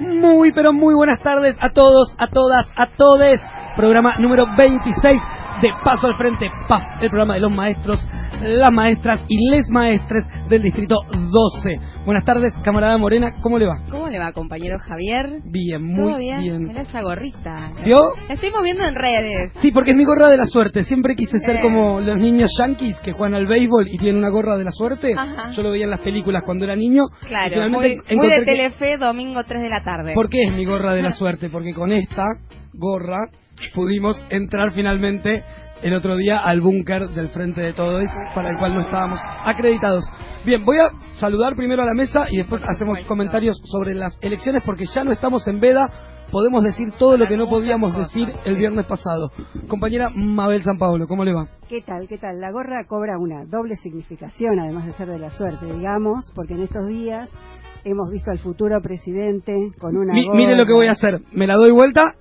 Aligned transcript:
Muy, 0.00 0.50
pero 0.52 0.72
muy 0.72 0.94
buenas 0.94 1.20
tardes 1.20 1.56
a 1.60 1.68
todos, 1.70 2.14
a 2.16 2.26
todas, 2.28 2.66
a 2.74 2.86
todes. 2.86 3.40
Programa 3.76 4.14
número 4.18 4.46
26 4.56 5.22
de 5.60 5.70
Paso 5.84 6.06
al 6.06 6.16
Frente, 6.16 6.50
PAF, 6.68 7.02
el 7.02 7.10
programa 7.10 7.34
de 7.34 7.40
los 7.40 7.52
maestros, 7.52 8.00
las 8.42 8.72
maestras 8.72 9.24
y 9.28 9.36
les 9.50 9.68
maestres 9.70 10.26
del 10.48 10.62
Distrito 10.62 10.96
12. 11.10 11.78
Buenas 12.06 12.24
tardes, 12.24 12.52
camarada 12.64 12.96
Morena, 12.96 13.32
¿cómo 13.42 13.58
le 13.58 13.66
va? 13.66 13.80
¿Cómo 13.90 14.08
le 14.08 14.18
va, 14.18 14.32
compañero 14.32 14.78
Javier? 14.78 15.40
Bien, 15.44 15.82
muy 15.82 16.10
¿Todo 16.12 16.18
bien? 16.18 16.40
bien. 16.40 16.64
Mira 16.68 16.82
esa 16.82 17.02
gorrita. 17.02 17.70
¿Vio? 17.84 17.96
La 18.28 18.34
estoy 18.34 18.50
moviendo 18.50 18.84
en 18.84 18.94
redes. 18.94 19.52
Sí, 19.60 19.70
porque 19.72 19.90
es 19.90 19.96
mi 19.96 20.04
gorra 20.04 20.28
de 20.30 20.38
la 20.38 20.44
suerte. 20.44 20.84
Siempre 20.84 21.14
quise 21.14 21.38
ser 21.38 21.56
Eh. 21.56 21.60
como 21.62 22.00
los 22.00 22.18
niños 22.18 22.50
yankees 22.58 22.98
que 23.00 23.12
juegan 23.12 23.34
al 23.34 23.46
béisbol 23.46 23.86
y 23.88 23.98
tienen 23.98 24.18
una 24.22 24.30
gorra 24.30 24.56
de 24.56 24.64
la 24.64 24.72
suerte. 24.72 25.12
Ajá. 25.16 25.50
Yo 25.50 25.62
lo 25.62 25.70
veía 25.70 25.84
en 25.84 25.90
las 25.90 26.00
películas 26.00 26.42
cuando 26.44 26.64
era 26.64 26.74
niño. 26.76 27.04
Claro, 27.28 27.68
muy, 27.70 28.00
muy 28.16 28.28
de 28.28 28.36
que- 28.38 28.44
Telefe, 28.44 28.96
domingo 28.96 29.44
3 29.44 29.62
de 29.62 29.68
la 29.68 29.82
tarde. 29.82 30.12
¿Por 30.14 30.28
qué 30.28 30.42
es 30.44 30.52
mi 30.52 30.64
gorra 30.64 30.94
de 30.94 31.02
la 31.02 31.10
suerte? 31.12 31.50
Porque 31.50 31.74
con 31.74 31.92
esta 31.92 32.24
gorra 32.72 33.26
pudimos 33.74 34.24
entrar 34.30 34.72
finalmente 34.72 35.42
el 35.82 35.94
otro 35.94 36.16
día 36.16 36.38
al 36.38 36.60
búnker 36.60 37.08
del 37.10 37.28
frente 37.30 37.60
de 37.60 37.72
todos 37.72 38.02
para 38.34 38.50
el 38.50 38.58
cual 38.58 38.74
no 38.74 38.80
estábamos 38.82 39.18
acreditados. 39.44 40.04
Bien, 40.44 40.64
voy 40.64 40.78
a 40.78 40.90
saludar 41.12 41.54
primero 41.56 41.82
a 41.82 41.86
la 41.86 41.94
mesa 41.94 42.26
y 42.30 42.38
después 42.38 42.62
hacemos 42.68 42.98
comentarios 43.06 43.60
sobre 43.64 43.94
las 43.94 44.18
elecciones 44.22 44.62
porque 44.64 44.84
ya 44.86 45.02
no 45.04 45.12
estamos 45.12 45.46
en 45.48 45.60
veda. 45.60 45.86
Podemos 46.30 46.62
decir 46.62 46.92
todo 46.96 47.16
lo 47.16 47.26
que 47.26 47.36
no 47.36 47.48
podíamos 47.48 47.96
decir 47.96 48.28
el 48.44 48.54
viernes 48.56 48.86
pasado. 48.86 49.32
Compañera 49.66 50.10
Mabel 50.14 50.62
San 50.62 50.78
Pablo, 50.78 51.08
¿cómo 51.08 51.24
le 51.24 51.32
va? 51.32 51.48
¿Qué 51.68 51.80
tal? 51.82 52.06
¿Qué 52.08 52.18
tal? 52.18 52.40
La 52.40 52.52
gorra 52.52 52.84
cobra 52.86 53.18
una 53.18 53.44
doble 53.46 53.74
significación, 53.76 54.60
además 54.60 54.86
de 54.86 54.92
ser 54.92 55.08
de 55.08 55.18
la 55.18 55.30
suerte, 55.30 55.66
digamos, 55.66 56.30
porque 56.36 56.54
en 56.54 56.62
estos 56.62 56.86
días 56.86 57.28
hemos 57.84 58.10
visto 58.12 58.30
al 58.30 58.38
futuro 58.38 58.76
presidente 58.80 59.52
con 59.80 59.96
una 59.96 60.12
Mi- 60.12 60.26
gorra. 60.26 60.36
mire 60.36 60.56
lo 60.56 60.66
que 60.66 60.72
voy 60.72 60.86
a 60.86 60.92
hacer. 60.92 61.20
Me 61.32 61.48
la 61.48 61.54
doy 61.56 61.72
vuelta 61.72 62.14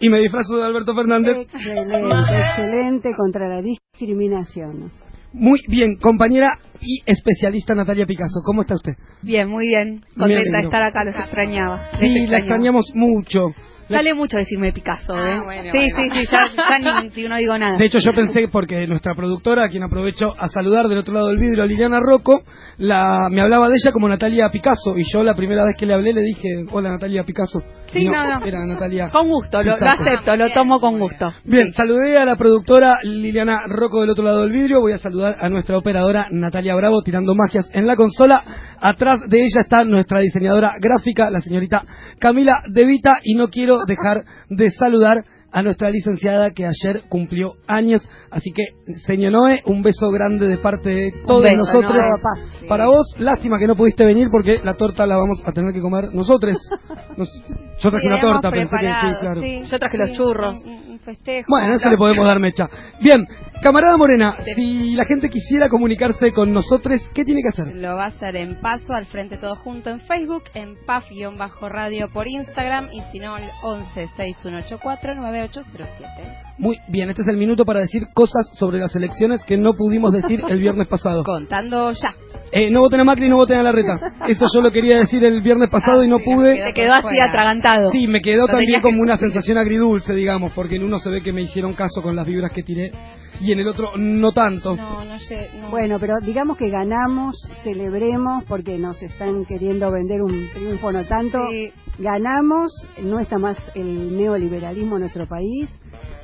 y 0.00 0.08
me 0.08 0.18
disfrazo 0.20 0.56
de 0.56 0.64
Alberto 0.64 0.94
Fernández. 0.94 1.36
Excelente, 1.38 2.34
excelente 2.38 3.10
contra 3.16 3.48
la 3.48 3.62
discriminación. 3.62 4.90
Muy 5.32 5.60
bien, 5.68 5.96
compañera 6.00 6.52
y 6.80 7.02
especialista 7.04 7.74
Natalia 7.74 8.06
Picasso. 8.06 8.40
¿Cómo 8.44 8.62
está 8.62 8.74
usted? 8.74 8.94
Bien, 9.22 9.48
muy 9.48 9.66
bien. 9.66 10.00
Contenta 10.16 10.58
de 10.58 10.64
estar 10.64 10.82
acá, 10.82 11.04
los 11.04 11.14
extrañaba. 11.14 11.90
Sí, 11.98 12.08
la 12.08 12.20
extrañaba. 12.20 12.38
extrañamos 12.38 12.86
mucho. 12.94 13.48
Sale 13.88 14.12
mucho 14.14 14.36
decirme 14.36 14.72
Picasso, 14.72 15.14
¿eh? 15.14 15.32
Ah, 15.38 15.42
bueno, 15.44 15.70
sí, 15.72 15.88
bueno. 15.94 16.14
sí, 16.14 16.26
sí, 16.26 16.32
ya, 16.32 16.46
ya 16.82 17.00
ni, 17.02 17.08
ni- 17.22 17.28
no 17.28 17.36
digo 17.36 17.56
nada. 17.56 17.78
De 17.78 17.86
hecho, 17.86 17.98
yo 18.00 18.12
pensé, 18.12 18.46
porque 18.48 18.86
nuestra 18.86 19.14
productora, 19.14 19.64
a 19.64 19.68
quien 19.68 19.82
aprovecho 19.82 20.32
a 20.38 20.48
saludar 20.48 20.88
del 20.88 20.98
otro 20.98 21.14
lado 21.14 21.28
del 21.28 21.38
vidrio, 21.38 21.64
Liliana 21.64 21.98
Rocco, 22.00 22.42
la, 22.76 23.28
me 23.30 23.40
hablaba 23.40 23.68
de 23.70 23.76
ella 23.76 23.90
como 23.92 24.06
Natalia 24.08 24.48
Picasso. 24.50 24.96
Y 24.96 25.04
yo 25.10 25.22
la 25.24 25.34
primera 25.34 25.64
vez 25.64 25.74
que 25.78 25.86
le 25.86 25.94
hablé 25.94 26.12
le 26.12 26.20
dije, 26.22 26.64
hola 26.70 26.90
Natalia 26.90 27.24
Picasso. 27.24 27.62
Sí, 27.88 28.04
no, 28.04 28.38
no. 28.38 28.44
Era 28.44 28.66
Natalia. 28.66 29.08
Con 29.10 29.28
gusto, 29.28 29.62
lo, 29.62 29.74
acepto, 29.74 30.36
lo 30.36 30.50
tomo 30.50 30.80
con 30.80 30.98
gusto. 30.98 31.28
Bien, 31.44 31.72
saludé 31.72 32.18
a 32.18 32.24
la 32.24 32.36
productora 32.36 32.98
Liliana 33.02 33.56
Rocco 33.68 34.00
del 34.00 34.10
otro 34.10 34.24
lado 34.24 34.42
del 34.42 34.52
vidrio. 34.52 34.80
Voy 34.80 34.92
a 34.92 34.98
saludar 34.98 35.36
a 35.40 35.48
nuestra 35.48 35.78
operadora 35.78 36.26
Natalia 36.30 36.74
Bravo 36.74 37.02
tirando 37.02 37.34
magias 37.34 37.70
en 37.72 37.86
la 37.86 37.96
consola. 37.96 38.42
Atrás 38.80 39.20
de 39.28 39.38
ella 39.38 39.62
está 39.62 39.84
nuestra 39.84 40.20
diseñadora 40.20 40.72
gráfica, 40.80 41.30
la 41.30 41.40
señorita 41.40 41.84
Camila 42.18 42.62
De 42.70 42.84
Vita. 42.84 43.18
Y 43.22 43.34
no 43.34 43.48
quiero 43.48 43.78
dejar 43.86 44.24
de 44.48 44.70
saludar 44.70 45.24
a 45.50 45.62
nuestra 45.62 45.90
licenciada 45.90 46.50
que 46.50 46.66
ayer 46.66 47.02
cumplió 47.08 47.52
años. 47.66 48.06
Así 48.30 48.52
que, 48.52 48.64
señor 49.06 49.32
Noé, 49.32 49.62
un 49.66 49.82
beso 49.82 50.10
grande 50.10 50.46
de 50.46 50.58
parte 50.58 50.90
de 50.90 51.12
todos 51.26 51.42
beso, 51.42 51.56
nosotros. 51.56 51.92
Para 52.68 52.86
vos, 52.86 53.14
lástima 53.18 53.58
que 53.58 53.66
no 53.66 53.74
pudiste 53.74 54.04
venir 54.04 54.28
porque 54.30 54.60
la 54.62 54.74
torta 54.74 55.06
la 55.06 55.16
vamos 55.16 55.42
a 55.46 55.52
tener 55.52 55.72
que 55.72 55.80
comer 55.80 56.12
nosotros. 56.12 56.56
Nos- 57.16 57.42
yo 57.80 57.90
traje 57.90 58.06
Sí, 58.06 58.12
una 58.12 58.20
torta, 58.20 58.50
pensé 58.50 58.76
que 58.80 58.86
sí, 58.88 59.06
claro. 59.20 59.42
sí. 59.42 59.62
Yo 59.70 59.78
traje 59.78 59.98
los 59.98 60.12
churros. 60.12 60.56
Un, 60.64 60.72
un 60.92 60.98
festejo. 61.00 61.46
Bueno, 61.48 61.74
eso 61.76 61.88
le 61.88 61.96
podemos 61.96 62.26
dar 62.26 62.40
mecha. 62.40 62.68
Bien, 63.00 63.26
camarada 63.62 63.96
Morena, 63.96 64.36
si 64.54 64.94
la 64.94 65.04
gente 65.04 65.28
quisiera 65.28 65.68
comunicarse 65.68 66.32
con 66.32 66.52
nosotros, 66.52 67.00
¿qué 67.14 67.24
tiene 67.24 67.40
que 67.42 67.48
hacer? 67.48 67.76
Lo 67.76 67.96
va 67.96 68.04
a 68.04 68.08
hacer 68.08 68.36
en 68.36 68.60
paso, 68.60 68.92
al 68.92 69.06
frente 69.06 69.36
todo 69.36 69.56
junto 69.56 69.90
en 69.90 70.00
Facebook, 70.00 70.44
en 70.54 70.76
PAF-radio 70.86 72.08
por 72.10 72.28
Instagram 72.28 72.88
y 72.92 73.02
si 73.12 73.18
no, 73.18 73.36
el 73.36 73.48
11 73.62 74.08
6184 74.16 75.14
9807. 75.14 76.48
Muy 76.58 76.76
bien, 76.88 77.08
este 77.10 77.22
es 77.22 77.28
el 77.28 77.36
minuto 77.36 77.64
para 77.64 77.80
decir 77.80 78.08
cosas 78.14 78.50
sobre 78.54 78.78
las 78.78 78.94
elecciones 78.96 79.44
que 79.44 79.56
no 79.56 79.74
pudimos 79.74 80.12
decir 80.12 80.42
el 80.48 80.60
viernes 80.60 80.88
pasado. 80.88 81.22
Contando 81.24 81.92
ya. 81.92 82.14
Eh, 82.50 82.70
no 82.70 82.80
voten 82.80 83.00
a 83.00 83.04
Macri, 83.04 83.28
no 83.28 83.36
voten 83.36 83.58
a 83.58 83.62
la 83.62 83.72
reta. 83.72 83.98
Eso 84.26 84.46
yo 84.52 84.60
lo 84.60 84.70
quería 84.70 84.98
decir 84.98 85.22
el 85.24 85.42
viernes 85.42 85.68
pasado 85.68 86.02
y 86.02 86.08
no 86.08 86.18
Se 86.18 86.24
pude. 86.24 86.72
quedó 86.74 86.92
así 86.92 87.02
fuera. 87.02 87.24
atragantado. 87.26 87.90
Sí, 87.90 88.06
me 88.06 88.20
quedó 88.20 88.46
Lo 88.46 88.52
también 88.52 88.80
como 88.80 88.96
que 88.96 89.02
una 89.02 89.16
sensación 89.16 89.58
agridulce, 89.58 90.14
digamos, 90.14 90.52
porque 90.54 90.76
en 90.76 90.84
uno 90.84 90.98
se 90.98 91.10
ve 91.10 91.20
que 91.20 91.32
me 91.32 91.42
hicieron 91.42 91.74
caso 91.74 92.02
con 92.02 92.16
las 92.16 92.26
vibras 92.26 92.52
que 92.52 92.62
tiré 92.62 92.90
y 93.40 93.52
en 93.52 93.60
el 93.60 93.68
otro 93.68 93.92
no 93.96 94.32
tanto. 94.32 94.74
No, 94.76 95.04
no 95.04 95.18
sé. 95.20 95.50
no. 95.60 95.68
Bueno, 95.70 95.98
pero 95.98 96.14
digamos 96.22 96.56
que 96.56 96.70
ganamos, 96.70 97.36
celebremos, 97.62 98.44
porque 98.44 98.78
nos 98.78 99.00
están 99.02 99.44
queriendo 99.44 99.90
vender 99.92 100.22
un 100.22 100.48
triunfo 100.52 100.90
no 100.92 101.04
tanto. 101.04 101.38
Sí. 101.50 101.72
Ganamos, 101.98 102.72
no 103.02 103.18
está 103.18 103.38
más 103.38 103.56
el 103.74 104.16
neoliberalismo 104.16 104.96
en 104.96 105.02
nuestro 105.02 105.26
país. 105.26 105.68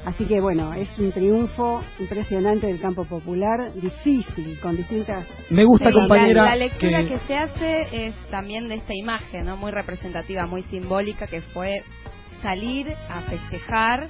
Así 0.04 0.26
que 0.26 0.38
bueno, 0.40 0.72
es 0.74 0.98
un 0.98 1.10
triunfo 1.12 1.82
impresionante 1.98 2.66
del 2.66 2.78
campo 2.80 3.04
popular, 3.06 3.72
difícil, 3.74 4.60
con 4.60 4.76
distintas 4.76 5.26
Me 5.50 5.64
gusta, 5.64 5.88
Sí, 5.88 5.94
compañera, 5.94 6.44
La, 6.44 6.50
la 6.50 6.56
lectura 6.56 7.02
que- 7.02 7.08
que... 7.08 7.18
se 7.26 7.36
hace 7.36 8.06
es 8.08 8.14
también 8.30 8.68
de 8.68 8.74
esta 8.76 8.92
imagen, 8.94 9.46
¿no? 9.46 9.56
Muy 9.56 9.70
representativa, 9.72 10.44
muy 10.46 10.62
simbólica, 10.64 11.26
que 11.26 11.40
fue 11.40 11.82
salir 12.42 12.86
a 13.08 13.22
festejar 13.22 14.08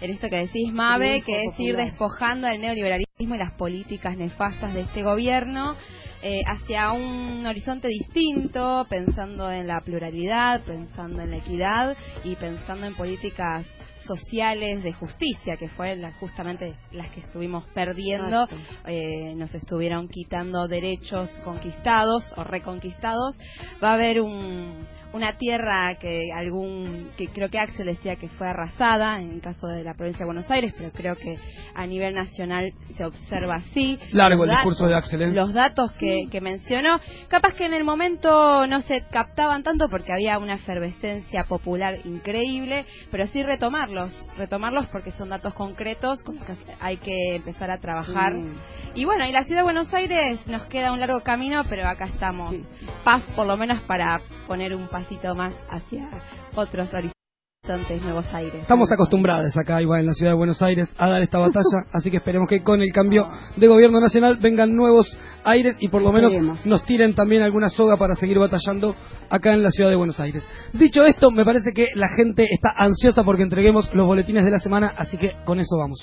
en 0.00 0.10
esto 0.10 0.28
que 0.28 0.36
decís, 0.36 0.72
Mabe, 0.72 1.22
que 1.22 1.42
es 1.44 1.58
ir 1.58 1.76
despojando 1.76 2.46
al 2.46 2.60
neoliberalismo 2.60 3.34
y 3.34 3.38
las 3.38 3.52
políticas 3.52 4.16
nefastas 4.16 4.72
de 4.74 4.82
este 4.82 5.02
gobierno 5.02 5.74
eh, 6.22 6.42
hacia 6.46 6.92
un 6.92 7.44
horizonte 7.46 7.88
distinto, 7.88 8.86
pensando 8.88 9.50
en 9.50 9.66
la 9.66 9.80
pluralidad, 9.80 10.62
pensando 10.64 11.22
en 11.22 11.30
la 11.30 11.36
equidad 11.38 11.96
y 12.24 12.34
pensando 12.36 12.86
en 12.86 12.94
políticas 12.94 13.64
sociales 14.06 14.82
de 14.82 14.92
justicia, 14.94 15.56
que 15.58 15.68
fue 15.68 15.94
la- 15.96 16.12
justamente 16.14 16.74
las 16.92 17.10
que 17.10 17.20
estuvimos 17.20 17.64
perdiendo 17.74 18.48
eh, 18.86 19.34
nos 19.36 19.54
estuvieron 19.54 20.08
quitando 20.08 20.66
derechos 20.66 21.28
conquistados 21.44 22.24
o 22.36 22.42
reconquistados, 22.44 23.36
va 23.82 23.90
a 23.90 23.94
haber 23.94 24.20
un, 24.22 24.86
una 25.12 25.32
tierra 25.38 25.96
que 25.96 26.30
algún 26.34 27.10
que 27.16 27.28
creo 27.28 27.48
que 27.48 27.58
Axel 27.58 27.86
decía 27.86 28.16
que 28.16 28.28
fue 28.28 28.48
arrasada 28.48 29.20
en 29.20 29.32
el 29.32 29.40
caso 29.40 29.66
de 29.66 29.82
la 29.82 29.94
provincia 29.94 30.20
de 30.20 30.26
Buenos 30.26 30.50
Aires, 30.50 30.74
pero 30.76 30.90
creo 30.92 31.16
que 31.16 31.36
a 31.74 31.86
nivel 31.86 32.14
nacional 32.14 32.72
se 32.96 33.04
observa 33.04 33.56
así. 33.56 33.98
Largo 34.12 34.44
el 34.44 34.50
Los 34.50 34.58
discurso 34.58 34.86
de 34.86 34.94
Axel, 34.94 35.22
¿eh? 35.22 35.32
Los 35.32 35.52
datos 35.52 35.92
que, 35.98 36.28
que 36.30 36.40
mencionó, 36.40 37.00
capaz 37.28 37.54
que 37.54 37.64
en 37.64 37.74
el 37.74 37.84
momento 37.84 38.66
no 38.66 38.80
se 38.82 39.02
captaban 39.10 39.62
tanto 39.62 39.88
porque 39.88 40.12
había 40.12 40.38
una 40.38 40.54
efervescencia 40.54 41.44
popular 41.44 41.98
increíble, 42.04 42.84
pero 43.10 43.26
sí 43.26 43.42
retomarlos, 43.42 44.12
retomarlos 44.36 44.88
porque 44.88 45.12
son 45.12 45.30
datos 45.30 45.54
concretos 45.54 46.22
con 46.22 46.36
los 46.36 46.46
que 46.46 46.54
hay 46.80 46.98
que 46.98 47.36
empezar 47.36 47.70
a 47.70 47.78
trabajar. 47.78 48.34
Mm. 48.34 48.56
Y 48.94 49.04
bueno, 49.04 49.26
y 49.26 49.32
la 49.32 49.44
ciudad 49.44 49.60
de 49.60 49.64
Buenos 49.64 49.92
Aires 49.94 50.46
nos 50.46 50.66
queda 50.66 50.92
un 50.92 51.00
largo 51.00 51.20
camino, 51.20 51.64
pero 51.68 51.86
acá 51.88 52.06
estamos. 52.06 52.54
Sí. 52.54 52.64
Paz, 53.04 53.22
por 53.34 53.46
lo 53.46 53.56
menos, 53.56 53.82
para 53.82 54.20
poner 54.46 54.74
un 54.74 54.88
pasito 54.98 55.32
más 55.32 55.54
hacia 55.70 56.08
otros 56.56 56.88
horizontes, 56.92 58.02
nuevos 58.02 58.26
aires. 58.34 58.62
Estamos 58.62 58.90
acostumbrados 58.90 59.56
acá, 59.56 59.80
igual 59.80 60.00
en 60.00 60.06
la 60.06 60.12
ciudad 60.12 60.32
de 60.32 60.36
Buenos 60.36 60.60
Aires, 60.60 60.92
a 60.98 61.08
dar 61.08 61.22
esta 61.22 61.38
batalla, 61.38 61.84
así 61.92 62.10
que 62.10 62.16
esperemos 62.16 62.48
que 62.48 62.64
con 62.64 62.82
el 62.82 62.92
cambio 62.92 63.24
de 63.56 63.68
gobierno 63.68 64.00
nacional 64.00 64.38
vengan 64.42 64.74
nuevos 64.74 65.06
aires 65.44 65.76
y 65.78 65.88
por 65.88 66.02
lo 66.02 66.10
menos 66.12 66.32
Esperemos. 66.32 66.66
nos 66.66 66.84
tiren 66.84 67.14
también 67.14 67.42
alguna 67.42 67.68
soga 67.68 67.96
para 67.96 68.16
seguir 68.16 68.40
batallando 68.40 68.96
acá 69.30 69.52
en 69.52 69.62
la 69.62 69.70
ciudad 69.70 69.90
de 69.90 69.96
Buenos 69.96 70.18
Aires. 70.18 70.42
Dicho 70.72 71.04
esto, 71.04 71.30
me 71.30 71.44
parece 71.44 71.70
que 71.72 71.86
la 71.94 72.08
gente 72.08 72.48
está 72.50 72.72
ansiosa 72.76 73.22
porque 73.22 73.44
entreguemos 73.44 73.88
los 73.94 74.04
boletines 74.04 74.44
de 74.44 74.50
la 74.50 74.58
semana, 74.58 74.92
así 74.96 75.16
que 75.16 75.36
con 75.44 75.60
eso 75.60 75.76
vamos. 75.78 76.02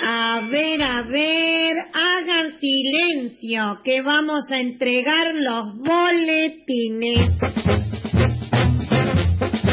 A 0.00 0.40
ver, 0.48 0.80
a 0.80 1.02
ver, 1.02 1.76
hagan 1.92 2.58
silencio, 2.60 3.80
que 3.82 4.00
vamos 4.00 4.48
a 4.50 4.58
entregar 4.58 5.34
los 5.34 5.76
boletines. 5.78 7.32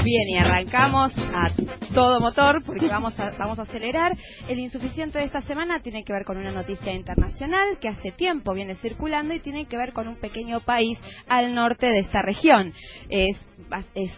Bien, 0.06 0.30
y 0.30 0.38
arrancamos 0.38 1.12
a 1.18 1.50
todo 1.96 2.20
motor 2.20 2.62
porque 2.64 2.88
vamos 2.88 3.20
a, 3.20 3.32
vamos 3.40 3.58
a 3.58 3.64
acelerar. 3.64 4.12
El 4.48 4.60
insuficiente 4.60 5.18
de 5.18 5.26
esta 5.26 5.42
semana 5.42 5.80
tiene 5.80 6.04
que 6.04 6.14
ver 6.14 6.26
con 6.26 6.38
una 6.38 6.52
noticia 6.52 6.94
internacional 6.94 7.80
que 7.82 7.88
hace 7.88 8.12
tiempo 8.12 8.54
viene 8.54 8.76
circulando 8.76 9.34
y 9.34 9.40
tiene 9.40 9.66
que 9.66 9.78
ver 9.78 9.94
con 9.94 10.08
un 10.08 10.18
pequeño 10.18 10.60
país 10.60 11.00
al 11.28 11.56
norte 11.56 11.88
de 11.88 12.02
esta 12.02 12.22
región. 12.22 12.72
Es 13.10 13.36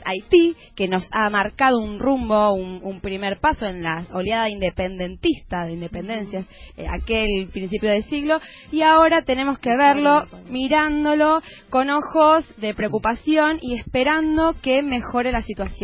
Haití, 0.04 0.58
que 0.76 0.90
nos 0.90 1.08
ha 1.12 1.30
marcado 1.30 1.78
un 1.78 2.00
rumbo, 2.00 2.54
un, 2.54 3.00
primer 3.00 3.40
paso 3.40 3.66
en 3.68 3.84
la 3.84 4.06
oleada 4.12 4.50
independentista 4.50 5.66
de 5.66 5.74
independencias, 5.74 6.46
eh, 6.76 6.88
aquel 6.90 7.48
principio 7.54 7.92
del 7.92 8.04
siglo, 8.06 8.40
y 8.72 8.82
ahora 8.82 9.22
tenemos 9.22 9.60
que 9.60 9.78
verlo 9.78 10.24
mirándolo 10.50 11.40
con 11.70 11.90
ojos 11.92 12.46
de 12.58 12.74
preocupación 12.74 13.60
y 13.62 13.76
esperando 13.76 14.56
que 14.62 14.82
mejore 14.82 15.32
la 15.32 15.44
situación. 15.44 15.77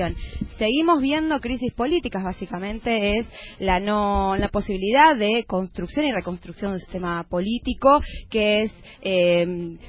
Seguimos 0.58 1.02
viendo 1.02 1.40
crisis 1.40 1.74
políticas, 1.74 2.24
básicamente 2.24 3.20
es 3.20 3.28
la 3.60 3.80
no 3.80 4.36
la 4.36 4.48
posibilidad 4.50 5.16
de 5.16 5.44
construcción 5.46 6.06
y 6.06 6.12
reconstrucción 6.12 6.72
de 6.72 6.76
un 6.76 6.80
sistema 6.80 7.24
político 7.30 8.00
que 8.30 8.64
es 8.64 8.72
eh, 9.02 9.46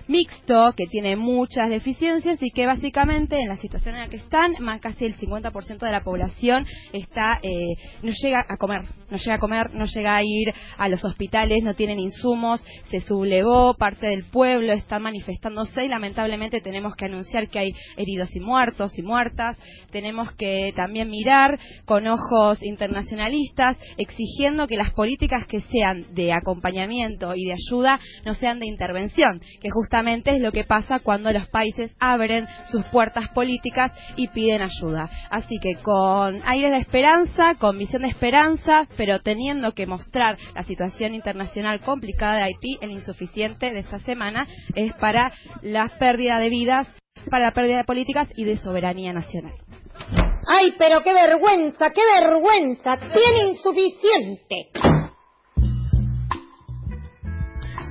mixto, 0.08 0.72
que 0.76 0.86
tiene 0.86 1.16
muchas 1.16 1.70
deficiencias 1.70 2.42
y 2.42 2.50
que 2.50 2.66
básicamente 2.66 3.38
en 3.38 3.48
la 3.48 3.56
situación 3.56 3.94
en 3.94 4.02
la 4.02 4.08
que 4.08 4.16
están, 4.16 4.52
más 4.60 4.80
casi 4.80 5.06
el 5.06 5.16
50% 5.16 5.78
de 5.78 5.92
la 5.92 6.02
población 6.02 6.66
está 6.92 7.38
eh, 7.42 7.76
no 8.02 8.12
llega 8.22 8.44
a 8.46 8.56
comer, 8.56 8.82
no 9.10 9.16
llega 9.16 9.34
a 9.34 9.38
comer, 9.38 9.74
no 9.74 9.84
llega 9.84 10.16
a 10.16 10.22
ir 10.22 10.52
a 10.76 10.88
los 10.88 11.04
hospitales, 11.04 11.62
no 11.62 11.74
tienen 11.74 11.98
insumos, 11.98 12.62
se 12.90 13.00
sublevó, 13.00 13.74
parte 13.74 14.06
del 14.06 14.24
pueblo 14.24 14.72
está 14.72 14.98
manifestándose 14.98 15.84
y 15.84 15.88
lamentablemente 15.88 16.60
tenemos 16.60 16.94
que 16.96 17.06
anunciar 17.06 17.48
que 17.48 17.58
hay 17.58 17.72
heridos 17.96 18.34
y 18.34 18.40
muertos 18.40 18.98
y 18.98 19.02
muertas, 19.02 19.58
tenemos 19.94 20.32
que 20.32 20.72
también 20.74 21.08
mirar 21.08 21.56
con 21.84 22.08
ojos 22.08 22.60
internacionalistas 22.64 23.76
exigiendo 23.96 24.66
que 24.66 24.76
las 24.76 24.90
políticas 24.90 25.46
que 25.46 25.60
sean 25.60 26.12
de 26.16 26.32
acompañamiento 26.32 27.36
y 27.36 27.44
de 27.44 27.52
ayuda 27.52 28.00
no 28.24 28.34
sean 28.34 28.58
de 28.58 28.66
intervención, 28.66 29.40
que 29.60 29.70
justamente 29.70 30.34
es 30.34 30.42
lo 30.42 30.50
que 30.50 30.64
pasa 30.64 30.98
cuando 30.98 31.30
los 31.30 31.46
países 31.46 31.94
abren 32.00 32.44
sus 32.72 32.84
puertas 32.86 33.28
políticas 33.28 33.92
y 34.16 34.26
piden 34.28 34.62
ayuda. 34.62 35.08
Así 35.30 35.58
que 35.62 35.76
con 35.76 36.42
aire 36.44 36.70
de 36.70 36.78
esperanza, 36.78 37.54
con 37.60 37.78
visión 37.78 38.02
de 38.02 38.08
esperanza, 38.08 38.88
pero 38.96 39.20
teniendo 39.20 39.74
que 39.74 39.86
mostrar 39.86 40.36
la 40.56 40.64
situación 40.64 41.14
internacional 41.14 41.78
complicada 41.82 42.38
de 42.38 42.42
Haití, 42.42 42.78
el 42.80 42.90
insuficiente 42.90 43.70
de 43.70 43.78
esta 43.78 44.00
semana 44.00 44.44
es 44.74 44.92
para 44.94 45.32
la 45.62 45.88
pérdida 46.00 46.40
de 46.40 46.48
vidas, 46.48 46.88
para 47.30 47.46
la 47.46 47.52
pérdida 47.52 47.78
de 47.78 47.84
políticas 47.84 48.28
y 48.34 48.42
de 48.42 48.56
soberanía 48.56 49.12
nacional. 49.12 49.54
¡Ay, 50.46 50.74
pero 50.78 51.00
qué 51.02 51.12
vergüenza, 51.12 51.90
qué 51.90 52.02
vergüenza! 52.20 52.98
¡Tiene 52.98 53.48
insuficiente! 53.50 54.70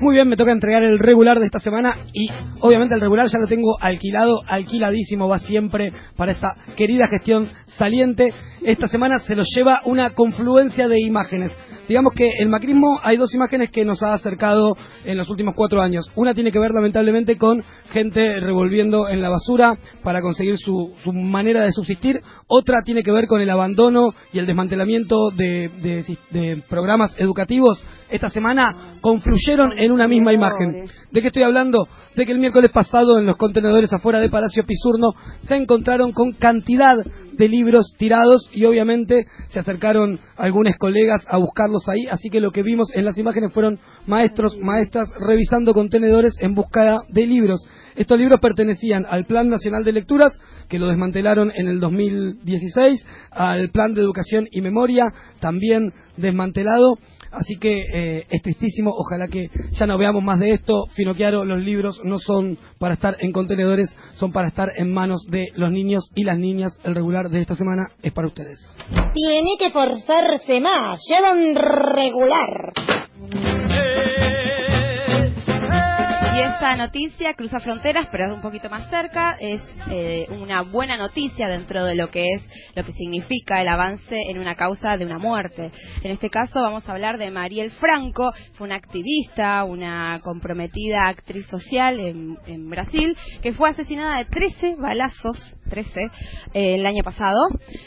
Muy 0.04 0.16
bien, 0.16 0.28
me 0.28 0.36
toca 0.36 0.52
entregar 0.52 0.84
el 0.84 1.00
regular 1.00 1.40
de 1.40 1.46
esta 1.46 1.60
semana 1.60 2.06
y 2.12 2.28
obviamente 2.60 2.94
el 2.94 3.00
regular 3.00 3.28
ya 3.28 3.40
lo 3.40 3.48
tengo 3.48 3.78
alquilado, 3.80 4.42
alquiladísimo, 4.46 5.30
va 5.30 5.40
siempre 5.40 5.94
para 6.18 6.34
esta 6.34 6.56
querida 6.76 7.08
gestión 7.08 7.50
saliente. 7.68 8.34
Esta 8.64 8.90
semana 8.90 9.20
se 9.20 9.34
lo 9.36 9.44
lleva 9.44 9.80
una 9.86 10.14
confluencia 10.14 10.90
de 10.90 11.00
imágenes. 11.00 11.56
Digamos 11.88 12.14
que 12.14 12.30
el 12.40 12.50
macrismo 12.50 13.00
hay 13.04 13.18
dos 13.18 13.34
imágenes 13.34 13.70
que 13.72 13.84
nos 13.84 14.02
ha 14.04 14.14
acercado 14.14 14.78
en 15.04 15.18
los 15.18 15.30
últimos 15.30 15.54
cuatro 15.56 15.82
años. 15.82 16.06
Una 16.16 16.34
tiene 16.34 16.52
que 16.52 16.60
ver 16.60 16.72
lamentablemente 16.72 17.38
con 17.38 17.64
gente 17.90 18.40
revolviendo 18.40 19.10
en 19.10 19.22
la 19.22 19.30
basura 19.30 19.78
para 20.02 20.22
conseguir 20.22 20.58
su, 20.58 20.94
manera 21.12 21.64
de 21.64 21.72
subsistir. 21.72 22.22
Otra 22.48 22.84
tiene 22.84 23.04
que 23.04 23.12
ver 23.12 23.28
con 23.28 23.42
el 23.42 23.50
abandono 23.50 24.14
y 24.32 24.40
el 24.40 24.46
desmantelamiento 24.46 25.30
de 25.32 26.64
programas 26.70 27.20
educativos 27.20 27.84
esta 28.14 28.30
semana 28.30 28.96
confluyeron 29.02 29.78
en 29.78 29.92
una 29.92 30.08
misma 30.08 30.32
imagen. 30.34 30.88
¿De 31.12 31.22
qué 31.22 31.28
estoy 31.28 31.44
hablando? 31.44 31.88
De 32.16 32.26
que 32.26 32.32
el 32.32 32.38
miércoles 32.38 32.70
pasado 32.72 33.18
en 33.18 33.26
los 33.26 33.38
contenedores 33.38 33.92
afuera 33.92 34.20
de 34.20 34.30
Palacio 34.30 34.64
Pisurno 34.66 35.14
se 35.42 35.56
encontraron 35.56 36.12
con 36.12 36.34
cantidad 36.34 36.96
de 37.32 37.48
libros 37.48 37.96
tirados 37.98 38.48
y 38.54 38.66
obviamente 38.66 39.26
se 39.50 39.60
acercaron 39.60 40.20
algunos 40.38 40.76
colegas 40.78 41.26
a 41.28 41.38
buscarlos 41.38 41.90
ahí, 41.90 42.06
así 42.12 42.30
que 42.30 42.40
lo 42.40 42.52
que 42.52 42.62
vimos 42.62 42.90
en 42.94 43.06
las 43.06 43.18
imágenes 43.18 43.52
fueron 43.52 43.80
maestros, 44.06 44.58
maestras 44.60 45.10
revisando 45.20 45.74
contenedores 45.74 46.36
en 46.40 46.54
busca 46.54 47.00
de 47.10 47.26
libros. 47.26 47.66
Estos 47.96 48.20
libros 48.20 48.40
pertenecían 48.40 49.06
al 49.10 49.26
Plan 49.26 49.50
Nacional 49.50 49.84
de 49.84 49.94
Lecturas, 49.94 50.40
que 50.70 50.80
lo 50.80 50.88
desmantelaron 50.88 51.52
en 51.56 51.68
el 51.68 51.80
2016, 51.80 53.06
al 53.32 53.70
Plan 53.70 53.94
de 53.94 54.02
Educación 54.02 54.48
y 54.52 54.62
Memoria, 54.62 55.06
también 55.40 55.94
desmantelado, 56.18 56.98
Así 57.34 57.58
que 57.58 57.74
eh, 57.94 58.26
es 58.30 58.42
tristísimo, 58.42 58.92
ojalá 58.96 59.28
que 59.28 59.50
ya 59.72 59.88
no 59.88 59.98
veamos 59.98 60.24
más 60.24 60.40
de 60.40 60.54
esto. 60.54 60.86
Finocchiaro, 60.94 61.46
los 61.46 61.60
libros 61.60 62.00
no 62.04 62.20
son 62.20 62.58
para 62.80 62.94
estar 62.94 63.18
en 63.20 63.32
contenedores, 63.32 63.96
son 64.14 64.32
para 64.32 64.50
estar 64.50 64.70
en 64.76 64.94
manos 64.94 65.26
de 65.30 65.50
los 65.56 65.72
niños 65.72 66.10
y 66.16 66.24
las 66.24 66.38
niñas. 66.38 66.80
El 66.84 66.96
regular 66.96 67.30
de 67.30 67.42
esta 67.42 67.56
semana 67.56 67.90
es 68.02 68.14
para 68.14 68.28
ustedes. 68.28 68.60
Tiene 69.14 69.58
que 69.58 69.72
forzarse 69.72 70.62
más, 70.62 71.02
llevan 71.08 71.56
regular. 71.56 72.74
Y 76.34 76.40
esta 76.40 76.76
noticia 76.76 77.36
cruza 77.36 77.60
fronteras, 77.60 78.08
pero 78.12 78.28
es 78.28 78.34
un 78.34 78.42
poquito 78.42 78.68
más 78.68 78.90
cerca. 78.90 79.38
Es 79.40 79.62
eh, 79.92 80.26
una 80.32 80.64
buena 80.64 80.98
noticia 80.98 81.48
dentro 81.48 81.86
de 81.86 81.94
lo 81.94 82.10
que 82.10 82.26
es, 82.34 82.42
lo 82.76 82.84
que 82.84 82.92
significa 82.94 83.62
el 83.62 83.68
avance 83.68 84.18
en 84.30 84.40
una 84.40 84.56
causa 84.56 84.98
de 84.98 85.06
una 85.06 85.20
muerte. 85.20 85.70
En 86.02 86.10
este 86.10 86.32
caso 86.32 86.60
vamos 86.60 86.90
a 86.90 86.94
hablar 86.94 87.20
de 87.20 87.30
Mariel 87.30 87.70
Franco, 87.70 88.32
fue 88.54 88.66
una 88.66 88.78
activista, 88.78 89.64
una 89.64 90.22
comprometida 90.24 91.08
actriz 91.08 91.46
social 91.46 92.00
en, 92.00 92.40
en 92.48 92.68
Brasil, 92.68 93.16
que 93.44 93.54
fue 93.54 93.70
asesinada 93.70 94.18
de 94.18 94.26
13 94.26 94.76
balazos 94.80 95.38
13 95.74 96.02
eh, 96.54 96.76
el 96.76 96.86
año 96.86 97.04
pasado. 97.04 97.40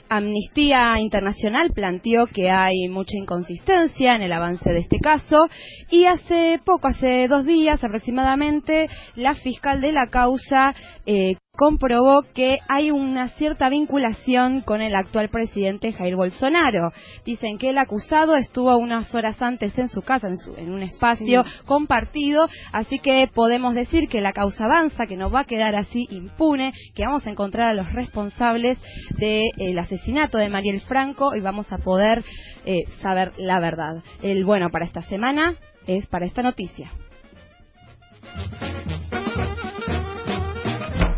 Amnistía 0.08 0.98
Internacional 0.98 1.70
planteó 1.72 2.26
que 2.26 2.50
hay 2.50 2.88
mucha 2.88 3.16
inconsistencia 3.16 4.16
en 4.16 4.22
el 4.22 4.32
avance 4.32 4.68
de 4.70 4.80
este 4.80 4.98
caso 4.98 5.46
y 5.90 6.06
hace 6.06 6.60
poco, 6.64 6.88
hace 6.88 7.28
dos 7.28 7.46
días 7.46 7.82
aproximadamente, 7.84 8.88
la 9.14 9.34
fiscal 9.34 9.80
de 9.80 9.92
la 9.92 10.08
causa 10.10 10.72
eh, 11.06 11.36
comprobó 11.56 12.22
que 12.34 12.58
hay 12.68 12.90
una 12.90 13.28
cierta 13.28 13.68
vinculación 13.68 14.60
con 14.60 14.80
el 14.80 14.94
actual 14.94 15.28
presidente 15.30 15.92
Jair 15.92 16.14
Bolsonaro. 16.14 16.92
Dicen 17.24 17.58
que 17.58 17.70
el 17.70 17.78
acusado 17.78 18.36
estuvo 18.36 18.76
unas 18.76 19.14
horas 19.14 19.40
antes 19.42 19.76
en 19.78 19.88
su 19.88 20.02
casa, 20.02 20.28
en, 20.56 20.70
un 20.70 20.82
espacio 20.82 21.44
compartido, 21.64 22.46
así 22.72 22.98
que 22.98 23.28
podemos 23.32 23.74
decir 23.74 24.08
que 24.08 24.20
la 24.20 24.32
causa 24.32 24.64
avanza, 24.64 25.06
que 25.06 25.16
no 25.16 25.30
va 25.30 25.40
a 25.40 25.44
quedar 25.44 25.74
así 25.74 26.06
impune, 26.10 26.72
que 26.94 27.04
vamos 27.04 27.26
a 27.26 27.30
encontrar 27.30 27.68
a 27.68 27.74
los 27.74 27.92
responsables 27.92 28.78
del 29.18 29.78
asesinato 29.78 30.38
de 30.38 30.48
Mariel 30.48 30.80
Franco 30.82 31.34
y 31.34 31.40
vamos 31.40 31.72
a 31.72 31.78
poder 31.78 32.22
eh, 32.64 32.84
saber 33.00 33.32
la 33.38 33.58
verdad. 33.60 34.02
El 34.22 34.44
bueno 34.44 34.70
para 34.70 34.84
esta 34.84 35.02
semana 35.02 35.54
es 35.86 36.06
para 36.06 36.26
esta 36.26 36.42
noticia. 36.42 36.90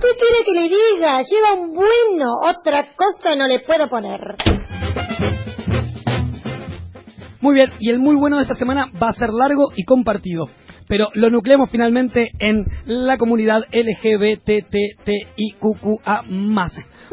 ¿Qué 0.01 0.09
quiere 0.17 0.45
que 0.45 0.53
le 0.53 0.69
diga? 0.69 1.23
Lleva 1.23 1.55
un 1.55 1.75
bueno, 1.75 2.27
otra 2.45 2.95
cosa 2.95 3.35
no 3.35 3.49
le 3.49 3.61
puedo 3.61 3.89
poner. 3.89 4.21
Muy 7.41 7.55
bien, 7.55 7.73
y 7.81 7.91
el 7.91 7.99
muy 7.99 8.15
bueno 8.15 8.37
de 8.37 8.43
esta 8.43 8.55
semana 8.55 8.91
va 9.03 9.09
a 9.09 9.13
ser 9.13 9.31
largo 9.31 9.73
y 9.75 9.85
compartido. 9.85 10.47
Pero 10.87 11.09
lo 11.15 11.31
nucleamos 11.31 11.69
finalmente 11.71 12.31
en 12.39 12.65
la 12.87 13.17
comunidad 13.17 13.65
LGBTTIQQA 13.73 14.63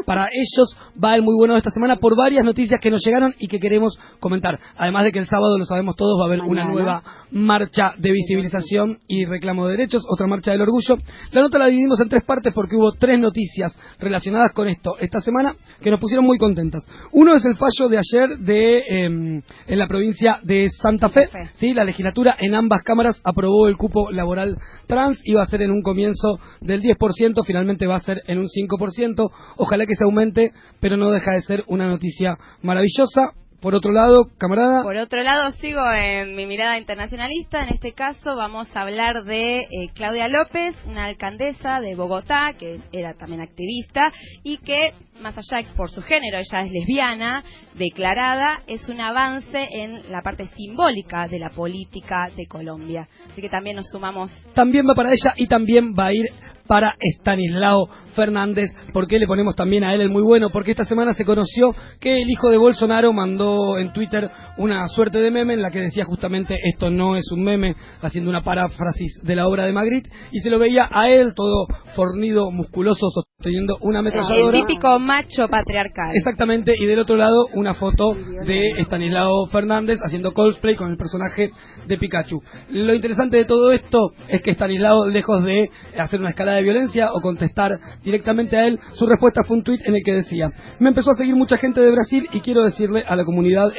para 0.05 0.27
ellos 0.31 0.77
va 1.01 1.15
el 1.15 1.21
muy 1.21 1.35
bueno 1.35 1.53
de 1.53 1.59
esta 1.59 1.71
semana 1.71 1.97
por 1.97 2.17
varias 2.17 2.43
noticias 2.43 2.79
que 2.81 2.91
nos 2.91 3.03
llegaron 3.05 3.33
y 3.39 3.47
que 3.47 3.59
queremos 3.59 3.97
comentar. 4.19 4.59
Además 4.77 5.03
de 5.05 5.11
que 5.11 5.19
el 5.19 5.27
sábado, 5.27 5.57
lo 5.57 5.65
sabemos 5.65 5.95
todos, 5.95 6.19
va 6.19 6.25
a 6.25 6.27
haber 6.27 6.41
una 6.41 6.65
nueva 6.65 7.03
marcha 7.31 7.91
de 7.97 8.11
visibilización 8.11 8.99
y 9.07 9.25
reclamo 9.25 9.67
de 9.67 9.71
derechos, 9.77 10.03
otra 10.09 10.27
marcha 10.27 10.51
del 10.51 10.61
orgullo. 10.61 10.97
La 11.31 11.41
nota 11.41 11.59
la 11.59 11.67
dividimos 11.67 11.99
en 11.99 12.09
tres 12.09 12.23
partes 12.23 12.53
porque 12.53 12.75
hubo 12.75 12.91
tres 12.93 13.19
noticias 13.19 13.77
relacionadas 13.99 14.51
con 14.53 14.67
esto 14.67 14.95
esta 14.99 15.19
semana 15.19 15.55
que 15.81 15.91
nos 15.91 15.99
pusieron 15.99 16.25
muy 16.25 16.37
contentas. 16.37 16.83
Uno 17.11 17.35
es 17.35 17.45
el 17.45 17.55
fallo 17.55 17.89
de 17.89 17.97
ayer 17.97 18.37
de 18.39 18.83
em, 18.89 19.41
en 19.67 19.79
la 19.79 19.87
provincia 19.87 20.39
de 20.43 20.69
Santa 20.69 21.09
Fe. 21.09 21.29
¿sí? 21.55 21.73
La 21.73 21.83
legislatura 21.83 22.35
en 22.39 22.55
ambas 22.55 22.83
cámaras 22.83 23.19
aprobó 23.23 23.67
el 23.67 23.77
cupo 23.77 24.11
laboral 24.11 24.57
trans. 24.87 25.19
Iba 25.23 25.41
a 25.41 25.45
ser 25.45 25.61
en 25.61 25.71
un 25.71 25.81
comienzo 25.81 26.39
del 26.61 26.81
10%, 26.81 27.45
finalmente 27.45 27.87
va 27.87 27.95
a 27.95 28.01
ser 28.01 28.21
en 28.27 28.39
un 28.39 28.47
5%. 28.47 29.31
Ojalá 29.57 29.84
que 29.85 29.95
se 29.95 30.03
aumente, 30.03 30.51
pero 30.79 30.97
no 30.97 31.11
deja 31.11 31.31
de 31.31 31.41
ser 31.41 31.63
una 31.67 31.87
noticia 31.87 32.37
maravillosa 32.61 33.31
Por 33.61 33.73
otro 33.73 33.91
lado, 33.91 34.29
camarada. 34.37 34.83
Por 34.83 34.95
otro 34.97 35.23
lado, 35.23 35.51
sigo 35.53 35.81
en 35.97 36.35
mi 36.35 36.45
mirada 36.45 36.77
internacionalista. 36.77 37.63
En 37.63 37.73
este 37.73 37.93
caso, 37.93 38.35
vamos 38.35 38.67
a 38.75 38.81
hablar 38.81 39.23
de 39.23 39.59
eh, 39.61 39.67
Claudia 39.95 40.27
López, 40.27 40.75
una 40.85 41.05
alcaldesa 41.05 41.79
de 41.79 41.95
Bogotá, 41.95 42.53
que 42.59 42.79
era 42.91 43.15
también 43.15 43.41
activista 43.41 44.11
y 44.43 44.57
que, 44.59 44.93
más 45.21 45.37
allá 45.37 45.67
por 45.75 45.89
su 45.89 46.01
género, 46.01 46.37
ella 46.37 46.61
es 46.61 46.71
lesbiana, 46.71 47.43
declarada, 47.73 48.59
es 48.67 48.87
un 48.89 48.99
avance 48.99 49.67
en 49.71 50.11
la 50.11 50.21
parte 50.21 50.47
simbólica 50.55 51.27
de 51.27 51.39
la 51.39 51.49
política 51.49 52.29
de 52.35 52.45
Colombia. 52.47 53.07
Así 53.31 53.41
que 53.41 53.49
también 53.49 53.77
nos 53.77 53.87
sumamos. 53.89 54.31
También 54.53 54.87
va 54.87 54.95
para 54.95 55.11
ella 55.11 55.33
y 55.37 55.47
también 55.47 55.93
va 55.97 56.07
a 56.07 56.13
ir 56.13 56.27
para 56.67 56.95
Stanislao 56.99 57.87
Fernández. 58.15 58.71
¿Por 58.93 59.07
qué 59.07 59.19
le 59.19 59.27
ponemos 59.27 59.55
también 59.55 59.83
a 59.83 59.93
él 59.93 60.01
el 60.01 60.09
muy 60.09 60.23
bueno? 60.23 60.49
Porque 60.51 60.71
esta 60.71 60.85
semana 60.85 61.13
se 61.13 61.25
conoció 61.25 61.75
que 61.99 62.21
el 62.21 62.29
hijo 62.29 62.49
de 62.49 62.57
Bolsonaro 62.57 63.13
mandó 63.13 63.77
en 63.77 63.93
Twitter 63.93 64.29
una 64.57 64.87
suerte 64.87 65.19
de 65.19 65.31
meme 65.31 65.53
en 65.53 65.61
la 65.61 65.71
que 65.71 65.81
decía 65.81 66.05
justamente 66.05 66.55
esto 66.63 66.89
no 66.89 67.17
es 67.17 67.25
un 67.31 67.43
meme, 67.43 67.75
haciendo 68.01 68.29
una 68.29 68.41
paráfrasis 68.41 69.19
de 69.21 69.35
la 69.35 69.47
obra 69.47 69.65
de 69.65 69.73
Magritte, 69.73 70.09
y 70.31 70.39
se 70.39 70.49
lo 70.49 70.59
veía 70.59 70.87
a 70.91 71.09
él 71.09 71.33
todo 71.35 71.67
fornido, 71.95 72.51
musculoso, 72.51 73.07
sosteniendo 73.09 73.77
una 73.81 73.99
ametralladora. 73.99 74.57
El 74.57 74.65
típico 74.65 74.99
macho 74.99 75.47
patriarcal. 75.49 76.11
Exactamente, 76.13 76.73
y 76.77 76.85
del 76.85 76.99
otro 76.99 77.15
lado 77.15 77.47
una 77.53 77.75
foto 77.75 78.15
de 78.45 78.71
Stanislao 78.83 79.47
Fernández 79.47 79.99
haciendo 80.03 80.31
cosplay 80.33 80.75
con 80.75 80.91
el 80.91 80.97
personaje 80.97 81.51
de 81.87 81.97
Pikachu. 81.97 82.41
Lo 82.71 82.93
interesante 82.93 83.37
de 83.37 83.45
todo 83.45 83.71
esto 83.71 84.11
es 84.27 84.41
que 84.41 84.51
Stanislao, 84.51 85.07
lejos 85.07 85.43
de 85.43 85.69
hacer 85.97 86.19
una 86.19 86.29
escala 86.29 86.53
de 86.53 86.63
violencia 86.63 87.09
o 87.13 87.21
contestar 87.21 87.79
directamente 88.03 88.57
a 88.57 88.67
él, 88.67 88.79
su 88.93 89.05
respuesta 89.05 89.43
fue 89.43 89.57
un 89.57 89.63
tuit 89.63 89.81
en 89.85 89.95
el 89.95 90.01
que 90.03 90.13
decía, 90.13 90.49
me 90.79 90.89
empezó 90.89 91.11
a 91.11 91.15
seguir 91.15 91.35
mucha 91.35 91.57
gente 91.57 91.81
de 91.81 91.91
Brasil 91.91 92.27
y 92.31 92.39
quiero 92.41 92.63
decirle 92.63 93.03
a 93.05 93.15
la 93.15 93.25
comunidad 93.25 93.69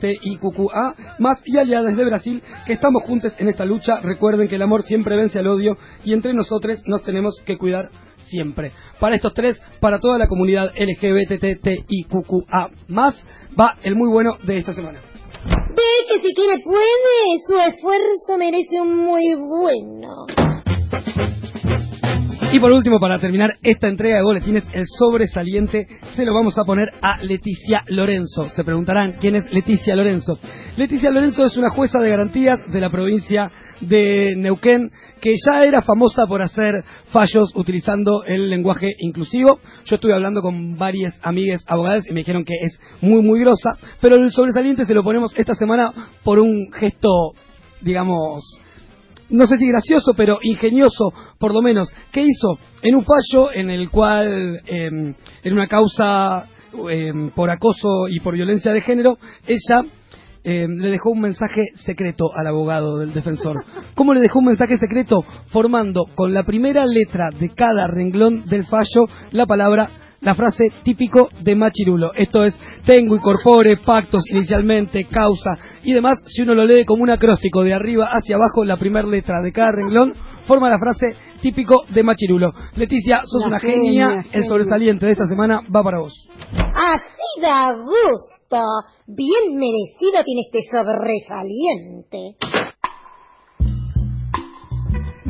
LGBTIQA 0.00 0.94
más 1.18 1.42
y 1.44 1.58
aliadas 1.58 1.96
de 1.96 2.04
Brasil 2.04 2.42
que 2.66 2.72
estamos 2.74 3.02
juntos 3.04 3.34
en 3.38 3.48
esta 3.48 3.64
lucha, 3.64 3.98
recuerden 4.00 4.48
que 4.48 4.56
el 4.56 4.62
amor 4.62 4.82
siempre 4.82 5.16
vence 5.16 5.38
al 5.38 5.46
odio 5.46 5.76
y 6.04 6.12
entre 6.12 6.34
nosotros 6.34 6.82
nos 6.86 7.02
tenemos 7.02 7.40
que 7.44 7.56
cuidar 7.58 7.90
siempre. 8.28 8.72
Para 8.98 9.16
estos 9.16 9.34
tres, 9.34 9.60
para 9.80 9.98
toda 9.98 10.18
la 10.18 10.28
comunidad 10.28 10.72
LGBTIQA 10.76 12.70
más, 12.88 13.26
va 13.58 13.76
el 13.82 13.96
muy 13.96 14.08
bueno 14.10 14.36
de 14.42 14.58
esta 14.58 14.72
semana. 14.72 15.00
Ve 15.44 15.82
que 16.08 16.20
si 16.26 16.34
quiere 16.34 16.62
puede, 16.62 17.38
su 17.46 17.56
esfuerzo 17.56 18.38
merece 18.38 18.80
un 18.80 18.96
muy 18.96 19.34
bueno. 19.34 20.26
Y 22.52 22.58
por 22.58 22.72
último, 22.72 22.98
para 22.98 23.20
terminar 23.20 23.50
esta 23.62 23.86
entrega 23.86 24.16
de 24.16 24.24
boletines, 24.24 24.68
el 24.72 24.84
sobresaliente 24.88 25.86
se 26.16 26.24
lo 26.24 26.34
vamos 26.34 26.58
a 26.58 26.64
poner 26.64 26.92
a 27.00 27.22
Leticia 27.22 27.84
Lorenzo. 27.86 28.46
Se 28.56 28.64
preguntarán 28.64 29.18
quién 29.20 29.36
es 29.36 29.52
Leticia 29.52 29.94
Lorenzo. 29.94 30.36
Leticia 30.76 31.12
Lorenzo 31.12 31.44
es 31.44 31.56
una 31.56 31.70
jueza 31.70 32.00
de 32.00 32.10
garantías 32.10 32.60
de 32.66 32.80
la 32.80 32.90
provincia 32.90 33.52
de 33.80 34.34
Neuquén 34.36 34.90
que 35.20 35.36
ya 35.46 35.62
era 35.62 35.82
famosa 35.82 36.26
por 36.26 36.42
hacer 36.42 36.82
fallos 37.12 37.52
utilizando 37.54 38.24
el 38.24 38.50
lenguaje 38.50 38.96
inclusivo. 38.98 39.60
Yo 39.84 39.94
estuve 39.94 40.14
hablando 40.14 40.42
con 40.42 40.76
varias 40.76 41.20
amigas 41.22 41.62
abogadas 41.68 42.08
y 42.08 42.12
me 42.12 42.20
dijeron 42.20 42.44
que 42.44 42.54
es 42.62 42.80
muy, 43.00 43.22
muy 43.22 43.38
grosa, 43.38 43.78
pero 44.00 44.16
el 44.16 44.32
sobresaliente 44.32 44.86
se 44.86 44.94
lo 44.94 45.04
ponemos 45.04 45.32
esta 45.38 45.54
semana 45.54 45.92
por 46.24 46.42
un 46.42 46.72
gesto, 46.72 47.34
digamos, 47.80 48.42
no 49.30 49.46
sé 49.46 49.56
si 49.56 49.66
gracioso, 49.68 50.12
pero 50.16 50.38
ingenioso, 50.42 51.12
por 51.38 51.54
lo 51.54 51.62
menos. 51.62 51.88
¿Qué 52.12 52.22
hizo? 52.22 52.58
En 52.82 52.96
un 52.96 53.04
fallo 53.04 53.52
en 53.52 53.70
el 53.70 53.90
cual, 53.90 54.60
em, 54.66 55.14
en 55.42 55.52
una 55.52 55.66
causa 55.66 56.46
em, 56.88 57.30
por 57.30 57.50
acoso 57.50 58.06
y 58.08 58.20
por 58.20 58.34
violencia 58.34 58.72
de 58.72 58.80
género, 58.80 59.18
ella 59.46 59.84
em, 60.42 60.78
le 60.78 60.88
dejó 60.88 61.10
un 61.10 61.20
mensaje 61.20 61.60
secreto 61.74 62.30
al 62.34 62.46
abogado 62.46 62.98
del 62.98 63.12
defensor. 63.12 63.62
¿Cómo 63.94 64.14
le 64.14 64.20
dejó 64.20 64.38
un 64.38 64.46
mensaje 64.46 64.78
secreto? 64.78 65.22
Formando 65.48 66.06
con 66.14 66.32
la 66.32 66.44
primera 66.44 66.86
letra 66.86 67.28
de 67.30 67.50
cada 67.50 67.86
renglón 67.88 68.46
del 68.46 68.64
fallo 68.66 69.06
la 69.32 69.46
palabra 69.46 69.90
la 70.20 70.34
frase 70.34 70.72
típico 70.82 71.28
de 71.40 71.54
Machirulo. 71.54 72.12
Esto 72.14 72.44
es, 72.44 72.58
tengo, 72.84 73.16
incorpore, 73.16 73.76
pactos 73.78 74.24
inicialmente, 74.30 75.04
causa 75.04 75.58
y 75.82 75.92
demás. 75.92 76.22
Si 76.26 76.42
uno 76.42 76.54
lo 76.54 76.64
lee 76.64 76.84
como 76.84 77.02
un 77.02 77.10
acróstico 77.10 77.62
de 77.62 77.74
arriba 77.74 78.10
hacia 78.12 78.36
abajo, 78.36 78.64
la 78.64 78.76
primera 78.76 79.08
letra 79.08 79.42
de 79.42 79.52
cada 79.52 79.72
renglón 79.72 80.12
forma 80.46 80.70
la 80.70 80.78
frase 80.78 81.14
típico 81.40 81.84
de 81.88 82.02
Machirulo. 82.02 82.52
Leticia, 82.76 83.22
sos 83.24 83.46
una, 83.46 83.60
genia, 83.60 84.24
el 84.32 84.44
sobresaliente 84.44 85.06
de 85.06 85.12
esta 85.12 85.26
semana 85.26 85.62
va 85.74 85.82
para 85.82 86.00
vos. 86.00 86.28
Así 86.74 87.40
da 87.40 87.72
gusto. 87.72 88.62
Bien 89.06 89.54
merecido 89.54 90.24
tiene 90.24 90.42
este 90.46 90.62
sobresaliente. 90.70 92.36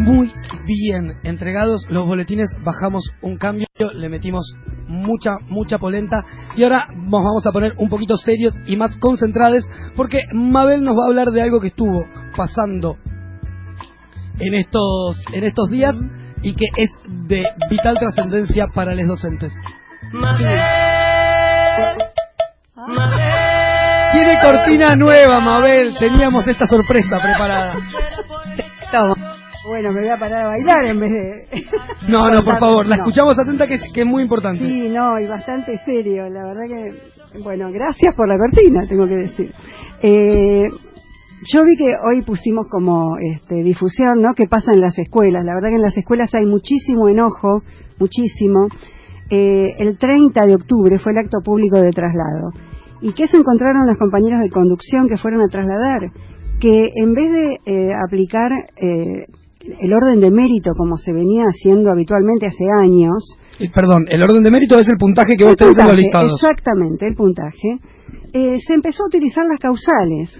Muy 0.00 0.33
bien 0.64 1.19
entregados 1.25 1.85
los 1.90 2.07
boletines, 2.07 2.49
bajamos 2.64 3.04
un 3.21 3.37
cambio, 3.37 3.66
le 3.92 4.09
metimos 4.09 4.54
mucha, 4.88 5.33
mucha 5.47 5.76
polenta 5.78 6.25
y 6.57 6.62
ahora 6.62 6.87
nos 6.95 7.23
vamos 7.23 7.47
a 7.47 7.52
poner 7.52 7.75
un 7.76 7.90
poquito 7.90 8.16
serios 8.16 8.54
y 8.66 8.76
más 8.76 8.97
concentrados 8.97 9.62
porque 9.97 10.23
Mabel 10.33 10.83
nos 10.85 10.97
va 10.97 11.04
a 11.04 11.09
hablar 11.09 11.33
de 11.33 11.42
algo 11.42 11.61
que 11.61 11.69
estuvo 11.69 12.02
pasando 12.35 12.97
en 14.38 14.54
estos, 14.54 15.23
en 15.35 15.45
estos 15.45 15.69
días 15.69 15.95
y 16.42 16.54
que 16.54 16.66
es 16.76 16.90
de 17.07 17.45
vital 17.69 17.99
trascendencia 17.99 18.69
para 18.75 18.95
los 18.95 19.07
docentes. 19.07 19.52
Tiene 24.12 24.40
cortina 24.40 24.97
nueva, 24.97 25.40
Mabel. 25.40 25.95
Teníamos 25.99 26.49
esta 26.49 26.66
sorpresa 26.66 27.19
preparada. 27.21 27.75
Bueno, 29.71 29.93
me 29.93 30.00
voy 30.00 30.09
a 30.09 30.19
parar 30.19 30.47
a 30.47 30.49
bailar 30.49 30.85
en 30.85 30.99
vez 30.99 31.11
de... 31.12 31.62
No, 32.09 32.29
no, 32.29 32.43
por 32.43 32.59
favor, 32.59 32.89
la 32.89 32.97
escuchamos 32.97 33.39
atenta 33.39 33.69
que 33.69 33.75
es, 33.75 33.93
que 33.93 34.00
es 34.00 34.07
muy 34.07 34.25
importante. 34.25 34.67
Sí, 34.67 34.89
no, 34.89 35.17
y 35.21 35.29
bastante 35.29 35.79
serio. 35.85 36.29
La 36.29 36.45
verdad 36.45 36.65
que, 36.67 37.39
bueno, 37.45 37.71
gracias 37.71 38.17
por 38.17 38.27
la 38.27 38.37
cortina, 38.37 38.85
tengo 38.89 39.07
que 39.07 39.15
decir. 39.15 39.55
Eh, 40.03 40.69
yo 41.53 41.62
vi 41.62 41.77
que 41.77 41.95
hoy 42.05 42.23
pusimos 42.23 42.67
como 42.69 43.17
este, 43.17 43.62
difusión, 43.62 44.21
¿no? 44.21 44.35
¿Qué 44.35 44.47
pasa 44.49 44.73
en 44.73 44.81
las 44.81 44.99
escuelas? 44.99 45.45
La 45.45 45.55
verdad 45.55 45.69
que 45.69 45.77
en 45.77 45.83
las 45.83 45.97
escuelas 45.97 46.35
hay 46.35 46.47
muchísimo 46.47 47.09
enojo, 47.09 47.62
muchísimo. 48.00 48.67
Eh, 49.31 49.67
el 49.79 49.99
30 49.99 50.47
de 50.47 50.55
octubre 50.57 50.99
fue 50.99 51.12
el 51.12 51.19
acto 51.19 51.39
público 51.45 51.81
de 51.81 51.93
traslado. 51.93 52.50
¿Y 53.03 53.12
qué 53.12 53.29
se 53.29 53.37
encontraron 53.37 53.87
los 53.87 53.99
compañeros 53.99 54.41
de 54.41 54.50
conducción 54.50 55.07
que 55.07 55.17
fueron 55.17 55.43
a 55.43 55.49
trasladar? 55.49 56.11
Que 56.59 56.89
en 56.97 57.15
vez 57.15 57.31
de 57.31 57.59
eh, 57.67 57.89
aplicar 58.05 58.50
eh, 58.77 59.27
el 59.61 59.93
orden 59.93 60.21
de 60.21 60.31
mérito 60.31 60.73
como 60.76 60.97
se 60.97 61.12
venía 61.12 61.45
haciendo 61.45 61.90
habitualmente 61.90 62.47
hace 62.47 62.64
años. 62.83 63.37
perdón, 63.75 64.07
el 64.09 64.23
orden 64.23 64.43
de 64.43 64.50
mérito 64.50 64.79
es 64.79 64.88
el 64.88 64.97
puntaje 64.97 65.37
que 65.37 65.45
vos 65.45 65.57
tenés 65.57 65.76
en 65.79 65.87
los 65.87 65.97
listados. 65.97 66.43
Exactamente, 66.43 67.07
el 67.07 67.14
puntaje. 67.14 67.79
Eh, 68.33 68.59
se 68.67 68.75
empezó 68.75 69.05
a 69.05 69.09
utilizar 69.09 69.45
las 69.45 69.59
causales, 69.59 70.31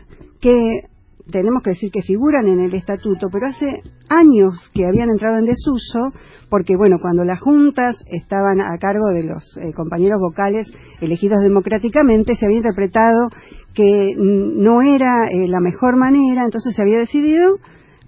que 0.41 0.83
tenemos 1.31 1.62
que 1.62 1.71
decir 1.71 1.91
que 1.93 2.03
figuran 2.03 2.47
en 2.47 2.61
el 2.61 2.75
estatuto, 2.75 3.29
pero 3.31 3.47
hace 3.47 3.83
años 4.09 4.71
que 4.75 4.87
habían 4.87 5.11
entrado 5.11 5.39
en 5.39 5.45
desuso, 5.45 6.12
porque 6.49 6.77
bueno, 6.77 6.97
cuando 7.00 7.25
las 7.25 7.41
juntas 7.41 7.97
estaban 8.11 8.61
a 8.61 8.77
cargo 8.79 9.07
de 9.12 9.25
los 9.25 9.45
eh, 9.59 9.73
compañeros 9.75 10.19
vocales 10.21 10.67
elegidos 11.00 11.41
democráticamente, 11.43 12.35
se 12.35 12.47
había 12.47 12.59
interpretado 12.59 13.29
que 13.75 14.15
no 14.17 14.83
era 14.83 15.27
eh, 15.31 15.47
la 15.47 15.61
mejor 15.61 15.97
manera, 15.97 16.45
entonces 16.45 16.75
se 16.75 16.83
había 16.83 16.99
decidido 16.99 17.57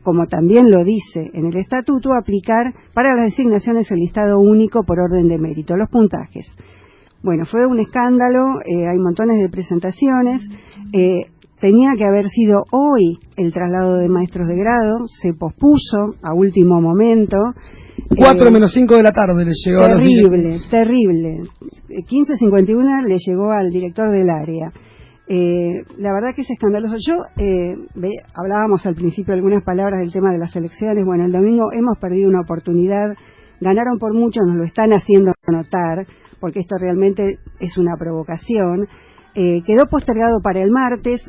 como 0.03 0.27
también 0.27 0.71
lo 0.71 0.85
dice 0.85 1.31
en 1.33 1.47
el 1.47 1.57
estatuto, 1.57 2.11
aplicar 2.13 2.75
para 2.95 3.15
las 3.15 3.31
designaciones 3.31 3.91
el 3.91 3.99
listado 3.99 4.39
único 4.41 4.83
por 4.85 4.99
orden 5.01 5.29
de 5.29 5.39
mérito, 5.39 5.77
los 5.77 5.89
puntajes. 5.89 6.47
Bueno, 7.23 7.45
fue 7.47 7.67
un 7.67 7.79
escándalo, 7.79 8.59
eh, 8.67 8.89
hay 8.89 8.99
montones 8.99 9.41
de 9.41 9.49
presentaciones, 9.49 10.43
eh, 10.93 11.27
tenía 11.61 11.93
que 11.97 12.05
haber 12.05 12.29
sido 12.29 12.65
hoy 12.73 13.19
el 13.37 13.53
traslado 13.53 13.97
de 13.99 14.09
maestros 14.09 14.49
de 14.49 14.57
grado, 14.57 14.97
se 15.07 15.33
pospuso 15.33 16.17
a 16.21 16.35
último 16.35 16.81
momento. 16.81 17.37
4 18.17 18.49
eh, 18.49 18.51
menos 18.51 18.73
5 18.75 18.97
de 18.97 19.03
la 19.05 19.13
tarde 19.13 19.45
le 19.45 19.53
llegó 19.55 19.87
terrible, 19.87 20.49
a 20.49 20.59
los 20.59 20.69
Terrible, 20.69 21.29
terrible. 21.29 21.29
15.51 21.89 23.07
le 23.07 23.19
llegó 23.25 23.53
al 23.53 23.71
director 23.71 24.11
del 24.11 24.29
área. 24.29 24.73
Eh, 25.35 25.87
la 25.97 26.13
verdad 26.13 26.35
que 26.37 26.43
es 26.43 26.51
escandaloso. 26.51 26.97
Yo, 26.99 27.17
eh, 27.39 27.75
hablábamos 28.35 28.85
al 28.85 28.95
principio 28.95 29.33
algunas 29.33 29.65
palabras 29.65 30.01
del 30.01 30.13
tema 30.13 30.31
de 30.31 30.37
las 30.37 30.55
elecciones. 30.55 31.07
Bueno, 31.07 31.25
el 31.25 31.33
domingo 31.33 31.73
hemos 31.73 31.97
perdido 31.99 32.29
una 32.29 32.43
oportunidad. 32.43 33.15
Ganaron 33.59 33.99
por 33.99 34.13
mucho, 34.13 34.41
nos 34.47 34.57
lo 34.57 34.65
están 34.65 34.93
haciendo 34.93 35.33
notar, 35.47 36.07
porque 36.39 36.61
esto 36.61 36.77
realmente 36.79 37.39
es 37.61 37.79
una 37.79 37.97
provocación. 37.99 38.87
Eh, 39.35 39.63
quedó 39.65 39.87
postergado 39.87 40.43
para 40.43 40.61
el 40.61 40.71
martes. 40.71 41.23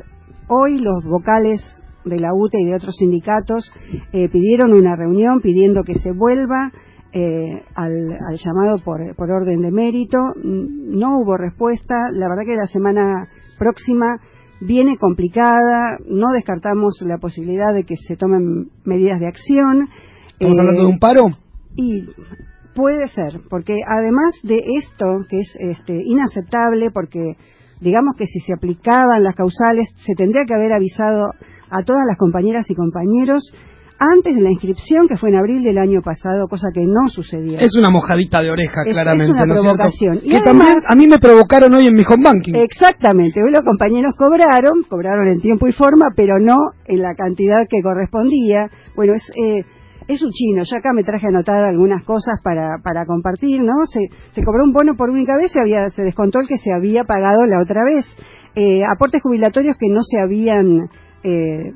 Hoy 0.48 0.80
los 0.80 1.02
vocales 1.04 1.62
de 2.04 2.20
la 2.20 2.34
UTE 2.34 2.60
y 2.60 2.66
de 2.66 2.76
otros 2.76 2.96
sindicatos 2.98 3.72
pidieron 4.12 4.74
una 4.74 4.94
reunión 4.94 5.40
pidiendo 5.40 5.82
que 5.82 5.94
se 5.94 6.12
vuelva 6.12 6.70
eh, 7.14 7.62
al, 7.74 7.92
al, 8.28 8.36
llamado 8.36 8.76
por, 8.84 9.00
por 9.16 9.30
orden 9.30 9.62
de 9.62 9.70
mérito. 9.70 10.18
No 10.42 11.20
hubo 11.20 11.38
respuesta. 11.38 12.08
La 12.12 12.28
verdad 12.28 12.42
que 12.44 12.56
la 12.56 12.66
semana 12.66 13.28
próxima 13.64 14.20
viene 14.60 14.96
complicada. 14.98 15.96
No 16.06 16.32
descartamos 16.32 17.00
la 17.00 17.18
posibilidad 17.18 17.72
de 17.74 17.84
que 17.84 17.96
se 17.96 18.16
tomen 18.16 18.70
medidas 18.84 19.20
de 19.20 19.28
acción. 19.28 19.88
¿Estamos 20.32 20.58
hablando 20.58 20.82
de 20.82 20.88
un 20.88 20.98
paro? 20.98 21.22
Y 21.76 22.04
puede 22.74 23.08
ser, 23.08 23.40
porque 23.48 23.76
además 23.86 24.34
de 24.42 24.58
esto, 24.78 25.06
que 25.28 25.40
es 25.40 25.78
este, 25.78 25.96
inaceptable, 26.04 26.90
porque 26.92 27.36
digamos 27.80 28.14
que 28.16 28.26
si 28.26 28.40
se 28.40 28.52
aplicaban 28.52 29.22
las 29.22 29.34
causales, 29.34 29.88
se 30.04 30.14
tendría 30.14 30.44
que 30.46 30.54
haber 30.54 30.72
avisado 30.72 31.30
a 31.70 31.82
todas 31.84 32.04
las 32.06 32.18
compañeras 32.18 32.70
y 32.70 32.74
compañeros 32.74 33.42
antes 33.98 34.34
de 34.34 34.42
la 34.42 34.50
inscripción, 34.50 35.06
que 35.08 35.16
fue 35.16 35.30
en 35.30 35.36
abril 35.36 35.62
del 35.62 35.78
año 35.78 36.00
pasado, 36.02 36.48
cosa 36.48 36.68
que 36.74 36.84
no 36.84 37.08
sucedió. 37.08 37.58
Es 37.58 37.74
una 37.76 37.90
mojadita 37.90 38.42
de 38.42 38.50
oreja, 38.50 38.82
claramente. 38.84 39.24
Es 39.24 39.30
una 39.30 39.46
provocación. 39.46 40.20
que 40.20 40.40
también 40.40 40.76
a 40.86 40.94
mí 40.94 41.06
me 41.06 41.18
provocaron 41.18 41.72
hoy 41.74 41.86
en 41.86 41.94
mi 41.94 42.02
home 42.08 42.24
banking. 42.24 42.54
Exactamente. 42.54 43.42
Hoy 43.42 43.52
los 43.52 43.62
compañeros 43.62 44.14
cobraron, 44.18 44.82
cobraron 44.88 45.28
en 45.28 45.40
tiempo 45.40 45.68
y 45.68 45.72
forma, 45.72 46.06
pero 46.16 46.38
no 46.40 46.56
en 46.86 47.02
la 47.02 47.14
cantidad 47.14 47.66
que 47.68 47.80
correspondía. 47.82 48.68
Bueno, 48.96 49.14
es... 49.14 49.22
Eh, 49.36 49.64
es 50.06 50.22
un 50.22 50.28
chino, 50.32 50.62
yo 50.70 50.76
acá 50.76 50.92
me 50.92 51.02
traje 51.02 51.28
anotar 51.28 51.64
algunas 51.64 52.04
cosas 52.04 52.36
para, 52.42 52.76
para 52.82 53.06
compartir, 53.06 53.62
¿no? 53.62 53.86
Se, 53.86 54.00
se 54.32 54.42
cobró 54.42 54.62
un 54.62 54.72
bono 54.72 54.96
por 54.96 55.08
única 55.08 55.34
vez, 55.34 55.50
se, 55.50 55.60
había, 55.60 55.88
se 55.88 56.02
descontó 56.02 56.40
el 56.40 56.46
que 56.46 56.58
se 56.58 56.74
había 56.74 57.04
pagado 57.04 57.46
la 57.46 57.62
otra 57.62 57.82
vez. 57.84 58.04
Eh, 58.54 58.82
aportes 58.84 59.22
jubilatorios 59.22 59.76
que 59.80 59.88
no 59.88 60.00
se 60.02 60.20
habían 60.20 60.90
eh, 61.22 61.72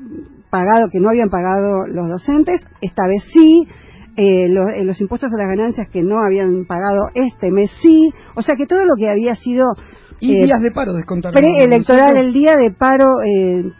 pagado, 0.49 0.87
que 0.91 0.99
no 0.99 1.09
habían 1.09 1.29
pagado 1.29 1.87
los 1.87 2.07
docentes, 2.07 2.61
esta 2.81 3.07
vez 3.07 3.23
sí. 3.31 3.67
Eh, 4.17 4.47
eh, 4.47 4.83
los, 4.83 4.99
impuestos 4.99 5.31
a 5.31 5.37
las 5.37 5.47
ganancias 5.47 5.87
que 5.87 6.03
no 6.03 6.19
habían 6.19 6.65
pagado 6.65 7.03
este 7.13 7.51
mes 7.51 7.71
sí. 7.81 8.11
O 8.35 8.41
sea 8.41 8.55
que 8.55 8.65
todo 8.65 8.83
lo 8.83 8.95
que 8.97 9.09
había 9.09 9.35
sido 9.35 9.65
y 10.19 10.43
días 10.43 10.61
de 10.61 10.71
paro 10.71 10.93
descontaron. 10.93 11.39
Preelectoral, 11.39 12.17
el 12.17 12.33
día 12.33 12.55
de 12.57 12.71
paro 12.71 13.05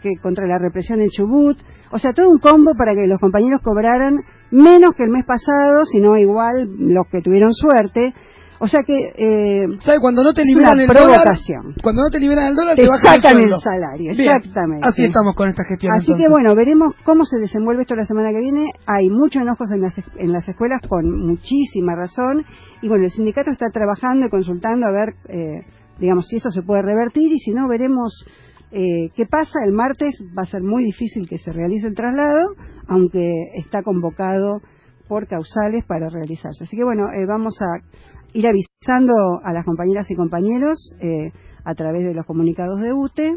que 0.02 0.10
contra 0.22 0.46
la 0.46 0.58
represión 0.58 1.02
en 1.02 1.10
Chubut. 1.10 1.58
O 1.90 1.98
sea, 1.98 2.14
todo 2.14 2.30
un 2.30 2.38
combo 2.38 2.72
para 2.78 2.94
que 2.94 3.06
los 3.06 3.20
compañeros 3.20 3.60
cobraran 3.62 4.20
menos 4.50 4.92
que 4.96 5.04
el 5.04 5.10
mes 5.10 5.24
pasado, 5.26 5.84
sino 5.84 6.16
igual 6.16 6.70
los 6.78 7.06
que 7.08 7.20
tuvieron 7.20 7.52
suerte. 7.52 8.14
O 8.62 8.68
sea 8.68 8.82
que 8.86 8.92
eh, 9.16 9.64
¿Sabe? 9.80 10.00
cuando 10.00 10.22
no 10.22 10.34
te 10.34 10.44
liberan 10.44 10.78
el 10.78 10.86
provocación. 10.86 11.62
dólar, 11.62 11.82
cuando 11.82 12.02
no 12.02 12.10
te 12.10 12.20
liberan 12.20 12.48
el 12.48 12.54
dólar 12.54 12.76
te, 12.76 12.82
te 12.82 12.88
sacan 12.88 13.38
el, 13.38 13.50
salario, 13.58 14.10
exactamente. 14.10 14.86
Así 14.86 15.02
estamos 15.02 15.34
con 15.34 15.48
esta 15.48 15.64
gestión. 15.64 15.94
Así 15.94 16.14
que 16.14 16.28
bueno, 16.28 16.54
veremos 16.54 16.94
cómo 17.02 17.24
se 17.24 17.38
desenvuelve 17.38 17.82
esto 17.82 17.96
la 17.96 18.04
semana 18.04 18.30
que 18.32 18.40
viene. 18.40 18.66
Hay 18.86 19.08
muchos 19.08 19.40
enojos 19.40 19.72
en 19.72 19.80
las 19.80 19.94
en 20.18 20.32
las 20.32 20.46
escuelas 20.46 20.82
con 20.86 21.10
muchísima 21.26 21.96
razón 21.96 22.44
y 22.82 22.88
bueno, 22.88 23.04
el 23.04 23.10
sindicato 23.10 23.50
está 23.50 23.70
trabajando 23.70 24.26
y 24.26 24.30
consultando 24.30 24.86
a 24.86 24.92
ver 24.92 25.14
eh, 25.28 25.64
digamos 25.98 26.28
si 26.28 26.36
esto 26.36 26.50
se 26.50 26.60
puede 26.60 26.82
revertir 26.82 27.32
y 27.32 27.38
si 27.38 27.52
no 27.52 27.66
veremos 27.66 28.26
eh, 28.72 29.10
¿Qué 29.16 29.26
pasa? 29.26 29.58
El 29.66 29.72
martes 29.72 30.22
va 30.36 30.42
a 30.42 30.46
ser 30.46 30.62
muy 30.62 30.84
difícil 30.84 31.28
que 31.28 31.38
se 31.38 31.50
realice 31.50 31.88
el 31.88 31.96
traslado, 31.96 32.54
aunque 32.86 33.32
está 33.54 33.82
convocado 33.82 34.60
por 35.08 35.26
causales 35.26 35.84
para 35.86 36.08
realizarse. 36.08 36.64
Así 36.64 36.76
que 36.76 36.84
bueno, 36.84 37.06
eh, 37.10 37.26
vamos 37.26 37.60
a 37.60 37.82
ir 38.32 38.46
avisando 38.46 39.40
a 39.42 39.52
las 39.52 39.64
compañeras 39.64 40.10
y 40.10 40.14
compañeros 40.14 40.96
eh, 41.00 41.32
a 41.64 41.74
través 41.74 42.04
de 42.04 42.14
los 42.14 42.26
comunicados 42.26 42.80
de 42.80 42.92
UTE. 42.92 43.36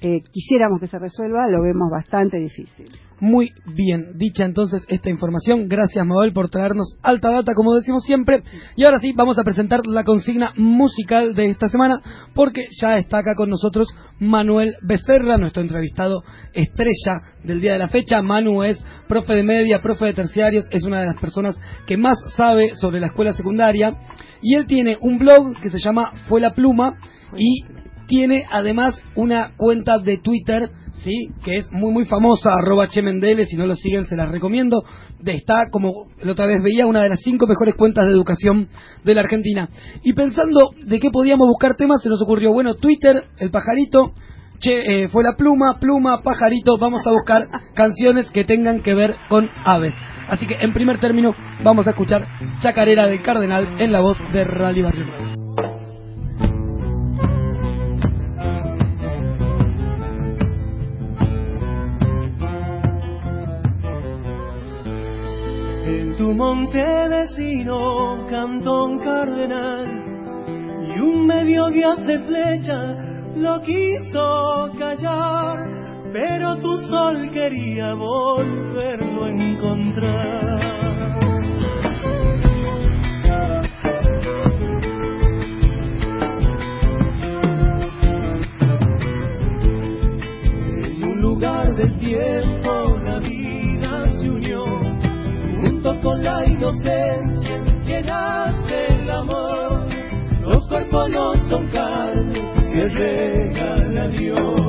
Quisiéramos 0.00 0.80
que 0.80 0.86
se 0.86 0.98
resuelva, 0.98 1.46
lo 1.48 1.62
vemos 1.62 1.90
bastante 1.90 2.38
difícil. 2.38 2.90
Muy 3.20 3.52
bien, 3.74 4.12
dicha 4.14 4.44
entonces 4.44 4.84
esta 4.88 5.10
información. 5.10 5.68
Gracias, 5.68 6.06
Mabel, 6.06 6.32
por 6.32 6.48
traernos 6.50 6.96
alta 7.02 7.32
data, 7.32 7.52
como 7.52 7.74
decimos 7.74 8.04
siempre. 8.04 8.44
Y 8.76 8.84
ahora 8.84 9.00
sí, 9.00 9.12
vamos 9.12 9.38
a 9.40 9.42
presentar 9.42 9.84
la 9.86 10.04
consigna 10.04 10.52
musical 10.56 11.34
de 11.34 11.50
esta 11.50 11.68
semana, 11.68 12.00
porque 12.32 12.66
ya 12.80 12.96
está 12.98 13.18
acá 13.18 13.34
con 13.34 13.50
nosotros 13.50 13.88
Manuel 14.20 14.76
Becerra, 14.82 15.36
nuestro 15.36 15.62
entrevistado 15.62 16.22
estrella 16.52 17.22
del 17.42 17.60
día 17.60 17.72
de 17.72 17.80
la 17.80 17.88
fecha. 17.88 18.22
Manu 18.22 18.62
es 18.62 18.78
profe 19.08 19.32
de 19.32 19.42
media, 19.42 19.82
profe 19.82 20.06
de 20.06 20.14
terciarios, 20.14 20.68
es 20.70 20.84
una 20.84 21.00
de 21.00 21.06
las 21.06 21.20
personas 21.20 21.58
que 21.86 21.96
más 21.96 22.18
sabe 22.36 22.76
sobre 22.76 23.00
la 23.00 23.08
escuela 23.08 23.32
secundaria. 23.32 23.96
Y 24.40 24.54
él 24.54 24.66
tiene 24.66 24.96
un 25.00 25.18
blog 25.18 25.60
que 25.60 25.70
se 25.70 25.80
llama 25.80 26.12
Fue 26.28 26.40
la 26.40 26.54
Pluma 26.54 26.94
y 27.36 27.64
tiene 28.08 28.44
además 28.50 29.00
una 29.14 29.52
cuenta 29.56 29.98
de 29.98 30.16
Twitter 30.16 30.70
¿sí? 31.04 31.30
que 31.44 31.56
es 31.56 31.70
muy 31.70 31.92
muy 31.92 32.04
famosa, 32.06 32.50
arroba 32.52 32.88
Chemendele, 32.88 33.44
si 33.44 33.56
no 33.56 33.66
lo 33.66 33.74
siguen 33.74 34.06
se 34.06 34.16
las 34.16 34.30
recomiendo. 34.30 34.82
Está, 35.24 35.68
como 35.70 36.06
la 36.22 36.32
otra 36.32 36.46
vez 36.46 36.56
veía, 36.62 36.86
una 36.86 37.02
de 37.02 37.10
las 37.10 37.20
cinco 37.22 37.46
mejores 37.46 37.74
cuentas 37.76 38.06
de 38.06 38.12
educación 38.12 38.68
de 39.04 39.14
la 39.14 39.20
Argentina. 39.20 39.68
Y 40.02 40.14
pensando 40.14 40.70
de 40.84 40.98
qué 40.98 41.10
podíamos 41.10 41.46
buscar 41.48 41.76
temas, 41.76 42.02
se 42.02 42.08
nos 42.08 42.22
ocurrió, 42.22 42.52
bueno, 42.52 42.74
Twitter, 42.74 43.24
el 43.38 43.50
pajarito, 43.50 44.12
che, 44.58 45.04
eh, 45.04 45.08
fue 45.08 45.22
la 45.22 45.36
pluma, 45.36 45.78
pluma, 45.78 46.22
pajarito, 46.22 46.78
vamos 46.78 47.06
a 47.06 47.10
buscar 47.10 47.48
canciones 47.74 48.30
que 48.30 48.44
tengan 48.44 48.82
que 48.82 48.94
ver 48.94 49.14
con 49.28 49.48
aves. 49.64 49.94
Así 50.28 50.46
que 50.46 50.56
en 50.60 50.72
primer 50.72 50.98
término 50.98 51.34
vamos 51.62 51.86
a 51.86 51.90
escuchar 51.90 52.26
Chacarera 52.60 53.06
del 53.06 53.22
Cardenal 53.22 53.80
en 53.80 53.92
la 53.92 54.00
voz 54.00 54.18
de 54.32 54.44
Rally 54.44 54.82
Barrio. 54.82 55.77
Tu 66.28 66.34
monte 66.34 66.84
vecino, 67.08 68.26
Cantón 68.28 68.98
Cardenal, 68.98 69.86
y 70.86 71.00
un 71.00 71.26
mediodía 71.26 71.94
de 71.94 72.18
flecha 72.18 72.80
lo 73.34 73.62
quiso 73.62 74.70
callar, 74.78 75.56
pero 76.12 76.60
tu 76.60 76.76
sol 76.88 77.30
quería 77.32 77.94
volverlo 77.94 79.24
a 79.24 79.30
encontrar. 79.30 80.60
En 90.84 91.04
un 91.04 91.20
lugar 91.22 91.74
del 91.74 91.98
tiempo 91.98 92.87
con 95.82 96.20
la 96.22 96.44
inocencia 96.44 97.64
que 97.86 98.02
nace 98.02 98.86
el 98.94 99.10
amor. 99.10 99.86
Los 100.40 100.66
cuerpos 100.68 101.08
no 101.10 101.34
son 101.48 101.68
carne 101.68 102.40
que 102.72 102.88
regala 102.88 104.08
Dios. 104.08 104.60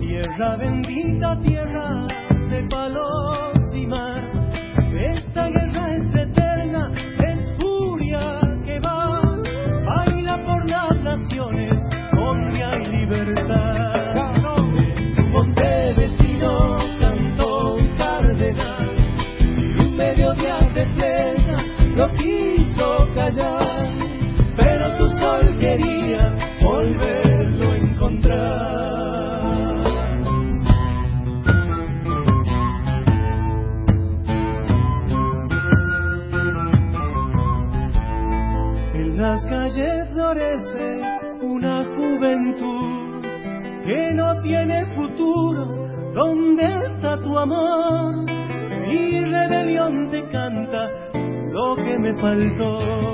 Tierra 0.00 0.56
bendita, 0.56 1.40
tierra 1.40 2.06
de 2.50 2.68
palos 2.68 3.61
faltó. 52.22 53.11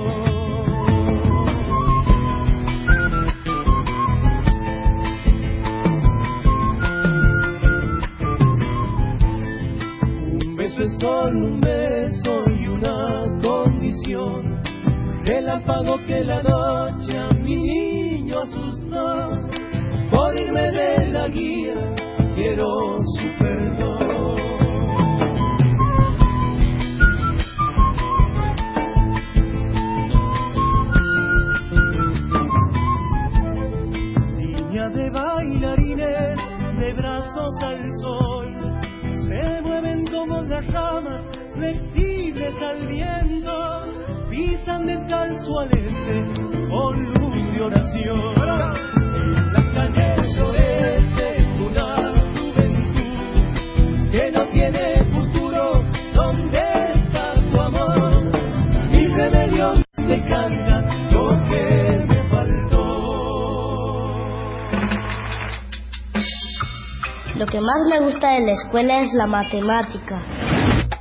Escuela 68.78 69.00
es 69.02 69.12
la 69.12 69.26
matemática. 69.26 70.22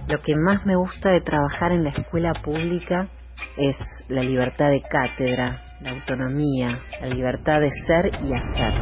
Lo 0.08 0.20
que 0.22 0.36
más 0.36 0.66
me 0.66 0.76
gusta 0.76 1.12
de 1.12 1.22
trabajar 1.22 1.72
en 1.72 1.84
la 1.84 1.92
escuela 1.92 2.34
pública 2.34 3.08
es 3.56 3.78
la 4.08 4.24
libertad 4.24 4.72
de 4.72 4.82
cátedra, 4.82 5.62
la 5.82 5.92
autonomía, 5.92 6.80
la 7.00 7.08
libertad 7.08 7.62
de 7.62 7.70
ser 7.86 8.10
y 8.24 8.34
hacer. 8.34 8.74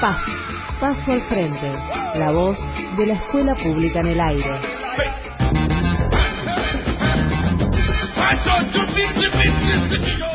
Paz, 0.00 0.18
paso 0.80 1.12
al 1.12 1.22
frente, 1.22 1.72
la 2.14 2.30
voz 2.30 2.56
de 2.96 3.06
la 3.06 3.14
escuela 3.14 3.56
pública 3.56 4.00
en 4.00 4.06
el 4.06 4.20
aire. 4.20 4.56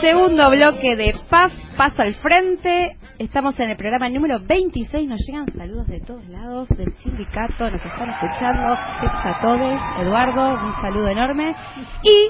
Segundo 0.01 0.49
bloque 0.49 0.95
de 0.97 1.15
PAF, 1.29 1.53
paso 1.77 2.01
al 2.01 2.13
frente. 2.15 2.97
Estamos 3.19 3.59
en 3.59 3.71
el 3.71 3.77
programa 3.77 4.09
número 4.09 4.37
26. 4.39 5.09
Nos 5.09 5.19
llegan 5.25 5.47
saludos 5.57 5.87
de 5.87 5.99
todos 6.01 6.23
lados, 6.27 6.69
del 6.69 6.93
sindicato, 6.97 7.67
nos 7.71 7.81
están 7.83 8.11
escuchando. 8.11 8.73
A 8.73 9.39
todos. 9.41 10.05
Eduardo, 10.05 10.49
un 10.63 10.73
saludo 10.83 11.07
enorme. 11.07 11.55
Y 12.03 12.29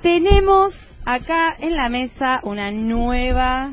tenemos 0.00 0.72
acá 1.04 1.56
en 1.58 1.74
la 1.74 1.88
mesa 1.88 2.38
una 2.44 2.70
nueva, 2.70 3.70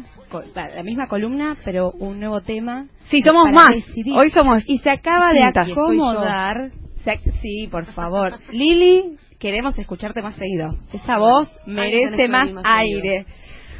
la 0.56 0.84
misma 0.84 1.06
columna, 1.06 1.56
pero 1.64 1.92
un 2.00 2.20
nuevo 2.20 2.42
tema. 2.42 2.88
Sí, 3.12 3.22
somos 3.22 3.44
más. 3.54 3.70
decidir. 3.70 4.16
Hoy 4.18 4.32
somos 4.32 4.64
Y 4.66 4.80
se 4.80 4.90
acaba 4.90 5.34
de 5.34 5.42
acomodar. 5.44 6.72
sí, 7.44 7.68
por 7.70 7.86
favor. 7.94 8.40
Lili, 8.52 9.18
queremos 9.40 9.78
escucharte 9.78 10.24
más 10.24 10.34
seguido. 10.34 10.80
Esa 10.92 11.20
voz 11.20 11.48
merece 11.68 12.28
más 12.28 12.48
seguido. 12.48 13.26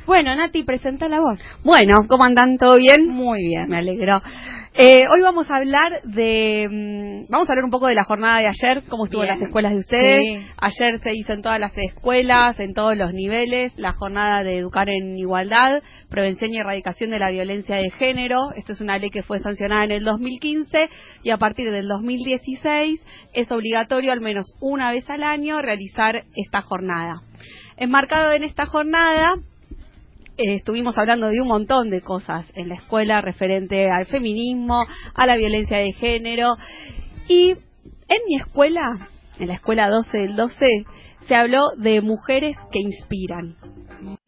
Bueno, 0.06 0.36
Nati, 0.36 0.64
presenta 0.64 1.08
la 1.10 1.20
voz. 1.20 1.40
Bueno, 1.64 2.06
¿cómo 2.08 2.26
andan? 2.26 2.58
¿Todo 2.58 2.78
bien? 2.78 3.08
Muy 3.08 3.42
bien. 3.42 3.68
Me 3.68 3.78
alegro. 3.78 4.22
Eh, 4.78 5.08
hoy 5.12 5.22
vamos 5.22 5.50
a 5.50 5.56
hablar 5.56 6.02
de, 6.04 6.68
mm, 6.70 7.32
vamos 7.32 7.48
a 7.48 7.54
hablar 7.54 7.64
un 7.64 7.72
poco 7.72 7.88
de 7.88 7.96
la 7.96 8.04
jornada 8.04 8.40
de 8.40 8.48
ayer, 8.48 8.84
cómo 8.88 9.06
estuvo 9.06 9.24
en 9.24 9.30
las 9.30 9.42
escuelas 9.42 9.72
de 9.72 9.80
ustedes. 9.80 10.20
Sí. 10.20 10.48
Ayer 10.58 11.00
se 11.00 11.16
hizo 11.16 11.34
en 11.34 11.42
todas 11.42 11.60
las 11.60 11.72
escuelas, 11.78 12.60
en 12.60 12.74
todos 12.74 12.96
los 12.96 13.14
niveles, 13.14 13.74
la 13.78 13.94
jornada 13.94 14.44
de 14.44 14.58
educar 14.58 14.90
en 14.90 15.18
igualdad, 15.18 15.82
prevención 16.10 16.54
y 16.54 16.58
erradicación 16.58 17.10
de 17.10 17.20
la 17.20 17.32
violencia 17.32 17.78
de 17.78 17.90
género. 17.90 18.50
Esto 18.58 18.74
es 18.74 18.82
una 18.82 19.00
ley 19.00 19.10
que 19.10 19.24
fue 19.24 19.40
sancionada 19.40 19.86
en 19.86 19.92
el 19.92 20.04
2015 20.04 20.90
y 21.24 21.30
a 21.32 21.38
partir 21.38 21.72
del 21.72 21.88
2016 21.88 23.00
es 23.34 23.52
obligatorio 23.52 24.12
al 24.12 24.22
menos 24.22 24.56
una 24.60 24.92
vez 24.92 25.10
al 25.10 25.24
año 25.24 25.62
realizar 25.62 26.26
esta 26.36 26.62
jornada. 26.62 27.22
Enmarcado 27.78 28.34
en 28.34 28.44
esta 28.44 28.66
jornada, 28.66 29.36
eh, 30.38 30.56
estuvimos 30.56 30.98
hablando 30.98 31.28
de 31.28 31.42
un 31.42 31.48
montón 31.48 31.90
de 31.90 32.02
cosas 32.02 32.52
en 32.56 32.70
la 32.70 32.76
escuela 32.76 33.22
referente 33.22 33.90
al 33.90 34.06
feminismo, 34.06 34.86
a 35.14 35.26
la 35.26 35.38
violencia 35.38 35.78
de 35.78 35.94
género. 35.94 36.56
Y 37.28 37.52
en 37.52 38.20
mi 38.28 38.36
escuela, 38.36 38.82
en 39.40 39.48
la 39.48 39.56
escuela 39.56 39.90
12 39.90 40.18
del 40.18 40.36
12, 40.36 40.86
se 41.28 41.36
habló 41.36 41.70
de 41.78 42.02
mujeres 42.02 42.56
que 42.72 42.80
inspiran. 42.80 43.56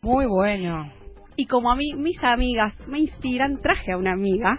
Muy 0.01 0.25
bueno. 0.25 0.91
Y 1.35 1.45
como 1.45 1.69
a 1.69 1.75
mí, 1.75 1.93
mis 1.95 2.23
amigas 2.23 2.73
me 2.87 2.99
inspiran, 2.99 3.57
traje 3.61 3.91
a 3.91 3.97
una 3.97 4.13
amiga, 4.13 4.57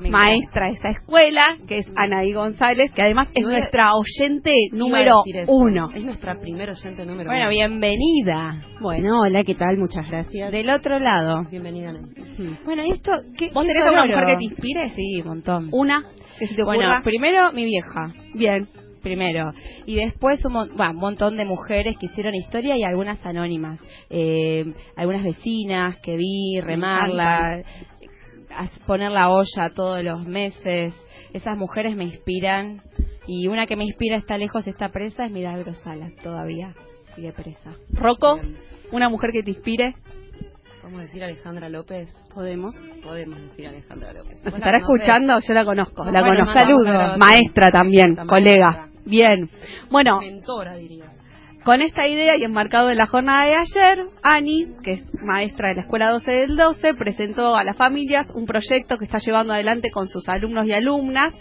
Me 0.00 0.10
maestra 0.10 0.66
de 0.66 0.72
esa 0.72 0.90
escuela, 0.90 1.44
que 1.68 1.78
es 1.78 1.92
Anaí 1.96 2.32
González, 2.32 2.90
que 2.94 3.02
además 3.02 3.28
es 3.34 3.44
nuestra 3.44 3.92
oyente 3.94 4.52
número 4.72 5.22
uno. 5.46 5.90
Es 5.94 6.02
nuestra 6.02 6.36
primer 6.38 6.70
oyente 6.70 7.04
número 7.04 7.28
Bueno, 7.28 7.42
uno. 7.44 7.50
bienvenida. 7.50 8.62
Bueno, 8.80 9.20
hola, 9.22 9.44
¿qué 9.44 9.54
tal? 9.54 9.78
Muchas 9.78 10.08
gracias. 10.08 10.50
Del 10.52 10.70
otro 10.70 10.98
lado. 10.98 11.44
Bienvenida, 11.50 11.92
Nancy. 11.92 12.56
Bueno, 12.64 12.84
¿y 12.84 12.90
esto 12.92 13.12
qué 13.36 13.50
¿Vos 13.52 13.64
qué 13.66 13.72
tenés 13.72 13.82
alguna 13.84 14.06
mujer 14.06 14.24
que 14.26 14.36
te 14.38 14.44
inspire? 14.44 14.88
Sí, 14.90 15.20
un 15.22 15.28
montón. 15.28 15.68
Una, 15.72 16.02
que 16.38 16.46
se 16.46 16.54
te 16.54 16.64
Bueno, 16.64 16.90
primero 17.04 17.52
mi 17.52 17.64
vieja. 17.64 18.12
Bien. 18.34 18.66
primero. 19.02 19.50
Y 19.86 19.96
después 19.96 20.44
un, 20.44 20.52
mon- 20.52 20.76
bueno, 20.76 20.92
un 20.92 20.98
montón 21.00 21.36
de 21.38 21.44
mujeres 21.46 21.96
que 21.98 22.06
hicieron 22.06 22.34
historia 22.34 22.76
y 22.76 22.84
algunas 22.84 23.24
anónimas. 23.24 23.80
Eh, 24.10 24.64
algunas 24.96 25.24
vecinas 25.24 25.96
que 26.02 26.16
vi 26.16 26.60
remarla, 26.60 27.62
poner 28.86 29.12
la 29.12 29.30
olla 29.30 29.70
todos 29.74 30.02
los 30.02 30.26
meses. 30.26 30.94
Esas 31.32 31.56
mujeres 31.56 31.96
me 31.96 32.04
inspiran. 32.04 32.80
Y 33.26 33.48
una 33.48 33.66
que 33.66 33.76
me 33.76 33.84
inspira 33.84 34.16
está 34.16 34.36
lejos, 34.36 34.66
está 34.66 34.88
presa, 34.88 35.26
es 35.26 35.30
Milagro 35.30 35.72
Salas, 35.72 36.14
todavía 36.16 36.74
sigue 37.14 37.32
presa. 37.32 37.70
Rocco, 37.92 38.40
una 38.92 39.08
mujer 39.08 39.30
que 39.32 39.42
te 39.42 39.50
inspire. 39.50 39.94
¿Podemos 40.80 41.02
decir 41.02 41.22
Alejandra 41.22 41.68
López? 41.68 42.08
Podemos. 42.34 42.74
Podemos 43.02 43.40
decir 43.40 43.68
Alejandra 43.68 44.12
López. 44.12 44.34
¿Nos 44.36 44.44
¿Vos 44.44 44.52
la 44.52 44.58
estará 44.58 44.78
escuchando? 44.78 45.38
Yo 45.46 45.54
la 45.54 45.64
conozco. 45.64 46.04
No, 46.04 46.10
la 46.10 46.20
bueno, 46.20 46.46
conozco. 46.46 46.58
Saludos. 46.58 47.18
Maestra 47.18 47.70
también, 47.70 48.16
colega. 48.26 48.70
maestra. 48.70 49.00
Bien. 49.04 49.48
Bueno, 49.90 50.20
Mentora, 50.20 50.74
diría. 50.76 51.04
Con 51.64 51.82
esta 51.82 52.06
idea 52.06 52.38
y 52.38 52.44
enmarcado 52.44 52.90
en 52.90 52.96
la 52.96 53.06
jornada 53.06 53.44
de 53.44 53.54
ayer, 53.54 54.06
Ani, 54.22 54.76
que 54.82 54.92
es 54.92 55.04
maestra 55.22 55.68
de 55.68 55.74
la 55.74 55.80
Escuela 55.82 56.10
12 56.10 56.30
del 56.30 56.56
12, 56.56 56.94
presentó 56.94 57.54
a 57.54 57.64
las 57.64 57.76
familias 57.76 58.30
un 58.34 58.46
proyecto 58.46 58.96
que 58.96 59.04
está 59.04 59.18
llevando 59.18 59.52
adelante 59.52 59.90
con 59.90 60.08
sus 60.08 60.26
alumnos 60.30 60.66
y 60.66 60.72
alumnas. 60.72 61.34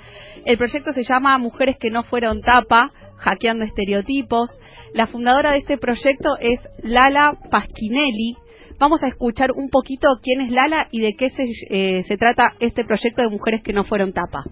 El 0.45 0.58
proyecto 0.58 0.91
se 0.91 1.03
llama 1.03 1.38
Mujeres 1.38 1.77
que 1.79 1.89
no 1.89 2.03
fueron 2.03 2.41
tapa, 2.41 2.89
hackeando 3.15 3.63
estereotipos. 3.63 4.49
La 4.93 5.08
fundadora 5.08 5.51
de 5.51 5.60
este 5.60 5.77
proyecto 5.77 6.38
es 6.41 6.60
Lala 6.84 7.38
Pasquinelli. 7.49 8.36
Vamos 8.77 9.01
a 9.03 9.08
escuchar 9.08 9.51
un 9.55 9.69
poquito 9.69 10.10
quién 10.21 10.41
es 10.41 10.51
Lala 10.51 10.89
y 10.91 10.99
de 10.99 11.13
qué 11.13 11.29
se, 11.29 11.43
eh, 11.69 12.03
se 12.03 12.17
trata 12.17 12.55
este 12.60 12.84
proyecto 12.84 13.21
de 13.21 13.29
Mujeres 13.29 13.63
que 13.63 13.71
no 13.71 13.86
fueron 13.86 14.12
tapa. 14.12 14.43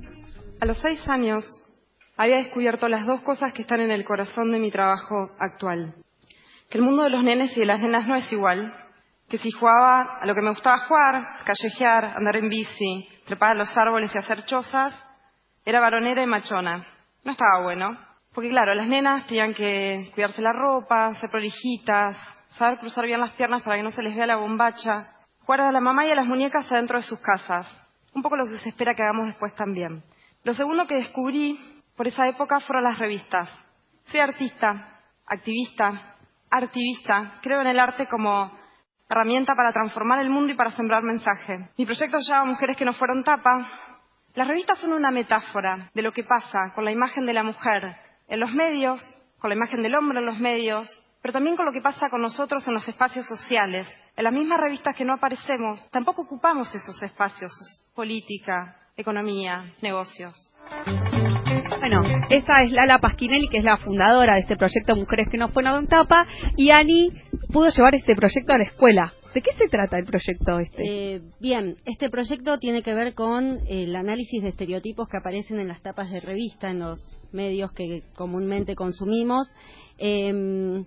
A 0.62 0.66
los 0.66 0.78
seis 0.78 1.02
años 1.10 1.46
había 2.18 2.38
descubierto 2.38 2.90
las 2.90 3.06
dos 3.06 3.22
cosas 3.22 3.54
que 3.54 3.62
están 3.62 3.80
en 3.80 3.92
el 3.92 4.04
corazón 4.04 4.52
de 4.52 4.60
mi 4.60 4.72
trabajo 4.72 5.32
actual. 5.40 5.94
Que 6.70 6.80
el 6.80 6.84
mundo 6.84 7.04
de 7.04 7.12
los 7.12 7.24
nenes 7.24 7.56
y 7.56 7.60
de 7.60 7.68
las 7.68 7.80
nenas 7.80 8.08
no 8.08 8.16
es 8.16 8.32
igual. 8.34 8.74
Que 9.30 9.38
si 9.38 9.52
jugaba 9.52 10.20
a 10.20 10.26
lo 10.26 10.34
que 10.34 10.42
me 10.42 10.50
gustaba 10.50 10.80
jugar, 10.80 11.40
callejear, 11.46 12.06
andar 12.06 12.38
en 12.38 12.50
bici, 12.50 13.08
trepar 13.26 13.52
a 13.52 13.56
los 13.56 13.78
árboles 13.78 14.12
y 14.14 14.18
hacer 14.18 14.46
chozas, 14.46 14.94
era 15.64 15.80
varonera 15.80 16.22
y 16.22 16.26
machona. 16.26 16.88
No 17.24 17.32
estaba 17.32 17.64
bueno. 17.64 17.98
Porque 18.34 18.50
claro, 18.50 18.74
las 18.74 18.88
nenas 18.88 19.28
tenían 19.28 19.54
que 19.54 20.12
cuidarse 20.14 20.42
la 20.42 20.54
ropa, 20.54 21.14
ser 21.16 21.30
prolijitas, 21.30 22.18
saber 22.50 22.80
cruzar 22.80 23.06
bien 23.06 23.20
las 23.20 23.34
piernas 23.34 23.62
para 23.64 23.78
que 23.78 23.84
no 23.84 23.92
se 23.92 24.02
les 24.02 24.16
vea 24.16 24.28
la 24.28 24.38
bombacha, 24.38 25.08
jugar 25.46 25.62
a 25.62 25.72
la 25.72 25.82
mamá 25.82 26.06
y 26.06 26.12
a 26.12 26.16
las 26.16 26.28
muñecas 26.28 26.72
adentro 26.72 26.98
de 26.98 27.04
sus 27.04 27.20
casas. 27.20 27.68
Un 28.14 28.22
poco 28.22 28.36
lo 28.36 28.50
que 28.50 28.60
se 28.60 28.70
espera 28.70 28.96
que 28.96 29.04
hagamos 29.04 29.28
después 29.28 29.54
también. 29.56 30.04
Lo 30.44 30.54
segundo 30.54 30.88
que 30.88 30.96
descubrí 30.96 31.77
por 31.98 32.08
esa 32.08 32.28
época 32.28 32.60
fueron 32.60 32.84
las 32.84 33.00
revistas. 33.00 33.50
Soy 34.06 34.20
artista, 34.22 35.02
activista, 35.26 36.16
artivista. 36.50 37.40
Creo 37.42 37.60
en 37.62 37.68
el 37.68 37.80
arte 37.80 38.08
como 38.08 38.52
herramienta 39.10 39.54
para 39.56 39.74
transformar 39.74 40.20
el 40.20 40.30
mundo 40.30 40.54
y 40.54 40.56
para 40.56 40.72
sembrar 40.72 41.02
mensaje. 41.04 41.70
Mi 41.78 41.86
proyecto 41.86 42.20
se 42.22 42.34
Mujeres 42.46 42.78
que 42.78 42.86
no 42.86 42.94
fueron 42.94 43.24
tapa. 43.24 43.68
Las 44.36 44.48
revistas 44.48 44.80
son 44.80 44.94
una 44.94 45.10
metáfora 45.10 45.90
de 45.94 46.02
lo 46.04 46.12
que 46.12 46.24
pasa 46.24 46.72
con 46.76 46.86
la 46.86 46.92
imagen 46.92 47.26
de 47.26 47.34
la 47.34 47.44
mujer 47.44 47.98
en 48.28 48.40
los 48.40 48.52
medios, 48.54 49.02
con 49.40 49.50
la 49.50 49.56
imagen 49.56 49.82
del 49.82 49.96
hombre 49.96 50.20
en 50.20 50.26
los 50.28 50.38
medios, 50.38 50.88
pero 51.22 51.34
también 51.34 51.56
con 51.56 51.66
lo 51.66 51.72
que 51.72 51.82
pasa 51.82 52.10
con 52.10 52.22
nosotros 52.22 52.68
en 52.68 52.76
los 52.76 52.88
espacios 52.88 53.26
sociales. 53.26 53.92
En 54.16 54.24
las 54.24 54.34
mismas 54.34 54.60
revistas 54.60 54.96
que 54.96 55.06
no 55.06 55.14
aparecemos, 55.14 55.90
tampoco 55.92 56.24
ocupamos 56.24 56.74
esos 56.76 57.02
espacios, 57.02 57.52
política, 57.96 58.76
economía, 58.96 59.74
negocios. 59.82 60.36
Bueno, 61.70 62.02
esa 62.30 62.64
es 62.64 62.72
Lala 62.72 63.00
Pasquinelli, 63.00 63.48
que 63.50 63.60
es 63.60 63.64
la 63.64 63.78
fundadora 63.78 64.36
de 64.36 64.42
este 64.42 64.56
proyecto 64.56 64.96
Mujeres 64.96 65.28
que 65.30 65.38
no 65.38 65.50
fueron 65.50 65.88
tapa, 65.88 66.26
y 66.56 66.72
Ani 66.72 67.12
pudo 67.52 67.70
llevar 67.70 67.96
este 67.96 68.16
proyecto 68.16 68.54
a 68.54 68.58
la 68.58 68.64
escuela. 68.64 69.14
¿De 69.34 69.42
qué 69.42 69.52
se 69.54 69.68
trata 69.68 70.00
el 70.00 70.06
proyecto 70.06 70.60
este? 70.60 70.84
Eh, 70.84 71.22
bien, 71.40 71.76
este 71.86 72.10
proyecto 72.10 72.58
tiene 72.58 72.82
que 72.82 72.94
ver 72.94 73.14
con 73.14 73.60
el 73.68 73.96
análisis 73.96 74.42
de 74.42 74.50
estereotipos 74.50 75.08
que 75.10 75.18
aparecen 75.18 75.60
en 75.60 75.68
las 75.68 75.82
tapas 75.82 76.10
de 76.10 76.20
revista, 76.20 76.70
en 76.70 76.80
los 76.80 77.00
medios 77.32 77.72
que 77.74 78.02
comúnmente 78.16 78.76
consumimos. 78.76 79.48
Eh, 80.00 80.84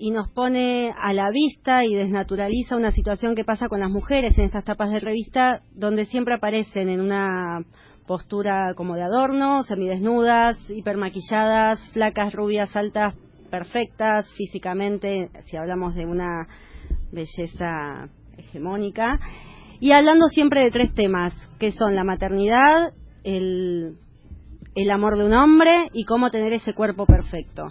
y 0.00 0.12
nos 0.12 0.30
pone 0.30 0.92
a 0.96 1.12
la 1.12 1.28
vista 1.30 1.84
y 1.84 1.92
desnaturaliza 1.92 2.76
una 2.76 2.92
situación 2.92 3.34
que 3.34 3.44
pasa 3.44 3.66
con 3.66 3.80
las 3.80 3.90
mujeres 3.90 4.38
en 4.38 4.44
estas 4.44 4.64
tapas 4.64 4.92
de 4.92 5.00
revista, 5.00 5.62
donde 5.72 6.04
siempre 6.04 6.34
aparecen 6.34 6.88
en 6.88 7.00
una 7.00 7.64
postura 8.08 8.72
como 8.74 8.96
de 8.96 9.02
adorno, 9.02 9.62
semidesnudas, 9.62 10.58
hipermaquilladas, 10.70 11.78
flacas, 11.90 12.32
rubias, 12.32 12.74
altas, 12.74 13.14
perfectas 13.50 14.32
físicamente, 14.32 15.30
si 15.44 15.56
hablamos 15.56 15.94
de 15.94 16.06
una 16.06 16.48
belleza 17.12 18.08
hegemónica, 18.36 19.20
y 19.78 19.92
hablando 19.92 20.26
siempre 20.28 20.64
de 20.64 20.70
tres 20.70 20.94
temas, 20.94 21.34
que 21.60 21.70
son 21.70 21.94
la 21.94 22.02
maternidad, 22.02 22.94
el, 23.22 23.98
el 24.74 24.90
amor 24.90 25.18
de 25.18 25.24
un 25.24 25.34
hombre 25.34 25.90
y 25.92 26.04
cómo 26.04 26.30
tener 26.30 26.52
ese 26.54 26.74
cuerpo 26.74 27.06
perfecto. 27.06 27.68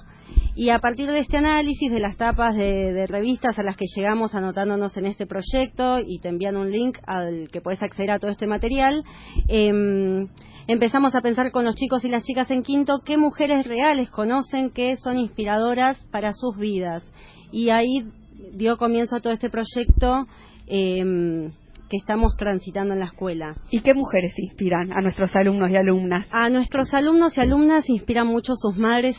Y 0.57 0.71
a 0.71 0.79
partir 0.79 1.05
de 1.05 1.19
este 1.19 1.37
análisis 1.37 1.91
de 1.91 1.99
las 1.99 2.17
tapas 2.17 2.55
de, 2.55 3.05
revistas 3.05 3.59
a 3.59 3.61
las 3.61 3.77
que 3.77 3.85
llegamos 3.95 4.33
anotándonos 4.33 4.97
en 4.97 5.05
este 5.05 5.27
proyecto 5.27 5.99
y 5.99 6.17
te 6.17 6.29
envían 6.29 6.57
un 6.57 6.71
link 6.71 6.97
al 7.05 7.47
que 7.51 7.61
puedes 7.61 7.83
acceder 7.83 8.09
a 8.09 8.17
todo 8.17 8.31
este 8.31 8.47
material, 8.47 9.03
em, 9.47 10.27
empezamos 10.65 11.13
a 11.13 11.21
pensar 11.21 11.51
con 11.51 11.63
los 11.63 11.75
chicos 11.75 12.03
y 12.05 12.09
las 12.09 12.23
chicas 12.23 12.49
en 12.49 12.63
quinto 12.63 13.01
qué 13.05 13.17
mujeres 13.17 13.67
reales 13.67 14.09
conocen 14.09 14.71
que 14.71 14.95
son 14.95 15.19
inspiradoras 15.19 16.03
para 16.05 16.33
sus 16.33 16.57
vidas. 16.57 17.07
Y 17.51 17.69
ahí 17.69 18.07
dio 18.53 18.77
comienzo 18.77 19.17
a 19.17 19.19
todo 19.19 19.33
este 19.33 19.51
proyecto. 19.51 20.25
Em, 20.65 21.51
que 21.89 21.95
estamos 21.95 22.35
transitando 22.35 22.93
en 22.93 22.99
la 22.99 23.05
escuela. 23.05 23.55
¿Y 23.71 23.79
qué 23.79 23.93
mujeres 23.93 24.33
inspiran 24.37 24.91
a 24.91 24.99
nuestros 24.99 25.33
alumnos 25.35 25.69
y 25.71 25.77
alumnas? 25.77 26.27
A 26.31 26.49
nuestros 26.49 26.93
alumnos 26.93 27.37
y 27.37 27.41
alumnas 27.41 27.87
inspiran 27.87 28.27
mucho 28.27 28.51
sus 28.55 28.75
madres 28.75 29.15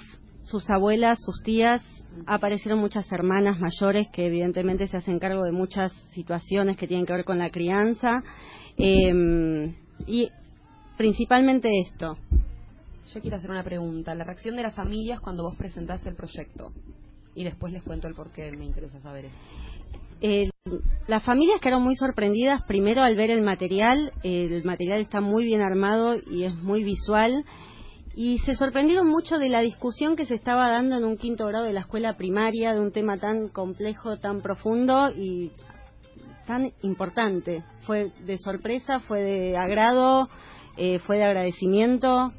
sus 0.49 0.69
abuelas, 0.71 1.19
sus 1.21 1.43
tías, 1.43 1.83
aparecieron 2.27 2.81
muchas 2.81 3.11
hermanas 3.13 3.59
mayores 3.61 4.09
que 4.11 4.27
evidentemente 4.27 4.87
se 4.87 4.97
hacen 4.97 5.19
cargo 5.19 5.45
de 5.45 5.53
muchas 5.53 5.93
situaciones 6.13 6.77
que 6.77 6.87
tienen 6.87 7.05
que 7.05 7.13
ver 7.13 7.25
con 7.25 7.39
la 7.39 7.51
crianza 7.51 8.23
em, 8.79 9.75
y 10.07 10.31
principalmente 10.97 11.69
esto. 11.81 12.17
Yo 13.13 13.21
quiero 13.21 13.37
hacer 13.37 13.51
una 13.51 13.63
pregunta. 13.63 14.15
La 14.15 14.25
reacción 14.25 14.57
de 14.57 14.63
las 14.63 14.75
familias 14.75 15.21
cuando 15.21 15.43
vos 15.43 15.57
presentás 15.57 16.05
el 16.07 16.15
proyecto 16.15 16.73
y 17.35 17.45
después 17.45 17.73
les 17.73 17.83
cuento 17.83 18.09
el 18.09 18.15
por 18.15 18.33
qué 18.33 18.51
me 18.53 18.65
interesa 18.65 19.01
saber 19.01 19.27
eso. 20.21 20.51
las 21.07 21.23
familias 21.25 21.61
quedaron 21.61 21.85
muy 21.85 21.95
sorprendidas 21.95 22.63
primero 22.65 23.03
al 23.03 23.17
ver 23.17 23.31
el 23.31 23.43
material. 23.43 24.13
El 24.23 24.65
material 24.65 25.01
está 25.01 25.21
muy 25.21 25.45
bien 25.45 25.61
armado 25.61 26.17
y 26.31 26.45
es 26.45 26.55
muy 26.55 26.85
visual 26.85 27.45
y 28.21 28.39
se 28.39 28.57
sorprendieron 28.57 29.07
mucho 29.07 29.39
de 29.39 29.49
la 29.49 29.61
discusión 29.61 30.17
que 30.17 30.27
se 30.27 30.35
estaba 30.35 30.69
dando 30.69 30.97
en 30.97 31.05
un 31.05 31.17
quinto 31.17 31.47
grado 31.47 31.67
de 31.67 31.73
la 31.73 31.83
escuela 31.83 32.17
primaria 32.17 32.75
de 32.75 32.81
un 32.81 32.91
tema 32.91 33.17
tan 33.17 33.49
complejo, 33.49 34.17
tan 34.17 34.43
profundo 34.43 35.13
y 35.15 35.53
tan 36.45 36.73
importante. 36.83 37.63
Fue 37.83 38.11
de 38.27 38.37
sorpresa, 38.39 38.99
fue 38.99 39.23
de 39.23 39.57
agrado, 39.57 40.29
eh, 40.77 40.99
fue 40.99 41.19
de 41.19 41.27
agradecimiento. 41.27 42.33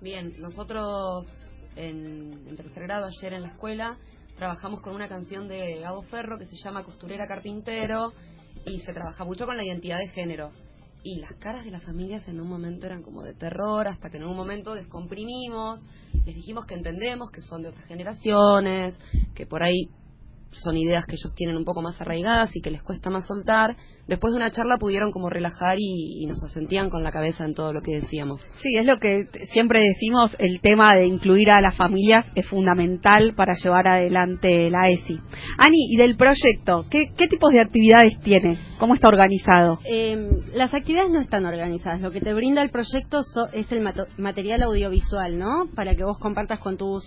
Bien, 0.00 0.40
nosotros 0.40 1.26
en, 1.74 2.46
en, 2.46 2.56
tercer 2.56 2.84
grado 2.84 3.06
ayer 3.06 3.32
en 3.32 3.42
la 3.42 3.48
escuela 3.48 3.98
trabajamos 4.36 4.80
con 4.80 4.94
una 4.94 5.08
canción 5.08 5.48
de 5.48 5.80
Gabo 5.80 6.02
Ferro 6.02 6.38
que 6.38 6.46
se 6.46 6.54
llama 6.62 6.84
Costurera 6.84 7.26
Carpintero 7.26 8.12
y 8.64 8.78
se 8.78 8.92
trabaja 8.92 9.24
mucho 9.24 9.44
con 9.44 9.56
la 9.56 9.64
identidad 9.64 9.98
de 9.98 10.06
género 10.10 10.52
y 11.04 11.20
las 11.20 11.34
caras 11.34 11.66
de 11.66 11.70
las 11.70 11.82
familias 11.82 12.26
en 12.28 12.40
un 12.40 12.48
momento 12.48 12.86
eran 12.86 13.02
como 13.02 13.22
de 13.22 13.34
terror, 13.34 13.86
hasta 13.86 14.08
que 14.08 14.16
en 14.16 14.24
un 14.24 14.34
momento 14.34 14.74
descomprimimos, 14.74 15.80
les 16.24 16.34
dijimos 16.34 16.64
que 16.64 16.74
entendemos 16.74 17.30
que 17.30 17.42
son 17.42 17.62
de 17.62 17.68
otras 17.68 17.84
generaciones, 17.84 18.98
que 19.34 19.46
por 19.46 19.62
ahí 19.62 19.90
son 20.62 20.76
ideas 20.76 21.06
que 21.06 21.16
ellos 21.16 21.34
tienen 21.34 21.56
un 21.56 21.64
poco 21.64 21.82
más 21.82 22.00
arraigadas 22.00 22.54
y 22.54 22.60
que 22.60 22.70
les 22.70 22.82
cuesta 22.82 23.10
más 23.10 23.26
soltar, 23.26 23.76
después 24.06 24.32
de 24.32 24.38
una 24.38 24.50
charla 24.50 24.76
pudieron 24.78 25.12
como 25.12 25.30
relajar 25.30 25.76
y, 25.78 26.24
nos 26.26 26.42
asentían 26.42 26.88
con 26.88 27.04
la 27.04 27.12
cabeza 27.12 27.44
en 27.44 27.54
todo 27.54 27.72
lo 27.72 27.82
que 27.82 27.96
decíamos. 27.96 28.44
Sí, 28.62 28.76
es 28.76 28.86
lo 28.86 28.98
que 28.98 29.24
siempre 29.52 29.80
decimos, 29.80 30.34
el 30.38 30.60
tema 30.60 30.96
de 30.96 31.06
incluir 31.06 31.50
a 31.50 31.60
las 31.60 31.76
familias 31.76 32.24
es 32.34 32.46
fundamental 32.46 33.34
para 33.34 33.52
llevar 33.54 33.88
adelante 33.88 34.70
la 34.70 34.88
ESI. 34.88 35.18
Ani, 35.58 35.88
y 35.90 35.96
del 35.96 36.16
proyecto, 36.16 36.86
¿qué, 36.90 37.12
qué 37.16 37.28
tipos 37.28 37.52
de 37.52 37.60
actividades 37.60 38.18
tiene? 38.20 38.58
¿Cómo 38.78 38.94
está 38.94 39.08
organizado? 39.08 39.78
Em, 39.84 40.40
las 40.54 40.72
actividades 40.74 41.10
no 41.10 41.20
están 41.20 41.44
organizadas, 41.44 42.00
lo 42.00 42.10
que 42.10 42.20
te 42.20 42.34
brinda 42.34 42.62
el 42.62 42.70
proyecto 42.70 43.20
es 43.52 43.72
el 43.72 43.82
material 44.18 44.62
audiovisual, 44.62 45.38
¿no? 45.38 45.66
Para 45.74 45.94
que 45.94 46.04
vos 46.04 46.18
compartas 46.18 46.58
con 46.58 46.76
tus 46.76 47.04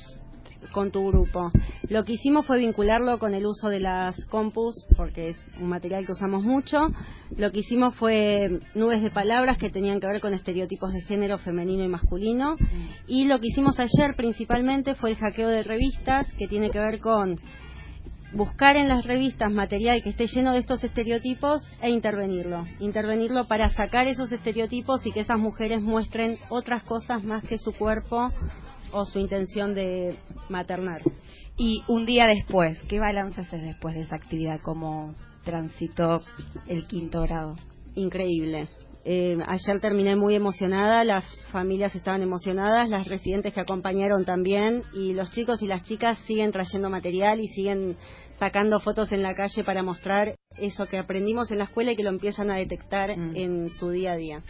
con 0.72 0.92
tu 0.92 1.08
grupo. 1.08 1.52
Lo 1.90 2.04
que 2.04 2.14
hicimos 2.14 2.46
fue 2.46 2.60
vincularlo 2.60 3.18
con 3.20 3.34
el 3.34 3.46
uso 3.46 3.70
de 3.70 3.80
las 3.80 4.16
compus, 4.26 4.86
porque 4.96 5.30
es 5.30 5.38
un 5.60 5.70
material 5.70 6.06
que 6.06 6.12
usamos 6.12 6.44
mucho. 6.44 6.88
Lo 7.38 7.52
que 7.52 7.60
hicimos 7.60 7.96
fue 7.96 8.60
nubes 8.76 9.02
de 9.02 9.10
palabras 9.10 9.58
que 9.58 9.70
tenían 9.70 10.00
que 10.00 10.08
ver 10.08 10.22
con 10.22 10.34
estereotipos 10.34 10.94
de 10.94 11.02
género 11.02 11.38
femenino 11.38 11.84
y 11.84 11.88
masculino. 11.88 12.56
Y 13.08 13.26
lo 13.26 13.40
que 13.40 13.48
hicimos 13.48 13.80
ayer 13.80 14.16
principalmente 14.16 14.96
fue 14.96 15.12
el 15.12 15.18
hackeo 15.18 15.50
de 15.50 15.64
revistas, 15.64 16.32
que 16.34 16.48
tiene 16.48 16.70
que 16.70 16.80
ver 16.80 17.00
con 17.00 17.38
buscar 18.34 18.76
en 18.76 18.90
las 18.90 19.06
revistas 19.06 19.52
material 19.52 20.04
que 20.04 20.10
esté 20.10 20.28
lleno 20.28 20.54
de 20.54 20.60
estos 20.60 20.84
estereotipos 20.84 21.68
e 21.82 21.90
intervenirlo. 21.90 22.66
Intervenirlo 22.80 23.46
para 23.46 23.70
sacar 23.70 24.08
esos 24.08 24.32
estereotipos 24.32 25.06
y 25.06 25.12
que 25.12 25.22
esas 25.22 25.40
mujeres 25.40 25.82
muestren 25.82 26.38
otras 26.50 26.84
cosas 26.84 27.24
más 27.24 27.44
que 27.44 27.58
su 27.58 27.74
cuerpo 27.74 28.32
o 28.92 29.06
su 29.06 29.20
intención 29.20 29.74
de 29.74 30.18
maternar. 30.50 31.02
Y 31.58 31.84
un 31.88 32.06
día 32.06 32.28
después, 32.28 32.78
¿qué 32.88 33.00
balance 33.00 33.42
haces 33.42 33.62
después 33.62 33.96
de 33.96 34.02
esa 34.02 34.16
actividad? 34.16 34.60
¿Cómo 34.62 35.16
transitó 35.44 36.22
el 36.68 36.86
quinto 36.86 37.22
grado? 37.22 37.56
Increíble. 37.96 38.68
Eh, 39.10 39.38
ayer 39.48 39.80
terminé 39.80 40.18
muy 40.18 40.36
emocionada, 40.36 41.06
las 41.06 41.24
familias 41.54 41.96
estaban 41.96 42.22
emocionadas, 42.22 42.90
las 42.90 43.08
residentes 43.08 43.54
que 43.54 43.62
acompañaron 43.62 44.26
también, 44.26 44.84
y 44.94 45.14
los 45.14 45.32
chicos 45.32 45.64
y 45.64 45.68
las 45.68 45.84
chicas 45.84 46.20
siguen 46.28 46.52
trayendo 46.52 46.90
material 46.90 47.40
y 47.40 47.48
siguen 47.48 47.96
sacando 48.38 48.82
fotos 48.82 49.14
en 49.14 49.24
la 49.24 49.34
calle 49.34 49.64
para 49.64 49.82
mostrar 49.82 50.36
eso 50.58 50.88
que 50.88 50.98
aprendimos 50.98 51.50
en 51.52 51.60
la 51.60 51.64
escuela 51.64 51.94
y 51.94 51.96
que 51.96 52.04
lo 52.04 52.10
empiezan 52.10 52.52
a 52.52 52.58
detectar 52.58 53.18
mm. 53.18 53.36
en 53.36 53.70
su 53.70 53.90
día 53.92 54.12
a 54.12 54.18
día. 54.18 54.42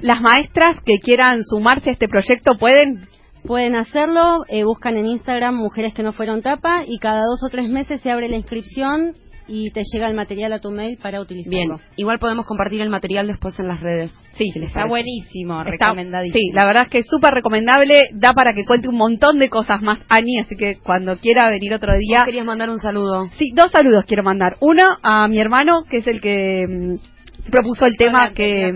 Las 0.00 0.20
maestras 0.22 0.80
que 0.84 0.98
quieran 0.98 1.42
sumarse 1.44 1.90
a 1.90 1.92
este 1.92 2.08
proyecto 2.08 2.52
pueden 2.58 3.04
Pueden 3.46 3.76
hacerlo, 3.76 4.44
eh, 4.48 4.64
buscan 4.64 4.96
en 4.96 5.06
Instagram 5.06 5.54
Mujeres 5.54 5.94
que 5.94 6.02
no 6.02 6.12
fueron 6.12 6.42
tapa 6.42 6.82
y 6.86 6.98
cada 6.98 7.20
dos 7.20 7.42
o 7.44 7.48
tres 7.48 7.68
meses 7.68 8.00
se 8.00 8.10
abre 8.10 8.28
la 8.28 8.36
inscripción 8.36 9.14
y 9.48 9.70
te 9.70 9.82
llega 9.92 10.08
el 10.08 10.14
material 10.14 10.52
a 10.52 10.58
tu 10.58 10.72
mail 10.72 10.98
para 11.00 11.20
utilizarlo. 11.20 11.56
Bien, 11.56 11.70
igual 11.96 12.18
podemos 12.18 12.44
compartir 12.46 12.80
el 12.80 12.88
material 12.88 13.28
después 13.28 13.56
en 13.60 13.68
las 13.68 13.80
redes. 13.80 14.12
Sí, 14.32 14.50
está 14.56 14.86
buenísimo, 14.86 15.62
recomendadísimo. 15.62 16.38
Sí, 16.38 16.50
la 16.52 16.66
verdad 16.66 16.84
es 16.86 16.90
que 16.90 16.98
es 16.98 17.06
súper 17.08 17.34
recomendable, 17.34 18.08
da 18.14 18.32
para 18.32 18.52
que 18.52 18.64
cuente 18.64 18.88
un 18.88 18.96
montón 18.96 19.38
de 19.38 19.48
cosas 19.48 19.80
más, 19.80 20.04
Ani, 20.08 20.40
así 20.40 20.56
que 20.56 20.78
cuando 20.82 21.14
quiera 21.16 21.48
venir 21.48 21.72
otro 21.74 21.96
día... 21.96 22.22
querías 22.24 22.44
mandar 22.44 22.68
un 22.68 22.80
saludo? 22.80 23.26
Sí, 23.38 23.52
dos 23.54 23.70
saludos 23.70 24.04
quiero 24.06 24.24
mandar. 24.24 24.56
Uno 24.60 24.82
a 25.02 25.28
mi 25.28 25.38
hermano, 25.38 25.84
que 25.88 25.98
es 25.98 26.06
el 26.08 26.20
que 26.20 26.64
mm, 26.68 27.15
propuso 27.50 27.86
el 27.86 27.96
tema 27.96 28.32
que 28.34 28.72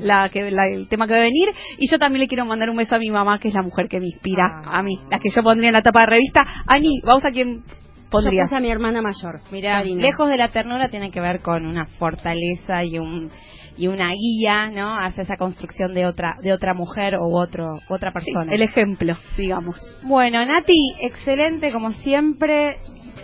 la, 0.00 0.28
que 0.30 0.48
el 0.48 0.88
tema 0.88 1.06
que 1.06 1.12
va 1.12 1.18
a 1.18 1.22
venir. 1.22 1.48
Y 1.78 1.90
yo 1.90 1.98
también 1.98 2.20
le 2.20 2.28
quiero 2.28 2.44
mandar 2.44 2.70
un 2.70 2.76
beso 2.76 2.94
a 2.94 2.98
mi 2.98 3.10
mamá 3.10 3.38
que 3.38 3.48
es 3.48 3.54
la 3.54 3.62
mujer 3.62 3.88
que 3.88 4.00
me 4.00 4.06
inspira 4.06 4.62
ah. 4.64 4.78
a 4.78 4.82
mí 4.82 4.98
la 5.10 5.18
que 5.18 5.30
yo 5.34 5.42
pondría 5.42 5.68
en 5.68 5.74
la 5.74 5.82
tapa 5.82 6.00
de 6.00 6.06
revista. 6.06 6.46
Ani 6.66 7.00
vamos 7.04 7.24
a 7.24 7.30
quién 7.30 7.62
pondrías 8.10 8.52
a 8.52 8.60
mi 8.60 8.70
hermana 8.70 9.02
mayor 9.02 9.40
mira 9.52 9.82
lejos 9.82 10.30
de 10.30 10.38
la 10.38 10.48
ternura 10.48 10.88
tiene 10.88 11.10
que 11.10 11.20
ver 11.20 11.40
con 11.40 11.66
una 11.66 11.84
fortaleza 11.98 12.82
y 12.82 12.98
un 12.98 13.30
y 13.78 13.86
una 13.86 14.10
guía 14.10 14.70
no 14.70 14.96
hacia 14.98 15.22
esa 15.22 15.36
construcción 15.36 15.94
de 15.94 16.06
otra 16.06 16.36
de 16.42 16.52
otra 16.52 16.74
mujer 16.74 17.14
o 17.16 17.28
otro 17.28 17.78
otra 17.88 18.12
persona 18.12 18.52
el 18.52 18.62
ejemplo 18.62 19.16
digamos 19.36 19.80
bueno 20.02 20.44
Nati 20.44 20.94
excelente 21.00 21.72
como 21.72 21.90
siempre 21.90 22.76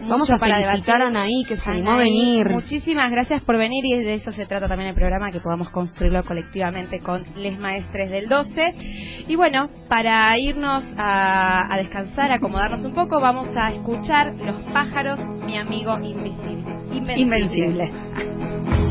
Vamos 0.09 0.31
a 0.31 0.39
felicitar 0.39 1.01
a 1.01 1.07
Anaí, 1.07 1.45
que 1.47 1.57
se 1.57 1.71
animó 1.71 1.93
a 1.93 1.99
venir. 1.99 2.49
Muchísimas 2.51 3.11
gracias 3.11 3.43
por 3.43 3.57
venir 3.57 3.85
y 3.85 4.03
de 4.03 4.15
eso 4.15 4.33
se 4.33 4.45
trata 4.47 4.69
también 4.69 4.91
el 4.91 4.95
programa, 4.95 5.31
que 5.31 5.41
podamos 5.41 5.71
construirlo 5.71 6.23
colectivamente 6.25 7.01
con 7.01 7.25
les 7.37 7.59
maestres 7.59 8.11
del 8.11 8.29
12. 8.29 9.25
Y 9.29 9.37
bueno, 9.37 9.69
para 9.89 10.37
irnos 10.39 10.85
a, 10.97 11.73
a 11.73 11.77
descansar, 11.79 12.33
a 12.33 12.35
acomodarnos 12.37 12.85
un 12.85 12.95
poco, 12.95 13.21
vamos 13.21 13.49
a 13.57 13.71
escuchar 13.71 14.35
Los 14.37 14.61
pájaros, 14.73 15.19
mi 15.47 15.57
amigo 15.57 15.99
invisible. 15.99 16.75
Invencible. 17.17 17.91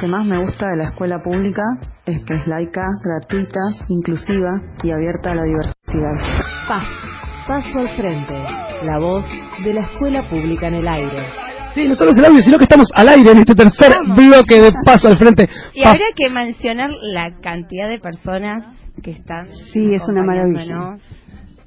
que 0.00 0.06
más 0.06 0.24
me 0.24 0.38
gusta 0.38 0.66
de 0.68 0.76
la 0.78 0.84
escuela 0.88 1.18
pública 1.22 1.62
es 2.06 2.24
que 2.24 2.34
es 2.34 2.46
laica, 2.46 2.86
gratuita, 3.04 3.60
inclusiva 3.88 4.50
y 4.82 4.90
abierta 4.90 5.32
a 5.32 5.34
la 5.34 5.42
diversidad. 5.44 6.40
Paz, 6.68 6.84
paso 7.46 7.78
al 7.78 7.88
frente, 7.90 8.34
la 8.84 8.98
voz 8.98 9.24
de 9.64 9.74
la 9.74 9.82
escuela 9.82 10.22
pública 10.28 10.68
en 10.68 10.74
el 10.74 10.88
aire. 10.88 11.22
Sí, 11.74 11.86
no 11.86 11.94
solo 11.94 12.10
es 12.12 12.18
el 12.18 12.24
audio, 12.24 12.40
sino 12.42 12.58
que 12.58 12.64
estamos 12.64 12.88
al 12.94 13.08
aire 13.08 13.30
en 13.32 13.38
este 13.38 13.54
tercer 13.54 13.92
bloque 14.16 14.60
de 14.60 14.72
paso 14.84 15.08
al 15.08 15.16
frente. 15.18 15.48
Y 15.74 15.82
Pa- 15.84 15.90
habría 15.90 16.06
que 16.16 16.30
mencionar 16.30 16.90
la 17.02 17.36
cantidad 17.40 17.88
de 17.88 17.98
personas 18.00 18.64
que 19.02 19.12
están. 19.12 19.48
Sí, 19.72 19.94
es 19.94 20.02
una 20.08 20.22
maravilla. 20.24 20.96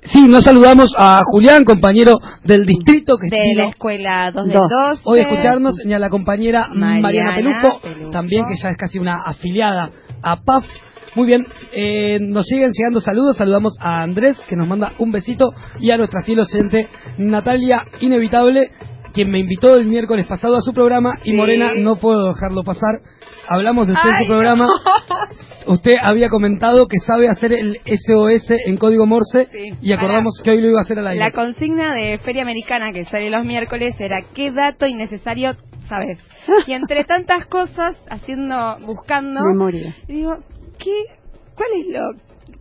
Sí, 0.05 0.27
nos 0.27 0.43
saludamos 0.43 0.87
a 0.97 1.21
Julián, 1.25 1.63
compañero 1.63 2.19
del 2.43 2.65
distrito 2.65 3.15
que 3.17 3.29
De 3.29 3.55
la 3.55 3.65
escuela 3.65 4.31
2 4.31 4.45
del 4.45 4.53
Dos. 4.53 4.69
12. 4.69 5.01
hoy 5.05 5.19
escucharnos, 5.21 5.75
ni 5.85 5.93
a 5.93 5.99
la 5.99 6.09
compañera 6.09 6.67
Mariana, 6.73 7.01
Mariana 7.01 7.35
Peluco, 7.35 7.79
Peluco. 7.81 8.09
también 8.11 8.45
que 8.45 8.55
ya 8.61 8.69
es 8.69 8.77
casi 8.77 8.99
una 8.99 9.21
afiliada 9.25 9.91
a 10.21 10.41
PAF. 10.41 10.65
Muy 11.15 11.27
bien, 11.27 11.45
eh, 11.73 12.17
nos 12.21 12.47
siguen 12.47 12.71
llegando 12.71 12.99
saludos, 12.99 13.37
saludamos 13.37 13.77
a 13.79 14.01
Andrés 14.01 14.37
que 14.49 14.55
nos 14.55 14.67
manda 14.67 14.93
un 14.97 15.11
besito 15.11 15.53
y 15.79 15.91
a 15.91 15.97
nuestra 15.97 16.23
fiel 16.23 16.39
oyente 16.39 16.87
Natalia 17.17 17.83
Inevitable, 18.01 18.71
quien 19.13 19.29
me 19.29 19.39
invitó 19.39 19.75
el 19.75 19.85
miércoles 19.85 20.25
pasado 20.27 20.55
a 20.57 20.61
su 20.61 20.73
programa 20.73 21.11
y 21.23 21.31
Sí. 21.31 21.37
Morena 21.37 21.73
no 21.77 21.95
puedo 21.97 22.27
dejarlo 22.33 22.63
pasar. 22.63 22.99
Hablamos 23.47 23.87
de 23.87 23.93
usted 23.93 24.09
en 24.09 24.19
su 24.19 24.25
programa. 24.27 24.67
Usted 25.67 25.95
había 26.01 26.29
comentado 26.29 26.87
que 26.87 26.97
sabe 26.99 27.29
hacer 27.29 27.53
el 27.53 27.77
SOS 27.85 28.51
en 28.65 28.77
código 28.77 29.05
Morse 29.05 29.47
Sí. 29.51 29.73
y 29.81 29.91
acordamos 29.93 30.39
que 30.43 30.51
hoy 30.51 30.61
lo 30.61 30.69
iba 30.69 30.79
a 30.79 30.83
hacer 30.83 30.99
al 30.99 31.07
aire. 31.07 31.19
La 31.19 31.31
consigna 31.31 31.93
de 31.93 32.17
Feria 32.19 32.41
Americana 32.43 32.91
que 32.91 33.05
sale 33.05 33.29
los 33.29 33.45
miércoles 33.45 33.95
era 33.99 34.21
¿qué 34.33 34.51
dato 34.51 34.85
innecesario 34.85 35.55
sabes? 35.87 36.19
Y 36.67 36.73
entre 36.73 37.03
tantas 37.05 37.45
cosas, 37.47 37.95
haciendo, 38.09 38.77
buscando, 38.85 39.41
Memoria. 39.43 39.93
digo, 40.07 40.37
¿qué, 40.79 40.91
¿cuál 41.55 41.69
es 41.77 41.87
lo, 41.87 42.01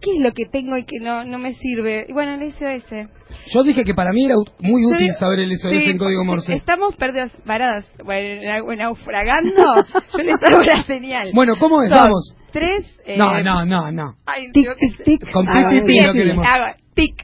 qué 0.02 0.16
es 0.16 0.20
lo 0.20 0.32
que 0.32 0.44
tengo 0.46 0.76
y 0.76 0.84
que 0.84 0.98
no, 1.00 1.24
no 1.24 1.38
me 1.38 1.54
sirve? 1.54 2.04
Y 2.08 2.12
bueno, 2.12 2.34
el 2.34 2.52
SOS. 2.52 3.08
Yo 3.54 3.62
dije 3.62 3.84
que 3.84 3.94
para 3.94 4.12
mí 4.12 4.26
era 4.26 4.34
muy 4.60 4.82
Yo 4.82 4.88
útil 4.88 5.06
digo- 5.06 5.14
saber 5.18 5.38
el 5.40 5.52
SOS 5.56 5.82
sí, 5.84 5.90
en 5.90 5.98
código 5.98 6.24
Morse. 6.24 6.54
Estamos 6.54 6.96
perdidos, 6.96 7.30
varadas, 7.46 7.86
bueno, 8.04 8.42
nau- 8.42 8.76
naufragando. 8.76 9.62
Yo 10.18 10.22
les 10.24 10.38
traigo 10.38 10.62
la 10.62 10.82
señal. 10.82 11.30
Bueno, 11.32 11.54
¿cómo 11.58 11.82
es? 11.82 11.90
Son 11.90 11.98
Vamos. 12.04 12.36
Tres. 12.52 13.00
eh, 13.06 13.16
No, 13.16 13.40
no, 13.42 13.64
no, 13.64 13.90
no. 13.92 14.14
Ay, 14.26 14.50
Tic, 14.52 14.68
tic, 14.78 15.04
tic. 15.04 15.30
Con 15.32 15.48
Ah, 15.48 15.70
pi 15.70 15.80
bien. 15.86 16.06
no 16.06 16.12
queremos. 16.12 16.46
Hago 16.46 16.64
tic, 16.94 17.14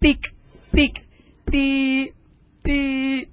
tic, 0.00 0.18
tic, 0.72 1.04
ti, 1.50 2.10
ti, 2.64 3.26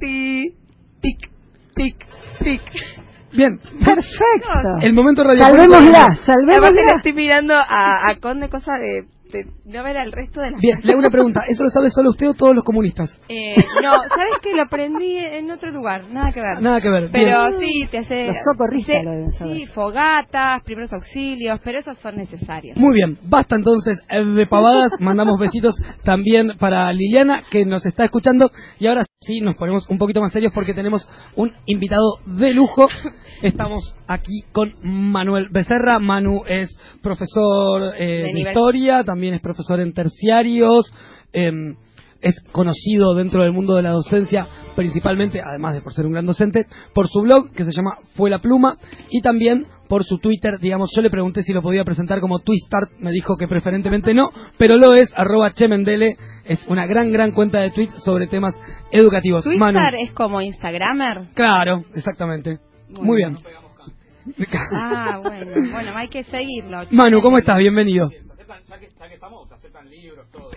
ti, 0.00 0.54
tic, 1.02 1.30
tic, 1.74 1.96
tic. 2.42 3.03
Bien. 3.34 3.58
Perfecto. 3.84 4.78
El 4.82 4.92
momento 4.94 5.24
radio. 5.24 5.40
Salvémosla, 5.42 6.06
salvémosla. 6.24 6.92
estoy 6.96 7.12
mirando 7.12 7.54
a, 7.54 8.08
a 8.10 8.16
Conde 8.20 8.48
cosa 8.48 8.72
de, 8.74 9.04
de 9.32 9.46
no 9.64 9.82
ver 9.82 9.96
al 9.96 10.12
resto 10.12 10.40
de 10.40 10.52
las 10.52 10.60
Bien, 10.60 10.78
le 10.82 10.90
hago 10.92 11.00
una 11.00 11.10
pregunta. 11.10 11.42
¿Eso 11.48 11.64
lo 11.64 11.70
sabe 11.70 11.90
solo 11.90 12.10
usted 12.10 12.28
o 12.28 12.34
todos 12.34 12.54
los 12.54 12.64
comunistas? 12.64 13.10
Eh, 13.28 13.54
no, 13.82 13.92
¿sabes 13.92 14.38
que 14.42 14.54
Lo 14.54 14.62
aprendí 14.62 15.16
en 15.16 15.50
otro 15.50 15.70
lugar, 15.72 16.04
nada 16.12 16.30
que 16.30 16.40
ver. 16.40 16.62
Nada 16.62 16.80
que 16.80 16.88
ver. 16.88 17.08
Pero 17.10 17.48
Bien. 17.48 17.60
sí, 17.60 17.88
te 17.90 17.98
hace... 17.98 18.26
Los 18.26 18.36
socorristas 18.52 18.96
te- 18.98 19.02
lo 19.02 19.10
deben 19.10 19.30
saber. 19.32 19.56
Sí, 19.56 19.66
fogatas, 19.66 20.62
primeros 20.62 20.92
auxilios, 20.92 21.60
pero 21.64 21.80
esos 21.80 21.98
son 21.98 22.16
necesarios. 22.16 22.76
Muy 22.76 22.94
bien, 22.94 23.18
basta 23.28 23.56
entonces 23.56 23.98
eh, 24.10 24.24
de 24.24 24.46
pavadas. 24.46 24.92
Mandamos 25.00 25.40
besitos 25.40 25.74
también 26.04 26.52
para 26.58 26.92
Liliana 26.92 27.42
que 27.50 27.64
nos 27.64 27.84
está 27.86 28.04
escuchando. 28.04 28.50
Y 28.78 28.86
ahora 28.86 29.04
sí 29.22 29.40
nos 29.40 29.56
ponemos 29.56 29.88
un 29.88 29.98
poquito 29.98 30.20
más 30.20 30.32
serios 30.32 30.52
porque 30.54 30.74
tenemos 30.74 31.08
un 31.34 31.52
invitado 31.66 32.18
de 32.26 32.52
lujo. 32.52 32.86
Estamos 33.42 33.94
aquí 34.06 34.42
con 34.52 34.74
Manuel 34.82 35.48
Becerra. 35.50 35.98
Manu 35.98 36.42
es 36.46 36.76
profesor 37.02 37.94
eh, 37.98 38.32
De 38.32 38.40
historia, 38.40 39.02
también 39.04 39.34
es 39.34 39.40
profesor 39.40 39.80
en 39.80 39.92
terciarios. 39.92 40.92
em, 41.32 41.76
es 42.24 42.40
conocido 42.52 43.14
dentro 43.14 43.42
del 43.42 43.52
mundo 43.52 43.76
de 43.76 43.82
la 43.82 43.90
docencia, 43.90 44.46
principalmente, 44.74 45.42
además 45.46 45.74
de 45.74 45.82
por 45.82 45.92
ser 45.92 46.06
un 46.06 46.12
gran 46.12 46.24
docente, 46.24 46.66
por 46.94 47.06
su 47.06 47.20
blog 47.20 47.50
que 47.52 47.64
se 47.64 47.70
llama 47.70 47.98
Fue 48.16 48.30
la 48.30 48.38
Pluma 48.38 48.78
y 49.10 49.20
también 49.20 49.66
por 49.88 50.04
su 50.04 50.16
Twitter, 50.16 50.58
digamos, 50.58 50.88
yo 50.96 51.02
le 51.02 51.10
pregunté 51.10 51.42
si 51.42 51.52
lo 51.52 51.60
podía 51.60 51.84
presentar 51.84 52.20
como 52.20 52.38
Twistart, 52.38 52.92
me 52.98 53.12
dijo 53.12 53.36
que 53.36 53.46
preferentemente 53.46 54.14
no, 54.14 54.30
pero 54.56 54.76
lo 54.76 54.94
es, 54.94 55.12
arroba 55.14 55.52
Chemendele, 55.52 56.16
es 56.46 56.66
una 56.66 56.86
gran, 56.86 57.12
gran 57.12 57.32
cuenta 57.32 57.60
de 57.60 57.70
tweets 57.70 58.02
sobre 58.02 58.26
temas 58.26 58.58
educativos. 58.90 59.44
Manu. 59.44 59.78
Twitter 59.78 60.00
es 60.00 60.12
como 60.12 60.40
Instagramer. 60.40 61.28
Claro, 61.34 61.84
exactamente. 61.94 62.58
Muy 62.88 63.16
bien. 63.18 63.36
Ah, 64.72 65.20
bueno, 65.22 65.70
bueno, 65.70 65.92
hay 65.96 66.08
que 66.08 66.24
seguirlo. 66.24 66.78
Manu, 66.92 67.20
¿cómo 67.20 67.36
estás? 67.36 67.58
Bienvenido. 67.58 68.08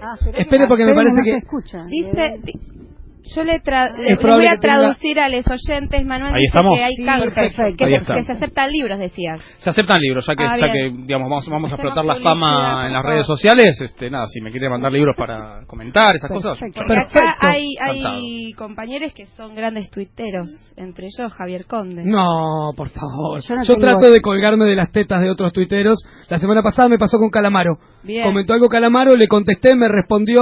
Ah, 0.01 0.15
espera 0.15 0.37
Espere 0.39 0.63
que- 0.63 0.67
porque 0.67 0.85
me 0.85 0.91
espere 0.91 0.95
parece 0.95 1.15
no 1.17 1.23
que- 1.23 1.31
se 1.31 1.37
escucha. 1.37 1.85
Dice, 1.85 2.39
di- 2.43 2.86
yo 3.35 3.43
le, 3.43 3.61
tra- 3.61 3.95
le- 3.97 4.15
voy 4.15 4.45
a 4.45 4.57
tenga- 4.57 4.59
traducir 4.59 5.19
a 5.19 5.29
los 5.29 5.45
oyentes, 5.47 6.05
Manuel, 6.05 6.33
Ahí 6.33 6.41
dice 6.41 6.57
estamos. 6.57 6.75
que 6.75 6.83
hay 6.83 6.95
Sí, 6.95 7.05
perfecto. 7.05 7.77
que, 7.77 7.85
Ahí 7.85 7.91
se, 7.93 7.97
está. 7.99 8.15
que 8.15 8.23
se 8.23 8.31
aceptan 8.33 8.71
libros, 8.71 8.99
decías. 8.99 9.39
Se 9.57 9.69
aceptan 9.69 9.99
libros, 10.01 10.25
ya 10.27 10.35
que, 10.35 10.43
Ah, 10.43 10.55
ya 10.57 10.71
que 10.71 10.91
digamos, 11.05 11.29
vamos, 11.29 11.49
vamos 11.49 11.71
a 11.71 11.75
explotar 11.75 12.05
la 12.05 12.15
fama 12.19 12.87
en 12.87 12.93
las 12.93 13.03
redes 13.03 13.25
sociales, 13.25 13.79
este, 13.81 14.09
nada, 14.09 14.25
si 14.27 14.41
me 14.41 14.51
quiere 14.51 14.69
mandar 14.69 14.91
libros 14.91 15.15
para 15.17 15.65
comentar 15.67 16.15
esas 16.15 16.29
cosas. 16.31 16.57
Perfecto. 16.57 16.81
Porque 16.87 16.99
acá 16.99 17.35
hay, 17.41 17.75
hay 17.81 18.53
compañeros 18.53 19.13
que 19.13 19.25
son 19.37 19.55
grandes 19.55 19.89
tuiteros, 19.89 20.47
entre 20.75 21.07
ellos 21.07 21.33
Javier 21.33 21.65
Conde. 21.65 22.03
No, 22.05 22.71
por 22.75 22.89
favor. 22.89 23.41
Yo 23.41 23.55
no 23.55 23.63
Yo 23.63 23.73
tengo- 23.75 23.87
trato 23.87 24.11
de 24.11 24.21
colgarme 24.21 24.65
de 24.65 24.75
las 24.75 24.91
tetas 24.91 25.21
de 25.21 25.29
otros 25.29 25.53
tuiteros. 25.53 26.03
La 26.29 26.37
semana 26.37 26.61
pasada 26.61 26.89
me 26.89 26.97
pasó 26.97 27.17
con 27.17 27.29
Calamaro. 27.29 27.77
Bien. 28.03 28.23
Comentó 28.23 28.53
algo 28.53 28.67
Calamaro, 28.69 29.15
le 29.15 29.27
contesté, 29.27 29.75
me 29.75 29.87
respondió 29.87 30.39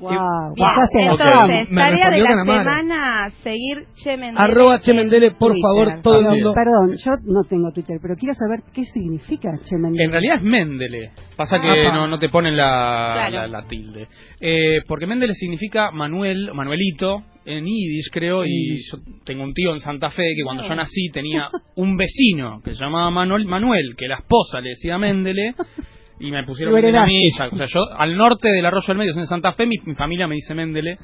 Wow, 0.00 0.54
Bien, 0.54 0.68
pasaste 0.68 0.98
la 0.98 1.10
entonces, 1.10 1.68
tarea 1.74 2.10
de 2.10 2.18
la 2.20 2.28
Canamara. 2.28 2.62
semana, 2.62 3.30
seguir 3.42 3.78
Che 3.94 4.16
Mendele 4.16 4.38
Arroba 4.38 4.74
en 4.76 4.80
Che 4.80 4.94
Mendele, 4.94 5.30
por 5.32 5.52
Twitter. 5.52 5.62
favor, 5.62 6.02
todo 6.02 6.14
el 6.14 6.20
Perdón, 6.20 6.34
mundo. 6.36 6.52
Perdón, 6.54 6.96
yo 6.96 7.10
no 7.32 7.42
tengo 7.48 7.72
Twitter, 7.72 7.98
pero 8.00 8.14
quiero 8.16 8.34
saber 8.34 8.60
qué 8.72 8.84
significa 8.84 9.50
Che 9.64 9.76
Mendele. 9.76 10.04
En 10.04 10.10
realidad 10.12 10.36
es 10.36 10.42
Mendele. 10.42 11.10
Pasa 11.36 11.60
que 11.60 11.68
Ah. 11.86 11.92
no, 11.94 12.06
no 12.06 12.18
te 12.18 12.28
ponen 12.28 12.56
la, 12.56 13.26
Claro. 13.28 13.48
la, 13.48 13.60
la 13.62 13.66
tilde. 13.66 14.06
Eh, 14.40 14.82
porque 14.86 15.06
Mendele 15.06 15.34
significa 15.34 15.90
Manuel, 15.90 16.50
Manuelito, 16.54 17.22
en 17.44 17.64
Yiddish 17.64 18.10
creo, 18.12 18.44
y 18.44 18.76
yo 18.90 18.98
tengo 19.24 19.42
un 19.42 19.54
tío 19.54 19.72
en 19.72 19.78
Santa 19.78 20.10
Fe 20.10 20.34
que 20.36 20.44
cuando 20.44 20.62
yo 20.68 20.74
nací 20.74 21.08
tenía 21.10 21.48
un 21.76 21.96
vecino 21.96 22.60
que 22.62 22.74
se 22.74 22.84
llamaba 22.84 23.10
Manuel, 23.10 23.46
Manuel 23.46 23.94
que 23.96 24.06
la 24.06 24.16
esposa 24.16 24.60
le 24.60 24.70
decía 24.70 24.98
Mendele, 24.98 25.54
y 26.20 26.30
me 26.30 26.44
pusieron 26.44 26.74
a 26.96 27.06
mí. 27.06 27.22
o 27.52 27.56
sea, 27.56 27.66
yo 27.66 27.80
al 27.96 28.16
norte 28.16 28.48
del 28.48 28.64
Arroyo 28.64 28.86
del 28.88 28.98
Medio, 28.98 29.12
en 29.14 29.26
Santa 29.26 29.52
Fe, 29.52 29.66
mi, 29.66 29.76
mi 29.84 29.94
familia 29.94 30.26
me 30.26 30.34
dice 30.34 30.54
Mendele. 30.54 30.98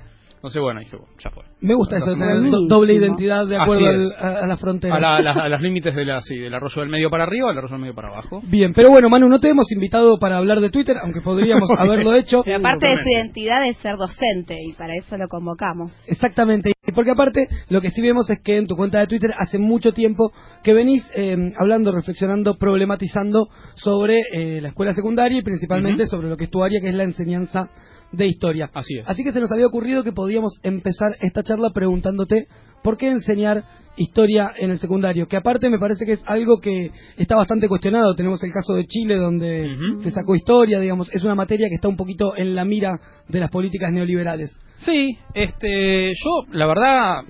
Entonces, 0.44 0.60
bueno, 0.60 0.80
dije, 0.80 0.94
bueno, 0.98 1.10
ya 1.24 1.30
fue. 1.30 1.42
Me 1.62 1.74
gusta 1.74 1.96
eso, 1.96 2.10
de 2.10 2.16
tener 2.18 2.50
do- 2.50 2.66
doble 2.68 2.92
identidad 2.92 3.46
de 3.46 3.56
acuerdo 3.56 3.86
al- 3.86 4.12
a, 4.18 4.40
a 4.40 4.46
la 4.46 4.56
frontera. 4.58 4.94
A, 4.94 5.00
la- 5.00 5.16
a 5.16 5.22
la- 5.22 5.32
a 5.32 5.48
los 5.48 5.60
límites 5.62 5.94
de 5.94 6.04
la, 6.04 6.20
sí, 6.20 6.36
del 6.36 6.52
Arroyo 6.52 6.82
del 6.82 6.90
Medio 6.90 7.08
para 7.08 7.24
arriba, 7.24 7.48
del 7.48 7.56
Arroyo 7.56 7.72
del 7.72 7.80
Medio 7.80 7.94
para 7.94 8.08
abajo. 8.08 8.42
Bien, 8.44 8.74
pero 8.74 8.90
bueno, 8.90 9.08
Manu, 9.08 9.26
no 9.30 9.40
te 9.40 9.48
hemos 9.48 9.72
invitado 9.72 10.18
para 10.18 10.36
hablar 10.36 10.60
de 10.60 10.68
Twitter, 10.68 10.98
aunque 11.02 11.22
podríamos 11.22 11.66
haberlo 11.78 12.14
hecho. 12.14 12.42
Pero 12.44 12.58
aparte 12.58 12.88
de 12.88 13.02
su 13.02 13.08
identidad 13.08 13.66
es 13.66 13.78
ser 13.78 13.96
docente 13.96 14.58
y 14.62 14.74
para 14.74 14.94
eso 14.96 15.16
lo 15.16 15.28
convocamos. 15.28 15.92
Exactamente, 16.06 16.74
y 16.86 16.92
porque 16.92 17.12
aparte 17.12 17.48
lo 17.70 17.80
que 17.80 17.90
sí 17.90 18.02
vemos 18.02 18.28
es 18.28 18.38
que 18.42 18.58
en 18.58 18.66
tu 18.66 18.76
cuenta 18.76 18.98
de 18.98 19.06
Twitter 19.06 19.32
hace 19.38 19.58
mucho 19.58 19.92
tiempo 19.94 20.30
que 20.62 20.74
venís 20.74 21.10
eh, 21.14 21.54
hablando, 21.56 21.90
reflexionando, 21.90 22.56
problematizando 22.58 23.48
sobre 23.76 24.20
eh, 24.30 24.60
la 24.60 24.68
escuela 24.68 24.92
secundaria 24.92 25.38
y 25.38 25.42
principalmente 25.42 26.06
sobre 26.06 26.28
lo 26.28 26.36
que 26.36 26.44
es 26.44 26.50
tu 26.50 26.62
área, 26.62 26.82
que 26.82 26.90
es 26.90 26.94
la 26.94 27.04
enseñanza 27.04 27.70
de 28.16 28.26
historia. 28.26 28.70
Así 28.72 28.98
es. 28.98 29.08
Así 29.08 29.22
que 29.22 29.32
se 29.32 29.40
nos 29.40 29.50
había 29.52 29.66
ocurrido 29.66 30.02
que 30.02 30.12
podíamos 30.12 30.58
empezar 30.62 31.16
esta 31.20 31.42
charla 31.42 31.70
preguntándote 31.70 32.46
por 32.82 32.96
qué 32.96 33.08
enseñar 33.08 33.64
historia 33.96 34.50
en 34.58 34.70
el 34.70 34.78
secundario, 34.78 35.26
que 35.28 35.36
aparte 35.36 35.70
me 35.70 35.78
parece 35.78 36.04
que 36.04 36.12
es 36.12 36.22
algo 36.26 36.58
que 36.60 36.90
está 37.16 37.36
bastante 37.36 37.68
cuestionado. 37.68 38.14
Tenemos 38.14 38.42
el 38.42 38.52
caso 38.52 38.74
de 38.74 38.86
Chile 38.86 39.16
donde 39.16 39.66
se 40.00 40.10
sacó 40.10 40.34
historia, 40.34 40.80
digamos, 40.80 41.12
es 41.12 41.22
una 41.24 41.34
materia 41.34 41.68
que 41.68 41.76
está 41.76 41.88
un 41.88 41.96
poquito 41.96 42.36
en 42.36 42.54
la 42.54 42.64
mira 42.64 42.98
de 43.28 43.40
las 43.40 43.50
políticas 43.50 43.92
neoliberales. 43.92 44.58
Sí, 44.78 45.16
este, 45.34 46.08
yo 46.08 46.52
la 46.52 46.66
verdad 46.66 47.22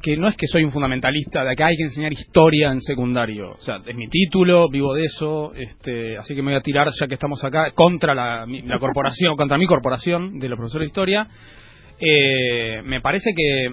que 0.00 0.16
no 0.16 0.28
es 0.28 0.36
que 0.36 0.46
soy 0.46 0.64
un 0.64 0.70
fundamentalista 0.70 1.44
de 1.44 1.56
que 1.56 1.64
hay 1.64 1.76
que 1.76 1.82
enseñar 1.84 2.12
historia 2.12 2.70
en 2.70 2.80
secundario, 2.80 3.50
o 3.52 3.60
sea, 3.60 3.80
es 3.86 3.96
mi 3.96 4.08
título, 4.08 4.68
vivo 4.68 4.94
de 4.94 5.04
eso, 5.04 5.52
este, 5.54 6.16
así 6.16 6.34
que 6.34 6.42
me 6.42 6.52
voy 6.52 6.58
a 6.60 6.62
tirar 6.62 6.88
ya 7.00 7.06
que 7.08 7.14
estamos 7.14 7.42
acá 7.44 7.72
contra 7.72 8.14
la, 8.14 8.46
mi- 8.46 8.62
la 8.62 8.78
corporación, 8.78 9.36
contra 9.36 9.58
mi 9.58 9.66
corporación 9.66 10.38
de 10.38 10.48
los 10.48 10.56
profesores 10.56 10.86
de 10.86 10.88
historia. 10.90 11.28
Eh, 12.00 12.80
me 12.84 13.00
parece 13.00 13.32
que 13.34 13.68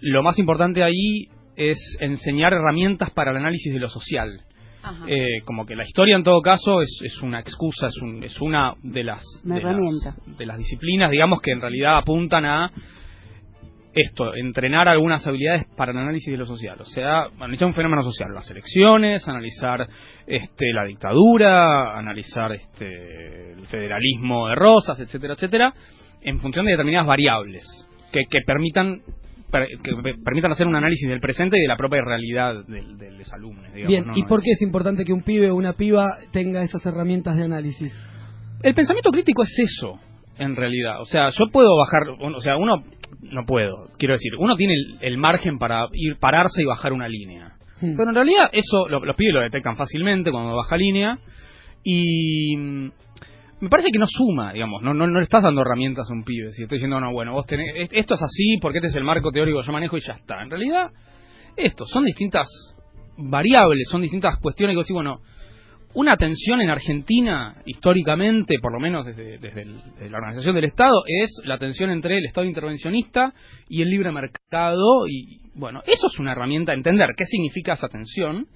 lo 0.00 0.22
más 0.22 0.38
importante 0.38 0.82
ahí 0.82 1.26
es 1.56 1.78
enseñar 2.00 2.52
herramientas 2.52 3.10
para 3.10 3.30
el 3.32 3.36
análisis 3.38 3.72
de 3.72 3.80
lo 3.80 3.88
social. 3.88 4.28
Eh, 5.06 5.42
como 5.44 5.64
que 5.64 5.76
la 5.76 5.84
historia 5.84 6.16
en 6.16 6.24
todo 6.24 6.40
caso 6.40 6.80
es, 6.82 6.90
es 7.04 7.22
una 7.22 7.38
excusa, 7.40 7.86
es, 7.86 7.96
un- 8.02 8.22
es 8.24 8.40
una 8.40 8.74
de 8.82 9.04
las, 9.04 9.22
Una 9.44 9.54
de 9.56 9.62
las- 9.62 9.76
de 10.38 10.46
las 10.46 10.58
disciplinas, 10.58 11.10
digamos, 11.10 11.40
que 11.40 11.52
en 11.52 11.60
realidad 11.60 11.98
apuntan 11.98 12.44
a 12.44 12.70
esto, 13.94 14.34
entrenar 14.34 14.88
algunas 14.88 15.26
habilidades 15.26 15.66
para 15.76 15.92
el 15.92 15.98
análisis 15.98 16.30
de 16.30 16.38
lo 16.38 16.46
social. 16.46 16.80
O 16.80 16.84
sea, 16.86 17.24
analizar 17.38 17.68
un 17.68 17.74
fenómeno 17.74 18.02
social, 18.02 18.32
las 18.34 18.50
elecciones, 18.50 19.28
analizar 19.28 19.86
este, 20.26 20.72
la 20.72 20.84
dictadura, 20.84 21.98
analizar 21.98 22.52
este, 22.52 23.52
el 23.52 23.66
federalismo 23.66 24.48
de 24.48 24.54
Rosas, 24.54 24.98
etcétera, 25.00 25.34
etcétera, 25.34 25.74
en 26.22 26.38
función 26.40 26.64
de 26.64 26.72
determinadas 26.72 27.06
variables 27.06 27.64
que, 28.12 28.24
que 28.30 28.40
permitan 28.46 29.00
per- 29.50 29.68
que 29.82 29.90
pe- 30.02 30.14
permitan 30.24 30.52
hacer 30.52 30.66
un 30.66 30.76
análisis 30.76 31.08
del 31.08 31.20
presente 31.20 31.58
y 31.58 31.62
de 31.62 31.68
la 31.68 31.76
propia 31.76 32.00
realidad 32.04 32.64
del, 32.66 32.96
del 32.96 33.20
exalumno. 33.20 33.62
digamos, 33.74 33.88
Bien, 33.88 34.06
¿no? 34.06 34.12
¿y 34.16 34.22
por 34.24 34.42
qué 34.42 34.52
es 34.52 34.62
importante 34.62 35.04
que 35.04 35.12
un 35.12 35.22
pibe 35.22 35.50
o 35.50 35.54
una 35.56 35.74
piba 35.74 36.08
tenga 36.32 36.62
esas 36.62 36.84
herramientas 36.86 37.36
de 37.36 37.44
análisis? 37.44 37.92
El 38.62 38.74
pensamiento 38.74 39.10
crítico 39.10 39.42
es 39.42 39.54
eso, 39.58 39.98
en 40.38 40.56
realidad. 40.56 41.00
O 41.00 41.04
sea, 41.04 41.28
yo 41.30 41.46
puedo 41.52 41.76
bajar, 41.76 42.02
o 42.34 42.40
sea, 42.40 42.56
uno 42.56 42.84
no 43.22 43.44
puedo, 43.46 43.88
quiero 43.98 44.14
decir, 44.14 44.32
uno 44.38 44.56
tiene 44.56 44.74
el, 44.74 44.98
el 45.00 45.16
margen 45.18 45.58
para 45.58 45.86
ir 45.92 46.16
pararse 46.18 46.60
y 46.62 46.64
bajar 46.66 46.92
una 46.92 47.08
línea. 47.08 47.54
Hmm. 47.80 47.96
Pero 47.96 48.08
en 48.10 48.14
realidad 48.14 48.50
eso 48.52 48.88
lo- 48.88 49.04
los 49.04 49.16
pibes 49.16 49.34
lo 49.34 49.40
detectan 49.40 49.76
fácilmente 49.76 50.30
cuando 50.30 50.54
baja 50.56 50.76
línea 50.76 51.18
y 51.84 52.56
mm, 52.56 52.90
me 53.60 53.68
parece 53.68 53.90
que 53.92 53.98
no 53.98 54.06
suma, 54.08 54.52
digamos, 54.52 54.82
no, 54.82 54.92
no, 54.92 55.06
no 55.06 55.18
le 55.18 55.24
estás 55.24 55.42
dando 55.42 55.60
herramientas 55.62 56.08
a 56.10 56.12
un 56.14 56.24
pibe. 56.24 56.50
Si 56.52 56.62
estoy 56.62 56.76
diciendo, 56.76 57.00
no, 57.00 57.12
bueno, 57.12 57.32
vos 57.32 57.46
tenés, 57.46 57.72
est- 57.76 57.92
esto 57.94 58.14
es 58.14 58.22
así 58.22 58.58
porque 58.60 58.78
este 58.78 58.88
es 58.88 58.96
el 58.96 59.04
marco 59.04 59.30
teórico 59.30 59.60
que 59.60 59.66
yo 59.66 59.72
manejo 59.72 59.96
y 59.96 60.00
ya 60.00 60.14
está. 60.14 60.42
En 60.42 60.50
realidad, 60.50 60.90
esto, 61.56 61.86
son 61.86 62.04
distintas 62.04 62.46
variables, 63.16 63.86
son 63.90 64.02
distintas 64.02 64.38
cuestiones 64.40 64.74
que 64.74 64.76
vos 64.78 64.84
decís, 64.84 64.94
bueno, 64.94 65.20
una 65.94 66.16
tensión 66.16 66.60
en 66.60 66.70
Argentina, 66.70 67.56
históricamente, 67.66 68.58
por 68.60 68.72
lo 68.72 68.80
menos 68.80 69.04
desde, 69.04 69.38
desde 69.38 69.62
el- 69.62 69.82
desde 69.94 70.10
la 70.10 70.18
organización 70.18 70.54
del 70.54 70.64
Estado, 70.64 71.02
es 71.06 71.30
la 71.44 71.58
tensión 71.58 71.90
entre 71.90 72.16
el 72.18 72.24
Estado 72.24 72.46
intervencionista 72.46 73.34
y 73.68 73.82
el 73.82 73.90
libre 73.90 74.10
mercado. 74.10 75.06
Y 75.08 75.40
bueno, 75.54 75.82
eso 75.86 76.06
es 76.06 76.18
una 76.18 76.32
herramienta, 76.32 76.72
entender 76.72 77.10
qué 77.16 77.26
significa 77.26 77.74
esa 77.74 77.88
tensión. 77.88 78.46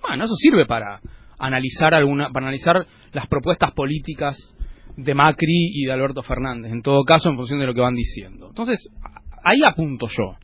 Bueno, 0.00 0.24
eso 0.24 0.34
sirve 0.36 0.64
para 0.66 1.00
analizar 1.38 1.92
alguna, 1.94 2.30
para 2.30 2.46
analizar 2.46 2.86
las 3.12 3.26
propuestas 3.26 3.72
políticas 3.72 4.36
de 4.96 5.14
Macri 5.14 5.70
y 5.74 5.84
de 5.84 5.92
Alberto 5.92 6.22
Fernández, 6.22 6.72
en 6.72 6.82
todo 6.82 7.04
caso 7.04 7.28
en 7.30 7.36
función 7.36 7.60
de 7.60 7.66
lo 7.66 7.74
que 7.74 7.80
van 7.80 7.94
diciendo. 7.94 8.48
Entonces, 8.48 8.78
ahí 9.44 9.60
apunto 9.66 10.06
yo. 10.08 10.36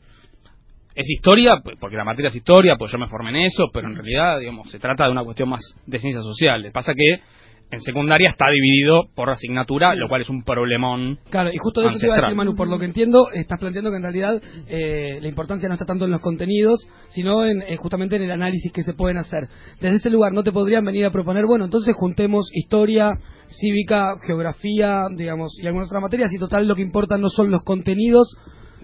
Es 0.97 1.07
historia, 1.11 1.61
pues, 1.63 1.77
porque 1.79 1.95
la 1.95 2.03
materia 2.03 2.29
es 2.29 2.35
historia, 2.35 2.75
pues 2.75 2.91
yo 2.91 2.97
me 2.97 3.07
formé 3.07 3.29
en 3.29 3.45
eso, 3.45 3.69
pero 3.71 3.87
en 3.87 3.93
realidad, 3.93 4.39
digamos, 4.39 4.71
se 4.71 4.79
trata 4.79 5.05
de 5.05 5.11
una 5.11 5.23
cuestión 5.23 5.47
más 5.47 5.61
de 5.85 5.99
ciencias 5.99 6.23
sociales. 6.23 6.71
Pasa 6.73 6.93
que 6.95 7.21
en 7.69 7.81
secundaria 7.81 8.29
está 8.31 8.45
dividido 8.49 9.03
por 9.13 9.29
asignatura, 9.29 9.93
lo 9.93 10.09
cual 10.09 10.21
es 10.21 10.29
un 10.31 10.41
problemón. 10.41 11.19
Claro, 11.29 11.51
y 11.53 11.57
justo 11.59 11.81
de 11.81 11.89
eso 11.89 11.99
te 11.99 12.07
iba 12.07 12.15
a 12.15 12.21
decir, 12.21 12.35
Manu, 12.35 12.55
por 12.55 12.67
lo 12.67 12.79
que 12.79 12.85
entiendo, 12.85 13.29
estás 13.31 13.59
planteando 13.59 13.91
que 13.91 13.97
en 13.97 14.01
realidad 14.01 14.41
eh, 14.69 15.19
la 15.21 15.27
importancia 15.27 15.69
no 15.69 15.75
está 15.75 15.85
tanto 15.85 16.05
en 16.05 16.11
los 16.11 16.21
contenidos, 16.21 16.87
sino 17.09 17.45
en, 17.45 17.61
en 17.61 17.77
justamente 17.77 18.15
en 18.15 18.23
el 18.23 18.31
análisis 18.31 18.71
que 18.71 18.81
se 18.81 18.93
pueden 18.93 19.17
hacer. 19.19 19.49
Desde 19.79 19.97
ese 19.97 20.09
lugar, 20.09 20.33
¿no 20.33 20.41
te 20.41 20.51
podrían 20.51 20.83
venir 20.83 21.05
a 21.05 21.11
proponer, 21.11 21.45
bueno, 21.45 21.65
entonces 21.65 21.93
juntemos 21.95 22.49
historia, 22.53 23.11
cívica, 23.49 24.15
geografía, 24.25 25.03
digamos, 25.15 25.59
y 25.61 25.67
algunas 25.67 25.89
otras 25.89 26.01
materias, 26.01 26.33
y 26.33 26.39
total 26.39 26.67
lo 26.67 26.75
que 26.75 26.81
importa 26.81 27.19
no 27.19 27.29
son 27.29 27.51
los 27.51 27.61
contenidos, 27.61 28.35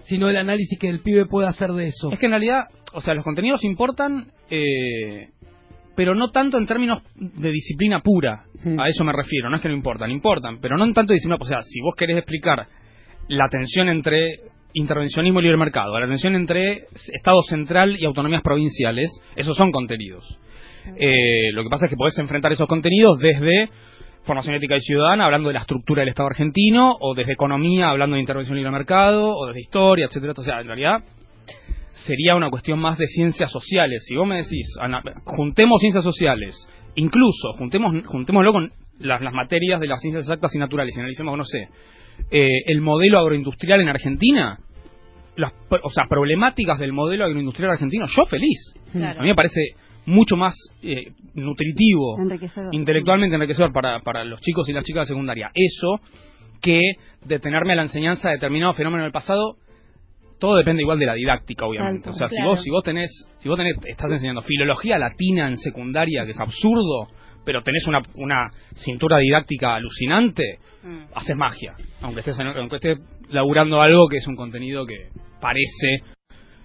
sino 0.04 0.28
el 0.28 0.36
análisis 0.36 0.78
que 0.78 0.88
el 0.88 1.00
pibe 1.00 1.26
puede 1.26 1.48
hacer 1.48 1.72
de 1.72 1.88
eso? 1.88 2.10
Es 2.10 2.18
que 2.18 2.26
en 2.26 2.32
realidad, 2.32 2.64
o 2.92 3.00
sea, 3.00 3.14
los 3.14 3.24
contenidos 3.24 3.64
importan, 3.64 4.28
eh, 4.50 5.28
pero 5.96 6.14
no 6.14 6.30
tanto 6.30 6.58
en 6.58 6.66
términos 6.66 7.02
de 7.14 7.50
disciplina 7.50 8.00
pura. 8.00 8.44
A 8.78 8.88
eso 8.88 9.04
me 9.04 9.12
refiero, 9.12 9.50
no 9.50 9.56
es 9.56 9.62
que 9.62 9.68
no 9.68 9.74
importan, 9.74 10.10
importan, 10.10 10.58
pero 10.60 10.76
no 10.76 10.84
en 10.84 10.94
tanto 10.94 11.12
disciplina. 11.12 11.38
O 11.40 11.44
sea, 11.44 11.60
si 11.60 11.80
vos 11.80 11.94
querés 11.96 12.18
explicar 12.18 12.66
la 13.28 13.48
tensión 13.48 13.88
entre 13.88 14.40
intervencionismo 14.74 15.40
y 15.40 15.44
libre 15.44 15.56
mercado, 15.56 15.98
la 15.98 16.06
tensión 16.06 16.34
entre 16.34 16.86
Estado 17.12 17.40
central 17.42 17.96
y 17.98 18.04
autonomías 18.04 18.42
provinciales, 18.42 19.10
esos 19.36 19.56
son 19.56 19.70
contenidos. 19.70 20.38
Eh, 20.96 21.50
lo 21.52 21.62
que 21.62 21.70
pasa 21.70 21.86
es 21.86 21.90
que 21.90 21.96
podés 21.96 22.18
enfrentar 22.18 22.52
esos 22.52 22.68
contenidos 22.68 23.18
desde 23.18 23.70
formación 24.24 24.54
ética 24.56 24.76
y 24.76 24.80
ciudadana, 24.80 25.26
hablando 25.26 25.48
de 25.48 25.54
la 25.54 25.60
estructura 25.60 26.00
del 26.00 26.08
Estado 26.10 26.28
argentino, 26.28 26.96
o 27.00 27.14
desde 27.14 27.32
economía, 27.32 27.90
hablando 27.90 28.14
de 28.14 28.20
intervención 28.20 28.56
libre 28.56 28.70
mercado, 28.72 29.36
o 29.36 29.46
desde 29.46 29.60
historia, 29.60 30.06
etcétera. 30.06 30.32
O 30.36 30.42
sea, 30.42 30.60
en 30.60 30.66
realidad 30.66 31.04
sería 31.92 32.34
una 32.34 32.50
cuestión 32.50 32.78
más 32.78 32.98
de 32.98 33.06
ciencias 33.06 33.50
sociales. 33.50 34.04
Si 34.06 34.16
vos 34.16 34.26
me 34.26 34.36
decís, 34.36 34.66
ana- 34.80 35.02
juntemos 35.24 35.80
ciencias 35.80 36.04
sociales, 36.04 36.68
incluso 36.96 37.52
juntemos, 37.58 37.94
juntémoslo 38.06 38.52
con 38.52 38.72
las, 38.98 39.20
las 39.20 39.32
materias 39.32 39.80
de 39.80 39.86
las 39.88 40.00
ciencias 40.00 40.24
exactas 40.24 40.54
y 40.54 40.58
naturales, 40.58 40.96
y 40.96 41.00
analicemos, 41.00 41.36
no 41.36 41.44
sé, 41.44 41.68
eh, 42.30 42.62
el 42.66 42.80
modelo 42.80 43.18
agroindustrial 43.18 43.80
en 43.80 43.88
Argentina, 43.88 44.58
las, 45.36 45.52
o 45.82 45.90
sea, 45.90 46.04
problemáticas 46.08 46.78
del 46.78 46.92
modelo 46.92 47.24
agroindustrial 47.24 47.72
argentino, 47.72 48.06
yo 48.06 48.24
feliz. 48.26 48.74
Claro. 48.92 49.18
A 49.20 49.22
mí 49.22 49.28
me 49.28 49.34
parece 49.34 49.60
mucho 50.06 50.36
más 50.36 50.54
eh, 50.82 51.12
nutritivo, 51.34 52.18
Enriquecedor. 52.20 52.74
intelectualmente 52.74 53.34
enriquecedor 53.36 53.72
para, 53.72 54.00
para 54.00 54.24
los 54.24 54.40
chicos 54.40 54.68
y 54.68 54.72
las 54.72 54.84
chicas 54.84 55.06
de 55.06 55.14
secundaria. 55.14 55.50
Eso 55.54 56.00
que 56.60 56.80
detenerme 57.24 57.72
a 57.72 57.76
la 57.76 57.82
enseñanza 57.82 58.28
de 58.28 58.36
determinado 58.36 58.72
fenómeno 58.74 59.02
del 59.04 59.12
pasado, 59.12 59.56
todo 60.38 60.56
depende 60.56 60.82
igual 60.82 60.98
de 60.98 61.06
la 61.06 61.14
didáctica, 61.14 61.66
obviamente. 61.66 62.10
O 62.10 62.12
sea, 62.12 62.28
si 62.28 62.42
vos, 62.42 62.62
si 62.62 62.70
vos 62.70 62.82
tenés, 62.82 63.10
si 63.38 63.48
vos 63.48 63.56
tenés, 63.56 63.76
estás 63.86 64.10
enseñando 64.10 64.42
filología 64.42 64.98
latina 64.98 65.48
en 65.48 65.56
secundaria, 65.56 66.24
que 66.24 66.32
es 66.32 66.40
absurdo, 66.40 67.08
pero 67.44 67.62
tenés 67.62 67.86
una, 67.86 68.00
una 68.16 68.50
cintura 68.74 69.18
didáctica 69.18 69.74
alucinante, 69.76 70.58
haces 71.14 71.36
magia. 71.36 71.74
Aunque 72.02 72.20
estés, 72.20 72.38
en- 72.40 72.46
aunque 72.48 72.76
estés 72.76 72.98
laburando 73.30 73.80
algo 73.80 74.06
que 74.08 74.18
es 74.18 74.26
un 74.26 74.36
contenido 74.36 74.84
que 74.86 75.08
parece 75.40 76.02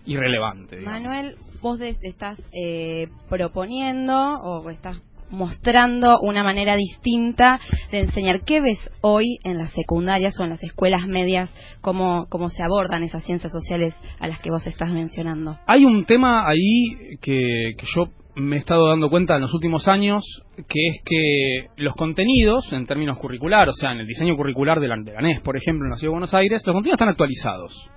irrelevante. 0.05 0.77
digamos. 0.77 1.01
Manuel, 1.01 1.35
vos 1.61 1.79
des- 1.79 1.97
estás 2.03 2.37
eh, 2.53 3.07
proponiendo 3.29 4.15
o 4.41 4.69
estás 4.69 5.01
mostrando 5.31 6.19
una 6.21 6.43
manera 6.43 6.75
distinta 6.75 7.59
de 7.91 7.99
enseñar. 7.99 8.41
¿Qué 8.45 8.61
ves 8.61 8.79
hoy 9.01 9.37
en 9.43 9.57
las 9.59 9.71
secundarias 9.73 10.39
o 10.39 10.43
en 10.43 10.49
las 10.49 10.63
escuelas 10.63 11.07
medias? 11.07 11.51
¿Cómo, 11.81 12.25
cómo 12.29 12.49
se 12.49 12.63
abordan 12.63 13.03
esas 13.03 13.23
ciencias 13.25 13.51
sociales 13.51 13.95
a 14.19 14.27
las 14.27 14.39
que 14.39 14.49
vos 14.49 14.65
estás 14.65 14.91
mencionando? 14.91 15.57
Hay 15.67 15.85
un 15.85 16.05
tema 16.05 16.47
ahí 16.47 17.17
que, 17.21 17.73
que 17.77 17.85
yo 17.95 18.09
me 18.35 18.55
he 18.55 18.59
estado 18.59 18.87
dando 18.87 19.09
cuenta 19.09 19.35
en 19.35 19.41
los 19.41 19.53
últimos 19.53 19.87
años, 19.87 20.23
que 20.67 20.87
es 20.87 21.01
que 21.05 21.67
los 21.77 21.93
contenidos, 21.95 22.71
en 22.71 22.85
términos 22.87 23.17
curriculares, 23.19 23.75
o 23.77 23.79
sea, 23.79 23.91
en 23.91 23.99
el 23.99 24.07
diseño 24.07 24.35
curricular 24.35 24.79
de 24.79 24.87
la 24.87 24.95
de 25.03 25.15
ANES, 25.15 25.41
por 25.41 25.57
ejemplo, 25.57 25.85
en 25.85 25.91
la 25.91 25.95
Ciudad 25.97 26.09
de 26.09 26.15
Buenos 26.15 26.33
Aires, 26.33 26.63
los 26.65 26.73
contenidos 26.73 26.95
están 26.95 27.09
actualizados. 27.09 27.89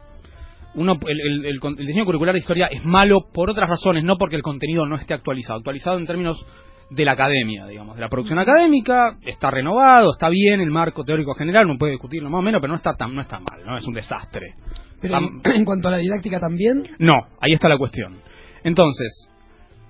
Uno, 0.75 0.95
el, 1.07 1.21
el- 1.21 1.45
el 1.47 1.61
con- 1.61 1.79
el 1.79 1.87
diseño 1.87 2.05
curricular 2.05 2.33
de 2.35 2.41
historia 2.41 2.67
es 2.71 2.83
malo 2.85 3.27
por 3.33 3.51
otras 3.51 3.69
razones, 3.69 4.05
no 4.05 4.17
porque 4.17 4.37
el 4.37 4.43
contenido 4.43 4.87
no 4.87 4.97
esté 4.97 5.15
actualizado. 5.15 5.59
Actualizado 5.59 5.99
en 5.99 6.07
términos 6.07 6.39
de 6.91 7.05
la 7.05 7.13
academia, 7.13 7.67
digamos, 7.67 7.95
de 7.97 8.01
la 8.03 8.09
producción 8.09 8.39
académica, 8.39 9.17
está 9.23 9.51
renovado, 9.51 10.11
está 10.13 10.29
bien 10.29 10.61
el 10.61 10.71
marco 10.71 11.05
teórico 11.05 11.35
general, 11.35 11.67
uno 11.67 11.79
puede 11.79 11.93
discutirlo 11.93 12.29
más 12.31 12.41
o 12.41 12.43
menos, 12.43 12.61
pero 12.61 12.71
no 12.73 12.77
está 12.77 12.95
tan, 12.95 13.15
no 13.15 13.21
está 13.23 13.39
mal, 13.39 13.65
no 13.65 13.77
es 13.77 13.85
un 13.87 13.95
desastre. 13.95 14.55
Pero 15.01 15.15
Tam- 15.15 15.41
en 15.57 15.65
cuanto 15.65 15.89
a 15.89 15.93
la 15.93 15.97
didáctica 15.99 16.39
también, 16.39 16.83
no, 16.99 17.15
ahí 17.41 17.53
está 17.53 17.69
la 17.69 17.79
cuestión. 17.79 18.19
Entonces, 18.65 19.31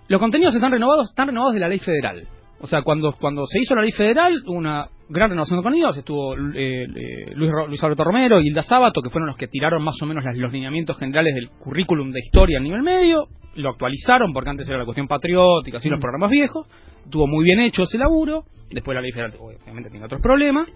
los 0.08 0.20
contenidos 0.20 0.54
están 0.54 0.72
renovados, 0.72 1.10
están 1.10 1.26
renovados 1.28 1.54
de 1.54 1.60
la 1.60 1.68
ley 1.68 1.78
federal. 1.80 2.26
O 2.62 2.66
sea, 2.68 2.82
cuando, 2.82 3.12
cuando 3.20 3.44
se 3.46 3.60
hizo 3.60 3.74
la 3.74 3.82
ley 3.82 3.90
federal, 3.90 4.40
una 4.46 4.86
gran 5.08 5.30
renovación 5.30 5.58
de 5.58 5.62
contenidos, 5.64 5.96
estuvo 5.98 6.34
eh, 6.54 6.84
eh, 6.84 7.32
Luis, 7.34 7.50
Luis 7.68 7.82
Alberto 7.82 8.04
Romero 8.04 8.40
y 8.40 8.46
Hilda 8.46 8.62
Sábato, 8.62 9.02
que 9.02 9.10
fueron 9.10 9.26
los 9.26 9.36
que 9.36 9.48
tiraron 9.48 9.82
más 9.82 10.00
o 10.00 10.06
menos 10.06 10.24
las- 10.24 10.36
los 10.36 10.52
lineamientos 10.52 10.96
generales 10.96 11.34
del 11.34 11.50
currículum 11.50 12.12
de 12.12 12.20
historia 12.20 12.58
a 12.58 12.62
nivel 12.62 12.82
medio, 12.82 13.26
lo 13.56 13.70
actualizaron 13.70 14.32
porque 14.32 14.50
antes 14.50 14.68
era 14.68 14.78
la 14.78 14.84
cuestión 14.84 15.08
patriótica, 15.08 15.78
así 15.78 15.88
los 15.88 15.98
Mm. 15.98 16.02
programas 16.02 16.30
viejos, 16.30 16.66
estuvo 17.04 17.26
muy 17.26 17.44
bien 17.44 17.58
hecho 17.60 17.82
ese 17.82 17.98
laburo, 17.98 18.44
después 18.70 18.94
la 18.94 19.02
ley 19.02 19.10
federal 19.10 19.32
obviamente 19.40 19.90
tiene 19.90 20.06
otros 20.06 20.22
problemas, 20.22 20.68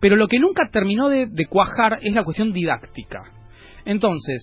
pero 0.00 0.14
lo 0.14 0.28
que 0.28 0.38
nunca 0.38 0.68
terminó 0.70 1.08
de, 1.08 1.26
de 1.26 1.46
cuajar 1.46 1.98
es 2.02 2.14
la 2.14 2.22
cuestión 2.22 2.52
didáctica. 2.52 3.22
Entonces, 3.84 4.40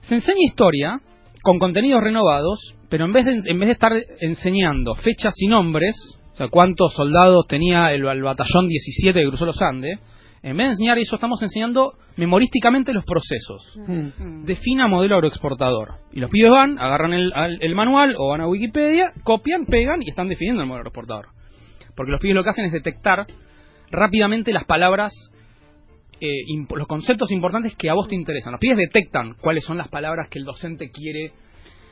se 0.00 0.14
enseña 0.14 0.38
historia 0.46 1.00
con 1.42 1.58
contenidos 1.58 2.02
renovados, 2.02 2.74
pero 2.88 3.04
en 3.04 3.12
vez 3.12 3.26
de, 3.26 3.32
en 3.50 3.58
vez 3.58 3.66
de 3.68 3.72
estar 3.72 3.92
enseñando 4.20 4.94
fechas 4.94 5.34
y 5.38 5.46
nombres, 5.48 5.94
o 6.34 6.36
sea, 6.36 6.48
cuántos 6.48 6.94
soldados 6.94 7.46
tenía 7.48 7.92
el, 7.92 8.06
el 8.06 8.22
batallón 8.22 8.68
17 8.68 9.20
que 9.20 9.28
cruzó 9.28 9.46
los 9.46 9.60
Andes, 9.60 9.98
en 10.44 10.56
vez 10.56 10.66
de 10.66 10.70
enseñar 10.72 10.98
eso, 10.98 11.14
estamos 11.16 11.40
enseñando 11.42 11.92
memorísticamente 12.16 12.92
los 12.92 13.04
procesos. 13.04 13.64
Defina 14.44 14.88
modelo 14.88 15.14
agroexportador. 15.16 15.94
Y 16.12 16.18
los 16.20 16.30
pibes 16.30 16.50
van, 16.50 16.78
agarran 16.80 17.12
el, 17.12 17.32
al- 17.32 17.58
el 17.62 17.74
manual 17.76 18.14
o 18.18 18.28
van 18.30 18.40
a 18.40 18.48
Wikipedia, 18.48 19.12
copian, 19.22 19.66
pegan 19.66 20.02
y 20.02 20.08
están 20.08 20.28
definiendo 20.28 20.62
el 20.62 20.68
modelo 20.68 20.80
agroexportador. 20.80 21.26
Porque 21.94 22.10
los 22.12 22.20
pibes 22.20 22.34
lo 22.34 22.42
que 22.42 22.50
hacen 22.50 22.64
es 22.64 22.72
detectar 22.72 23.26
rápidamente 23.90 24.52
las 24.52 24.64
palabras, 24.64 25.12
eh, 26.20 26.44
los 26.76 26.86
conceptos 26.86 27.30
importantes 27.32 27.74
que 27.76 27.90
a 27.90 27.94
vos 27.94 28.08
te 28.08 28.14
interesan. 28.14 28.52
Los 28.52 28.60
pibes 28.60 28.76
detectan 28.78 29.34
cuáles 29.40 29.64
son 29.64 29.76
las 29.78 29.88
palabras 29.88 30.28
que 30.28 30.38
el 30.38 30.44
docente 30.44 30.90
quiere 30.90 31.32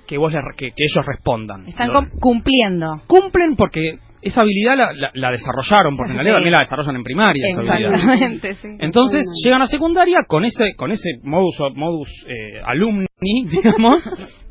que 0.07 0.19
vos 0.19 0.33
le 0.33 0.39
que, 0.57 0.71
que 0.73 0.85
ellos 0.85 1.05
respondan. 1.07 1.67
Están 1.69 1.89
Lo- 1.93 2.01
cumpliendo. 2.21 3.03
cumplen 3.07 3.55
porque 3.57 3.99
esa 4.23 4.41
habilidad 4.43 4.77
la, 4.77 4.93
la- 4.93 5.11
la 5.15 5.31
desarrollaron, 5.31 5.97
porque 5.97 6.11
en 6.13 6.17
realidad 6.19 6.35
Sí. 6.35 6.39
también 6.39 6.53
la 6.53 6.59
desarrollan 6.61 6.97
en 6.97 7.03
primaria. 7.05 7.47
esa 7.49 7.61
habilidad. 7.61 7.95
Exactamente, 7.95 8.55
sí. 8.57 8.69
Entonces 8.81 9.25
llegan 9.45 9.63
a 9.63 9.67
secundaria 9.67 10.19
con 10.27 10.45
ese 10.45 10.75
con 10.77 10.91
ese 10.91 11.11
modus 11.23 11.57
modus 11.75 12.09
eh, 12.29 12.61
alumni, 12.65 13.07
digamos, 13.51 13.97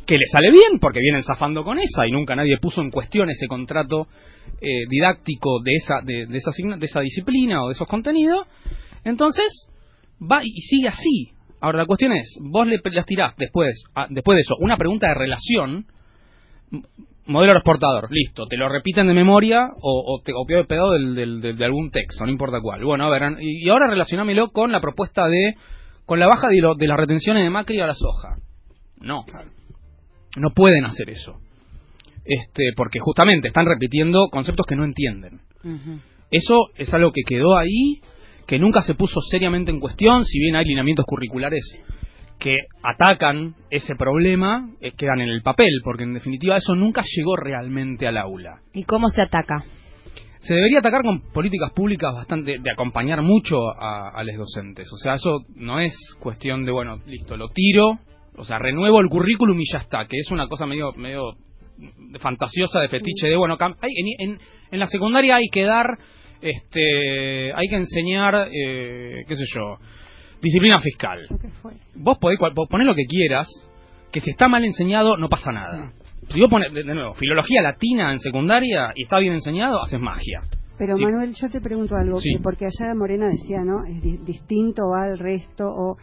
que 0.07 0.17
le 0.17 0.26
sale 0.32 0.49
bien 0.49 0.80
porque 0.82 0.99
vienen 0.99 1.22
zafando 1.24 1.63
con 1.63 1.78
esa 1.78 2.07
y 2.07 2.11
nunca 2.11 2.36
nadie 2.36 2.57
puso 2.59 2.82
en 2.82 2.89
cuestión 2.89 3.30
ese 3.30 3.47
contrato 3.47 4.07
eh, 4.61 4.86
didáctico 4.89 5.61
de 5.61 5.74
esa 5.74 6.01
de, 6.03 6.26
de 6.26 6.38
esa 6.38 6.51
de 6.78 6.86
esa 6.86 7.01
disciplina 7.01 7.63
o 7.63 7.67
de 7.67 7.74
esos 7.74 7.88
contenidos. 7.88 8.47
Entonces 9.04 9.68
va 10.22 10.41
y 10.43 10.62
sigue 10.62 10.88
así. 10.88 11.32
Ahora 11.62 11.80
la 11.80 11.86
cuestión 11.86 12.14
es, 12.14 12.38
vos 12.41 12.66
le 12.68 12.80
las 12.91 13.06
tirás 13.06 13.36
después 13.38 13.84
a- 13.95 14.08
después 14.10 14.36
de 14.38 14.41
eso 14.41 14.56
una 14.60 14.78
pregunta 14.78 15.08
de 15.08 15.14
relación 15.16 15.86
modelo 17.26 17.54
exportador, 17.54 18.08
listo, 18.12 18.47
te 18.47 18.58
lo 18.58 18.70
repiten 18.70 19.08
de 19.08 19.14
memoria 19.14 19.68
o, 19.82 20.04
o 20.16 20.22
te 20.24 20.32
copió 20.34 20.58
de 20.58 20.64
pedo 20.66 20.91
del, 20.91 21.14
del- 21.16 21.41
del- 21.41 21.58
de 21.58 21.66
algún 21.66 21.91
texto, 21.91 22.24
no 22.26 22.32
importa 22.32 22.60
cuál. 22.62 22.84
Bueno, 22.84 23.06
a 23.06 23.10
ver, 23.10 23.38
y, 23.39 23.66
y 23.66 23.70
ahora 23.70 23.88
relacionámelo 23.88 24.50
con 24.50 24.72
la 24.72 24.80
propuesta 24.82 25.28
de, 25.28 25.54
con 26.06 26.20
la 26.20 26.28
baja 26.28 26.47
de, 26.47 26.58
lo- 26.60 26.74
de 26.76 26.88
las 26.88 26.97
retenciones 26.97 27.43
de 27.43 27.50
Macri 27.52 27.80
a 27.82 27.88
la 27.88 27.93
soja. 27.93 28.36
No, 29.00 29.26
no 30.38 30.50
pueden 30.56 30.86
hacer 30.86 31.10
eso. 31.12 31.36
Este, 32.26 32.74
porque 32.76 33.00
justamente 33.00 33.47
están 33.50 33.66
repitiendo 33.66 34.28
conceptos 34.32 34.66
que 34.66 34.76
no 34.76 34.84
entienden. 34.86 35.39
Eso 36.32 36.56
es 36.78 36.91
algo 36.93 37.12
que 37.12 37.22
quedó 37.28 37.58
ahí, 37.58 38.02
que 38.50 38.58
nunca 38.58 38.82
se 38.82 38.95
puso 38.95 39.22
seriamente 39.30 39.70
en 39.70 39.80
cuestión, 39.80 40.26
si 40.26 40.39
bien 40.39 40.56
hay 40.56 40.66
lineamientos 40.66 41.06
curriculares 41.06 41.62
que 42.39 42.58
atacan 42.82 43.54
ese 43.70 43.95
problema, 43.95 44.72
eh, 44.82 44.93
quedan 44.97 45.22
en 45.22 45.30
el 45.30 45.43
papel, 45.43 45.82
porque 45.84 46.02
en 46.04 46.16
definitiva 46.16 46.56
eso 46.58 46.74
nunca 46.74 47.04
llegó 47.16 47.36
realmente 47.36 48.08
al 48.08 48.18
aula. 48.18 48.62
¿Y 48.74 48.86
cómo 48.86 49.10
se 49.10 49.22
ataca? 49.22 49.64
Se 50.39 50.56
debería 50.56 50.80
atacar 50.80 51.04
con 51.04 51.22
políticas 51.32 51.72
públicas 51.74 52.12
bastante, 52.12 52.58
de 52.60 52.72
acompañar 52.72 53.22
mucho 53.22 53.58
a, 53.80 54.10
a 54.10 54.24
los 54.24 54.36
docentes. 54.38 54.91
O 54.91 54.97
sea, 54.97 55.14
eso 55.14 55.41
no 55.56 55.80
es 55.80 55.93
cuestión 56.20 56.66
de, 56.66 56.72
bueno, 56.72 56.97
listo, 57.06 57.38
lo 57.38 57.50
tiro, 57.50 58.00
o 58.36 58.45
sea, 58.45 58.58
renuevo 58.58 59.00
el 59.02 59.10
currículum 59.10 59.60
y 59.60 59.66
ya 59.72 59.78
está, 59.78 60.06
que 60.06 60.18
es 60.18 60.32
una 60.32 60.47
cosa 60.47 60.66
medio, 60.66 60.91
medio 60.93 61.34
fantasiosa, 62.20 62.80
de 62.82 62.89
fetiche, 62.89 63.28
de, 63.28 63.36
bueno, 63.36 63.58
hay- 63.60 63.93
en, 64.18 64.30
en- 64.32 64.39
en 64.72 64.80
la 64.80 64.88
secundaria 64.88 65.36
hay 65.36 65.50
que 65.52 65.64
dar, 65.66 65.86
este, 66.42 67.54
hay 67.54 67.68
que 67.68 67.76
enseñar, 67.76 68.50
eh, 68.52 69.24
qué 69.28 69.36
sé 69.36 69.44
yo, 69.54 69.78
disciplina 70.42 70.80
fiscal. 70.80 71.20
Vos 71.96 72.18
podés 72.20 72.40
vos 72.56 72.68
ponés 72.70 72.88
lo 72.88 72.96
que 72.96 73.06
quieras, 73.06 73.48
que 74.12 74.20
si 74.22 74.32
está 74.32 74.48
mal 74.48 74.64
enseñado 74.64 75.18
no 75.18 75.30
pasa 75.30 75.52
nada. 75.52 75.92
Si 76.30 76.40
vos 76.40 76.50
pones, 76.50 76.74
de 76.74 76.84
de 76.84 76.94
nuevo, 76.94 77.14
filología 77.16 77.62
latina 77.62 78.12
en 78.14 78.20
secundaria 78.20 78.92
y 78.96 79.04
está 79.04 79.20
bien 79.20 79.34
enseñado, 79.34 79.82
haces 79.82 80.00
magia. 80.00 80.42
Pero 80.78 80.96
Sí. 80.96 81.04
Manuel, 81.04 81.34
yo 81.34 81.50
te 81.50 81.60
pregunto 81.60 81.96
algo, 81.96 82.20
Sí. 82.20 82.36
que 82.38 82.42
porque 82.42 82.66
allá 82.66 82.94
Morena 82.96 83.28
decía, 83.28 83.60
¿no? 83.66 83.84
Es 83.86 84.02
di- 84.02 84.18
distinto 84.26 84.84
al 84.96 85.18
resto, 85.20 85.66
o 85.68 85.98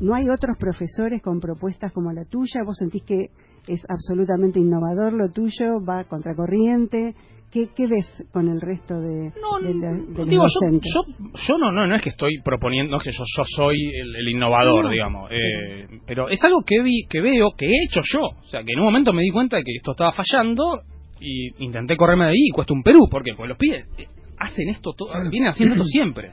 no 0.00 0.14
hay 0.14 0.28
otros 0.28 0.56
profesores 0.58 1.22
con 1.22 1.40
propuestas 1.40 1.92
como 1.92 2.12
la 2.12 2.24
tuya, 2.26 2.60
vos 2.66 2.76
sentís 2.76 3.04
que 3.04 3.30
es 3.66 3.80
absolutamente 3.88 4.58
innovador 4.58 5.12
lo 5.14 5.30
tuyo, 5.30 5.80
va 5.88 6.04
contracorriente, 6.04 7.14
¿qué, 7.52 7.68
qué 7.76 7.86
ves 7.86 8.26
con 8.32 8.48
el 8.48 8.60
resto 8.60 8.94
de, 9.00 9.08
de, 9.30 9.74
la- 9.74 9.92
de 9.92 10.18
los 10.18 10.28
Digo, 10.28 10.42
docentes? 10.44 10.92
yo, 10.94 11.28
yo 11.48 11.58
no, 11.58 11.72
no, 11.72 11.86
no 11.86 11.94
es 11.96 12.02
que 12.02 12.10
estoy 12.10 12.40
proponiendo, 12.42 12.90
no 12.92 12.96
es 12.98 13.02
que 13.04 13.10
yo, 13.12 13.24
yo 13.36 13.44
soy 13.56 13.76
el, 13.94 14.16
el 14.16 14.28
innovador, 14.28 14.84
No, 14.84 14.90
digamos, 14.90 15.30
eh, 15.32 15.86
pero 16.06 16.28
es 16.28 16.42
algo 16.44 16.62
que 16.66 16.82
vi, 16.82 17.04
que 17.08 17.20
veo, 17.20 17.50
que 17.56 17.66
he 17.66 17.84
hecho 17.84 18.00
yo. 18.04 18.20
O 18.20 18.44
sea, 18.48 18.62
que 18.64 18.72
en 18.72 18.78
un 18.78 18.84
momento 18.86 19.12
me 19.12 19.22
di 19.22 19.30
cuenta 19.30 19.56
de 19.56 19.64
que 19.64 19.72
esto 19.76 19.92
estaba 19.92 20.12
fallando 20.12 20.80
y 21.20 21.64
intenté 21.64 21.96
correrme 21.96 22.24
de 22.26 22.30
ahí 22.32 22.46
y 22.48 22.50
cuesta 22.50 22.72
un 22.74 22.82
Perú. 22.82 23.08
¿Por 23.10 23.24
qué? 23.24 23.32
Porque 23.34 23.48
los 23.48 23.58
pibes 23.58 23.86
eh, 23.98 24.06
hacen 24.38 24.68
esto, 24.68 24.92
todo, 24.96 25.10
vienen 25.30 25.48
haciendo 25.50 25.74
esto 25.74 25.84
siempre. 25.86 26.32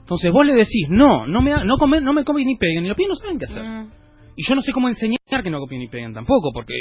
Entonces 0.00 0.30
vos 0.30 0.44
le 0.46 0.52
decís, 0.54 0.86
no, 0.90 1.26
no 1.26 1.40
me, 1.42 1.52
ha- 1.54 1.64
no, 1.64 1.78
come- 1.78 2.00
no 2.00 2.12
me 2.12 2.24
copien 2.24 2.46
ni 2.46 2.56
peguen, 2.56 2.84
y 2.84 2.88
los 2.88 2.96
pibes 2.96 3.08
no 3.10 3.14
saben 3.16 3.38
qué 3.38 3.46
hacer. 3.46 3.64
Y 4.36 4.42
yo 4.46 4.54
no 4.54 4.60
sé 4.60 4.72
cómo 4.72 4.88
enseñar 4.88 5.18
que 5.42 5.50
no 5.50 5.58
copien 5.60 5.80
ni 5.80 5.88
peguen 5.88 6.12
tampoco, 6.12 6.50
porque 6.52 6.74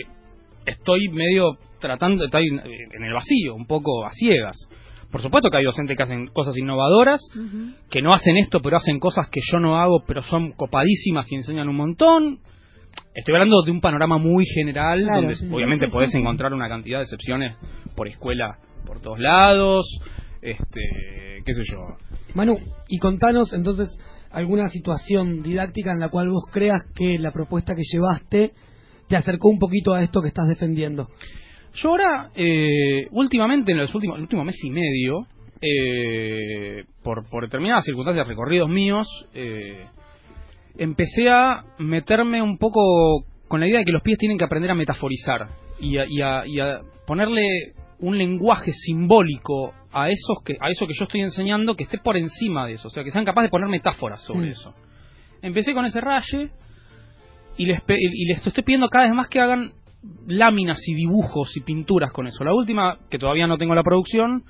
estoy 0.66 1.10
medio 1.10 1.58
tratando, 1.80 2.26
estoy 2.26 2.48
en 2.48 3.04
el 3.04 3.14
vacío, 3.14 3.56
un 3.56 3.66
poco 3.66 4.06
a 4.06 4.12
ciegas. 4.12 4.58
Por 5.12 5.22
supuesto 5.22 5.50
que 5.52 5.58
hay 5.58 5.64
docentes 5.64 5.96
que 5.96 6.04
hacen 6.04 6.28
cosas 6.28 6.58
innovadoras, 6.58 7.22
que 7.92 8.02
no 8.02 8.10
hacen 8.10 8.36
esto, 8.38 8.62
pero 8.62 8.78
hacen 8.78 9.00
cosas 9.00 9.30
que 9.30 9.42
yo 9.44 9.60
no 9.60 9.78
hago, 9.78 10.04
pero 10.08 10.24
son 10.24 10.54
copadísimas 10.54 11.32
y 11.32 11.36
enseñan 11.36 11.70
un 11.70 11.76
montón. 11.76 12.40
Estoy 13.14 13.36
hablando 13.36 13.62
de 13.62 13.72
un 13.72 13.80
panorama 13.80 14.18
muy 14.18 14.44
general, 14.46 15.04
Claro, 15.04 15.22
donde 15.22 15.36
sí, 15.36 15.48
obviamente 15.52 15.86
sí, 15.86 15.92
sí, 15.92 15.94
podés 15.94 16.16
encontrar 16.16 16.52
una 16.54 16.68
cantidad 16.68 16.98
de 16.98 17.04
excepciones 17.04 17.56
por 17.96 18.08
escuela 18.08 18.58
por 18.88 19.02
todos 19.02 19.20
lados, 19.20 19.86
este, 20.42 20.82
qué 21.46 21.54
sé 21.54 21.62
yo. 21.64 21.78
Manu, 22.34 22.58
y 22.88 22.98
contanos 22.98 23.54
entonces 23.54 23.96
alguna 24.32 24.70
situación 24.70 25.44
didáctica 25.44 25.92
en 25.92 26.00
la 26.00 26.10
cual 26.10 26.30
vos 26.32 26.46
creas 26.52 26.82
que 26.96 27.20
la 27.20 27.32
propuesta 27.32 27.76
que 27.76 27.84
llevaste 27.84 28.54
te 29.08 29.16
acercó 29.16 29.50
un 29.50 29.60
poquito 29.60 29.94
a 29.94 30.04
esto 30.04 30.22
que 30.22 30.28
estás 30.30 30.48
defendiendo. 30.48 31.08
Yo 31.76 31.90
ahora, 31.90 32.30
eh, 32.36 33.08
últimamente, 33.12 33.72
en 33.72 33.80
los 33.80 33.94
últimos, 33.96 34.18
el 34.18 34.24
último 34.24 34.44
mes 34.44 34.56
y 34.64 34.70
medio, 34.70 35.26
eh, 35.62 36.84
por, 37.04 37.28
por 37.30 37.44
determinadas 37.46 37.86
circunstancias, 37.86 38.28
recorridos 38.28 38.70
míos, 38.70 39.08
eh, 39.34 39.86
empecé 40.78 41.30
a 41.30 41.64
meterme 41.80 42.42
un 42.42 42.58
poco 42.58 43.26
con 43.48 43.60
la 43.60 43.68
idea 43.68 43.80
de 43.80 43.86
que 43.86 43.92
los 43.92 44.02
pies 44.02 44.18
tienen 44.18 44.38
que 44.38 44.46
aprender 44.46 44.72
a 44.72 44.76
metaforizar 44.76 45.48
y 45.80 45.98
a, 45.98 46.06
y 46.08 46.22
a- 46.22 46.44
y 46.46 46.60
a 46.60 46.80
ponerle 47.06 47.74
un 48.00 48.18
lenguaje 48.18 48.72
simbólico 48.74 49.74
a 49.92 50.10
esos 50.10 50.38
que 50.44 50.54
a 50.60 50.70
eso 50.70 50.88
que 50.88 50.94
yo 50.98 51.06
estoy 51.06 51.22
enseñando 51.22 51.76
que 51.76 51.84
esté 51.84 51.98
por 52.00 52.18
encima 52.18 52.66
de 52.66 52.74
eso, 52.74 52.88
o 52.88 52.92
sea, 52.92 53.04
que 53.04 53.12
sean 53.12 53.26
capaces 53.26 53.48
de 53.48 53.52
poner 53.52 53.70
metáforas 53.70 54.22
sobre 54.24 54.48
Mm. 54.48 54.50
eso. 54.50 54.74
Empecé 55.42 55.74
con 55.74 55.86
ese 55.86 56.02
raye 56.02 56.50
y 57.58 57.66
les, 57.66 57.82
y 57.88 58.26
les 58.26 58.46
estoy 58.46 58.64
pidiendo 58.64 58.88
cada 58.90 59.06
vez 59.06 59.14
más 59.14 59.28
que 59.30 59.40
hagan 59.40 59.72
láminas 60.28 60.80
y 60.88 60.94
dibujos 60.96 61.56
y 61.56 61.62
pinturas 61.62 62.12
con 62.12 62.28
eso. 62.28 62.44
La 62.44 62.54
última, 62.54 62.98
que 63.10 63.18
todavía 63.18 63.48
no 63.48 63.58
tengo 63.58 63.74
la 63.76 63.84
producción, 63.84 64.44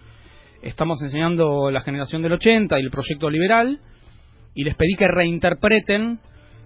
estamos 0.61 1.01
enseñando 1.03 1.69
la 1.69 1.81
generación 1.81 2.21
del 2.21 2.33
80 2.33 2.79
y 2.79 2.83
el 2.83 2.89
proyecto 2.89 3.29
liberal, 3.29 3.79
y 4.55 4.63
les 4.63 4.75
pedí 4.75 4.95
que 4.95 5.07
reinterpreten 5.07 6.19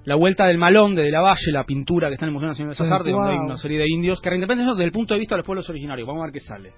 la 0.05 0.15
vuelta 0.15 0.45
del 0.45 0.57
malón 0.57 0.95
de 0.95 1.03
De 1.03 1.11
la 1.11 1.19
Valle, 1.21 1.51
la 1.51 1.65
pintura 1.65 2.07
que 2.07 2.13
está 2.13 2.25
en 2.25 2.29
el 2.29 2.33
Museo 2.33 2.47
Nacional 2.49 2.69
de 2.71 2.75
Sí, 2.75 2.83
Bellas 2.83 2.99
Artes, 2.99 3.13
donde 3.13 3.31
hay 3.31 3.37
una 3.39 3.57
serie 3.57 3.79
de 3.79 3.89
indios, 3.89 4.21
que 4.21 4.29
reinterpreten 4.29 4.63
eso 4.65 4.75
desde 4.75 4.85
el 4.85 4.91
punto 4.91 5.13
de 5.13 5.19
vista 5.19 5.35
de 5.35 5.39
los 5.39 5.45
pueblos 5.45 5.69
originarios. 5.69 6.07
Vamos 6.07 6.21
a 6.21 6.25
ver 6.27 6.33
qué 6.33 6.39
sale. 6.39 6.69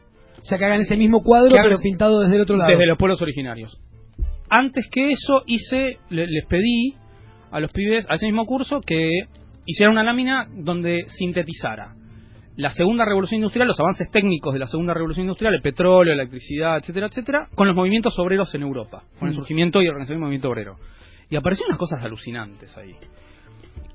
O 0.41 0.45
sea, 0.45 0.57
que 0.57 0.65
hagan 0.65 0.81
ese 0.81 0.95
mismo 0.97 1.21
cuadro, 1.21 1.51
pero 1.61 1.77
pintado 1.79 2.21
desde 2.21 2.37
el 2.37 2.41
otro 2.41 2.55
lado. 2.57 2.71
Desde 2.71 2.85
los 2.87 2.97
pueblos 2.97 3.21
originarios. 3.21 3.77
Antes 4.49 4.87
que 4.91 5.11
eso, 5.11 5.43
hice, 5.45 5.97
le- 6.09 6.25
les 6.27 6.45
pedí 6.47 6.95
a 7.51 7.59
los 7.59 7.71
pibes, 7.71 8.07
a 8.09 8.15
ese 8.15 8.25
mismo 8.25 8.45
curso, 8.45 8.79
que 8.81 9.09
hicieran 9.69 9.93
una 9.93 10.03
lámina 10.03 10.47
donde 10.51 11.03
sintetizara 11.07 11.93
la 12.55 12.71
segunda 12.71 13.05
revolución 13.05 13.39
industrial, 13.39 13.67
los 13.67 13.79
avances 13.79 14.09
técnicos 14.11 14.51
de 14.51 14.59
la 14.59 14.67
segunda 14.67 14.93
revolución 14.93 15.25
industrial, 15.25 15.53
el 15.53 15.61
petróleo, 15.61 16.13
la 16.13 16.23
electricidad, 16.23 16.77
etcétera, 16.77 17.07
etcétera, 17.07 17.47
con 17.55 17.67
los 17.67 17.75
movimientos 17.75 18.17
obreros 18.19 18.53
en 18.53 18.63
Europa, 18.63 19.03
con 19.17 19.29
el 19.29 19.33
Mm. 19.33 19.37
surgimiento 19.37 19.81
y 19.81 19.87
organización 19.87 20.15
del 20.17 20.21
movimiento 20.23 20.49
obrero. 20.49 20.75
Y 21.29 21.37
aparecieron 21.37 21.69
unas 21.71 21.79
cosas 21.79 22.03
alucinantes 22.03 22.75
ahí. 22.77 22.95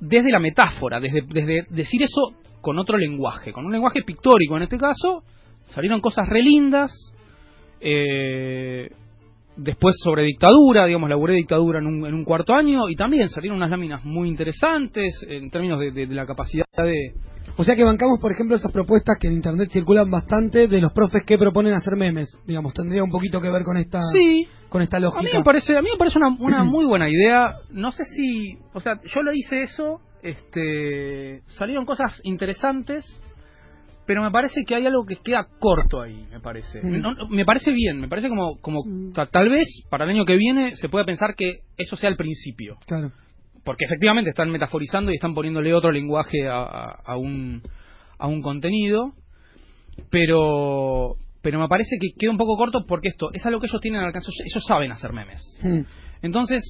Desde 0.01 0.31
la 0.31 0.39
metáfora, 0.39 0.99
desde, 0.99 1.23
desde 1.29 1.67
decir 1.69 2.03
eso 2.05 2.33
con 2.63 2.79
otro 2.79 2.97
lenguaje, 2.97 3.53
con 3.53 3.67
un 3.67 3.73
lenguaje 3.73 4.03
pictórico 4.03 4.57
en 4.57 4.63
este 4.63 4.79
caso, 4.79 5.25
salieron 5.65 6.01
cosas 6.01 6.27
re 6.29 6.41
lindas. 6.41 6.91
Eh, 7.81 8.89
después 9.57 9.97
sobre 10.03 10.23
dictadura, 10.25 10.87
digamos, 10.87 11.09
laburé 11.09 11.35
dictadura 11.35 11.79
en 11.79 11.87
un, 11.87 12.07
en 12.07 12.15
un 12.15 12.25
cuarto 12.25 12.55
año 12.55 12.89
y 12.89 12.97
también 12.97 13.29
salieron 13.29 13.57
unas 13.59 13.71
láminas 13.71 14.05
muy 14.05 14.29
interesantes 14.29 15.13
en 15.29 15.51
términos 15.51 15.79
de, 15.81 15.91
de- 15.93 16.07
de 16.07 16.15
la 16.15 16.27
capacidad 16.27 16.65
de... 16.77 17.13
O 17.57 17.63
sea 17.63 17.77
que 17.77 17.85
bancamos, 17.85 18.19
por 18.21 18.33
ejemplo, 18.33 18.57
esas 18.57 18.73
propuestas 18.73 19.17
que 19.21 19.29
en 19.29 19.35
internet 19.35 19.69
circulan 19.71 20.11
bastante 20.11 20.67
de 20.67 20.81
los 20.81 20.93
profes 20.93 21.23
que 21.25 21.39
proponen 21.39 21.75
hacer 21.75 21.95
memes. 21.95 22.37
Digamos, 22.47 22.73
tendría 22.75 23.05
un 23.05 23.11
poquito 23.11 23.41
que 23.41 23.51
ver 23.51 23.63
con 23.63 23.77
esta, 23.77 24.01
Sí. 24.13 24.49
con 24.69 24.83
esta 24.83 24.99
lógica. 24.99 25.21
A 25.21 25.23
mí 25.23 25.29
me 25.33 25.45
parece, 25.45 25.77
a 25.77 25.83
mí 25.83 25.89
me 25.93 25.99
parece 25.99 26.19
una, 26.19 26.35
una 26.41 26.65
muy 26.71 26.85
buena 26.85 27.09
idea. 27.09 27.53
No 27.71 27.93
sé 27.93 28.05
si, 28.07 28.59
o 28.73 28.81
sea, 28.81 28.95
yo 29.05 29.23
lo 29.23 29.33
hice 29.35 29.63
eso, 29.63 30.01
este, 30.23 31.43
salieron 31.47 31.85
cosas 31.85 32.19
interesantes, 32.25 33.05
pero 34.07 34.23
me 34.23 34.31
parece 34.31 34.65
que 34.67 34.75
hay 34.75 34.85
algo 34.87 35.05
que 35.07 35.17
queda 35.17 35.47
corto 35.59 36.01
ahí, 36.03 36.27
me 36.31 36.41
parece. 36.41 36.83
Mm. 36.83 37.01
No, 37.01 37.15
no, 37.15 37.29
me 37.29 37.45
parece 37.45 37.73
bien, 37.73 38.01
me 38.01 38.09
parece 38.09 38.29
como, 38.29 38.59
como 38.61 38.81
ta- 39.15 39.27
tal 39.27 39.49
vez 39.49 39.67
para 39.91 40.05
el 40.05 40.11
año 40.11 40.25
que 40.25 40.37
viene 40.37 40.77
se 40.77 40.89
pueda 40.89 41.05
pensar 41.05 41.35
que 41.35 41.61
eso 41.77 41.97
sea 41.97 42.11
el 42.11 42.17
principio. 42.17 42.77
Claro. 42.87 43.13
Porque 43.65 43.87
efectivamente 43.87 44.31
están 44.31 44.51
metaforizando 44.51 45.11
y 45.11 45.15
están 45.15 45.35
poniéndole 45.35 45.73
otro 45.73 45.91
lenguaje 45.91 46.47
a, 46.49 46.63
a- 46.63 47.01
a 47.05 47.17
un, 47.17 47.63
a 48.19 48.27
un 48.27 48.43
contenido, 48.43 49.13
pero 50.11 51.17
pero 51.43 51.61
me 51.61 51.69
parece 51.69 51.97
que 52.01 52.09
queda 52.19 52.31
un 52.31 52.39
poco 52.39 52.57
corto 52.57 52.87
porque 52.89 53.09
esto 53.09 53.31
es 53.35 53.45
algo 53.45 53.61
que 53.61 53.67
ellos 53.67 53.81
tienen 53.81 54.01
al 54.01 54.07
alcance, 54.07 54.31
ellos 54.45 54.65
saben 54.67 54.91
hacer 54.93 55.13
memes. 55.13 55.41
Mm. 55.63 55.81
Entonces, 56.23 56.63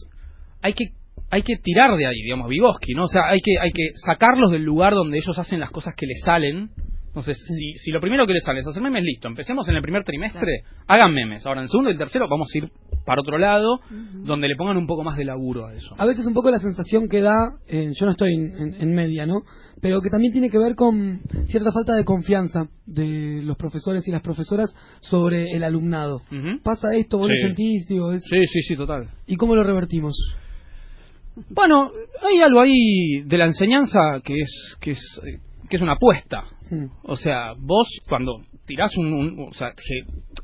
hay 0.62 0.72
que 0.72 0.86
hay 1.30 1.42
que 1.42 1.56
tirar 1.62 1.96
de 1.96 2.06
ahí, 2.06 2.22
digamos, 2.22 2.48
Vygotsky, 2.48 2.94
¿no? 2.94 3.04
O 3.04 3.08
sea, 3.08 3.26
hay 3.28 3.38
que 3.40 3.58
hay 3.60 3.70
que 3.72 3.90
sacarlos 3.94 4.50
del 4.50 4.62
lugar 4.62 4.94
donde 4.94 5.18
ellos 5.18 5.38
hacen 5.38 5.60
las 5.60 5.70
cosas 5.70 5.94
que 5.96 6.06
les 6.06 6.20
salen. 6.24 6.70
Entonces, 7.14 7.38
si, 7.46 7.74
si 7.74 7.92
lo 7.92 8.00
primero 8.00 8.26
que 8.26 8.32
les 8.32 8.42
sale 8.42 8.58
es 8.58 8.66
hacer 8.66 8.82
memes, 8.82 9.04
listo. 9.04 9.28
Empecemos 9.28 9.68
en 9.68 9.76
el 9.76 9.82
primer 9.82 10.02
trimestre, 10.02 10.62
hagan 10.88 11.14
memes. 11.14 11.46
Ahora, 11.46 11.60
en 11.60 11.64
el 11.64 11.68
segundo 11.70 11.90
y 11.90 11.92
el 11.92 11.98
tercero, 11.98 12.26
vamos 12.28 12.48
a 12.52 12.58
ir 12.58 12.70
para 13.06 13.20
otro 13.20 13.38
lado, 13.38 13.78
donde 14.24 14.48
le 14.48 14.56
pongan 14.56 14.76
un 14.78 14.86
poco 14.88 15.04
más 15.04 15.16
de 15.16 15.24
laburo 15.24 15.66
a 15.66 15.74
eso. 15.74 15.94
A 15.96 16.06
veces 16.06 16.26
un 16.26 16.34
poco 16.34 16.50
la 16.50 16.58
sensación 16.58 17.08
que 17.08 17.20
da, 17.20 17.52
eh, 17.68 17.90
yo 17.96 18.06
no 18.06 18.12
estoy 18.12 18.34
en, 18.34 18.56
en- 18.58 18.74
en 18.82 18.94
media, 18.94 19.26
¿no? 19.26 19.42
Pero 19.80 20.00
que 20.00 20.08
también 20.10 20.32
tiene 20.32 20.50
que 20.50 20.58
ver 20.58 20.74
con 20.74 21.20
cierta 21.46 21.70
falta 21.70 21.94
de 21.94 22.04
confianza 22.04 22.66
de 22.86 23.42
los 23.44 23.56
profesores 23.58 24.08
y 24.08 24.10
las 24.10 24.22
profesoras 24.22 24.74
sobre 25.00 25.52
el 25.54 25.62
alumnado. 25.62 26.22
Pasa 26.64 26.88
esto, 26.96 27.18
vos 27.18 27.28
Sí. 27.28 27.34
lo 27.38 27.46
sentís, 27.48 27.86
digo, 27.86 28.10
es... 28.12 28.22
Sí, 28.28 28.40
sí, 28.50 28.62
sí, 28.62 28.76
total. 28.76 29.10
¿Y 29.26 29.36
cómo 29.36 29.54
lo 29.54 29.62
revertimos? 29.62 30.14
Bueno, 31.50 31.90
hay 32.22 32.40
algo 32.40 32.60
ahí 32.60 33.20
de 33.24 33.38
la 33.38 33.46
enseñanza 33.46 33.98
que 34.24 34.40
es 34.40 34.76
que 34.80 34.92
es 34.92 35.20
eh, 35.26 35.38
que 35.68 35.76
es 35.76 35.82
una 35.82 35.92
apuesta. 35.92 36.44
Mm. 36.70 36.86
O 37.04 37.16
sea, 37.16 37.52
vos 37.58 37.86
cuando 38.08 38.40
tirás 38.66 38.96
un, 38.96 39.12
un- 39.12 39.48
o 39.50 39.54
sea, 39.54 39.72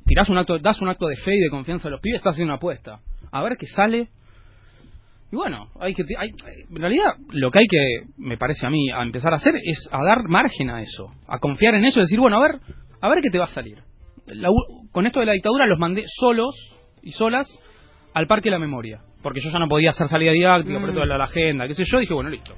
tirás 0.07 0.29
un 0.29 0.39
acto, 0.39 0.59
das 0.59 0.81
un 0.81 0.89
acto 0.89 1.07
de 1.07 1.17
fe 1.17 1.37
y 1.37 1.41
de 1.41 1.51
confianza 1.51 1.89
a 1.89 1.91
los 1.91 2.01
pibes, 2.01 2.19
estás 2.19 2.35
haciendo 2.35 2.53
una 2.53 2.57
apuesta. 2.59 3.01
A 3.33 3.43
ver 3.43 3.57
qué 3.59 3.67
sale. 3.67 4.09
Y 5.33 5.37
bueno, 5.37 5.69
hay 5.79 5.95
que, 5.95 6.03
hay, 6.19 6.31
en 6.69 6.77
realidad 6.77 7.15
lo 7.31 7.51
que 7.53 7.61
hay 7.61 7.67
que, 7.69 8.01
me 8.19 8.37
parece 8.37 8.67
a 8.67 8.71
mí, 8.71 8.91
a 8.91 9.03
empezar 9.03 9.33
a 9.33 9.37
hacer 9.37 9.55
es 9.63 9.89
a 9.93 10.03
dar 10.05 10.25
margen 10.29 10.71
a 10.71 10.83
eso, 10.83 11.13
a 11.29 11.39
confiar 11.39 11.75
en 11.77 11.85
eso 11.85 12.01
decir, 12.01 12.19
bueno, 12.19 12.37
a 12.39 12.41
ver, 12.43 12.61
a 13.01 13.09
ver 13.09 13.21
qué 13.23 13.31
te 13.31 13.39
va 13.39 13.45
a 13.45 13.49
salir. 13.49 13.79
La 14.27 14.49
con 14.93 15.07
esto 15.07 15.21
de 15.21 15.27
la 15.27 15.33
dictadura 15.33 15.67
los 15.67 15.79
mandé 15.79 16.03
solos 16.07 16.55
y 17.03 17.13
solas 17.13 17.47
al 18.13 18.27
Parque 18.27 18.49
de 18.49 18.53
la 18.57 18.59
Memoria, 18.59 19.03
porque 19.23 19.41
yo 19.41 19.51
ya 19.51 19.61
no 19.61 19.69
podía 19.69 19.91
hacer 19.91 20.09
salida 20.09 20.33
didáctica, 20.33 20.81
por 20.81 20.91
Mm. 20.91 20.95
toda 20.95 21.07
la, 21.07 21.17
la 21.19 21.25
agenda, 21.25 21.69
qué 21.69 21.75
sé 21.75 21.85
yo, 21.85 22.01
dije, 22.01 22.13
bueno, 22.13 22.29
listo. 22.29 22.55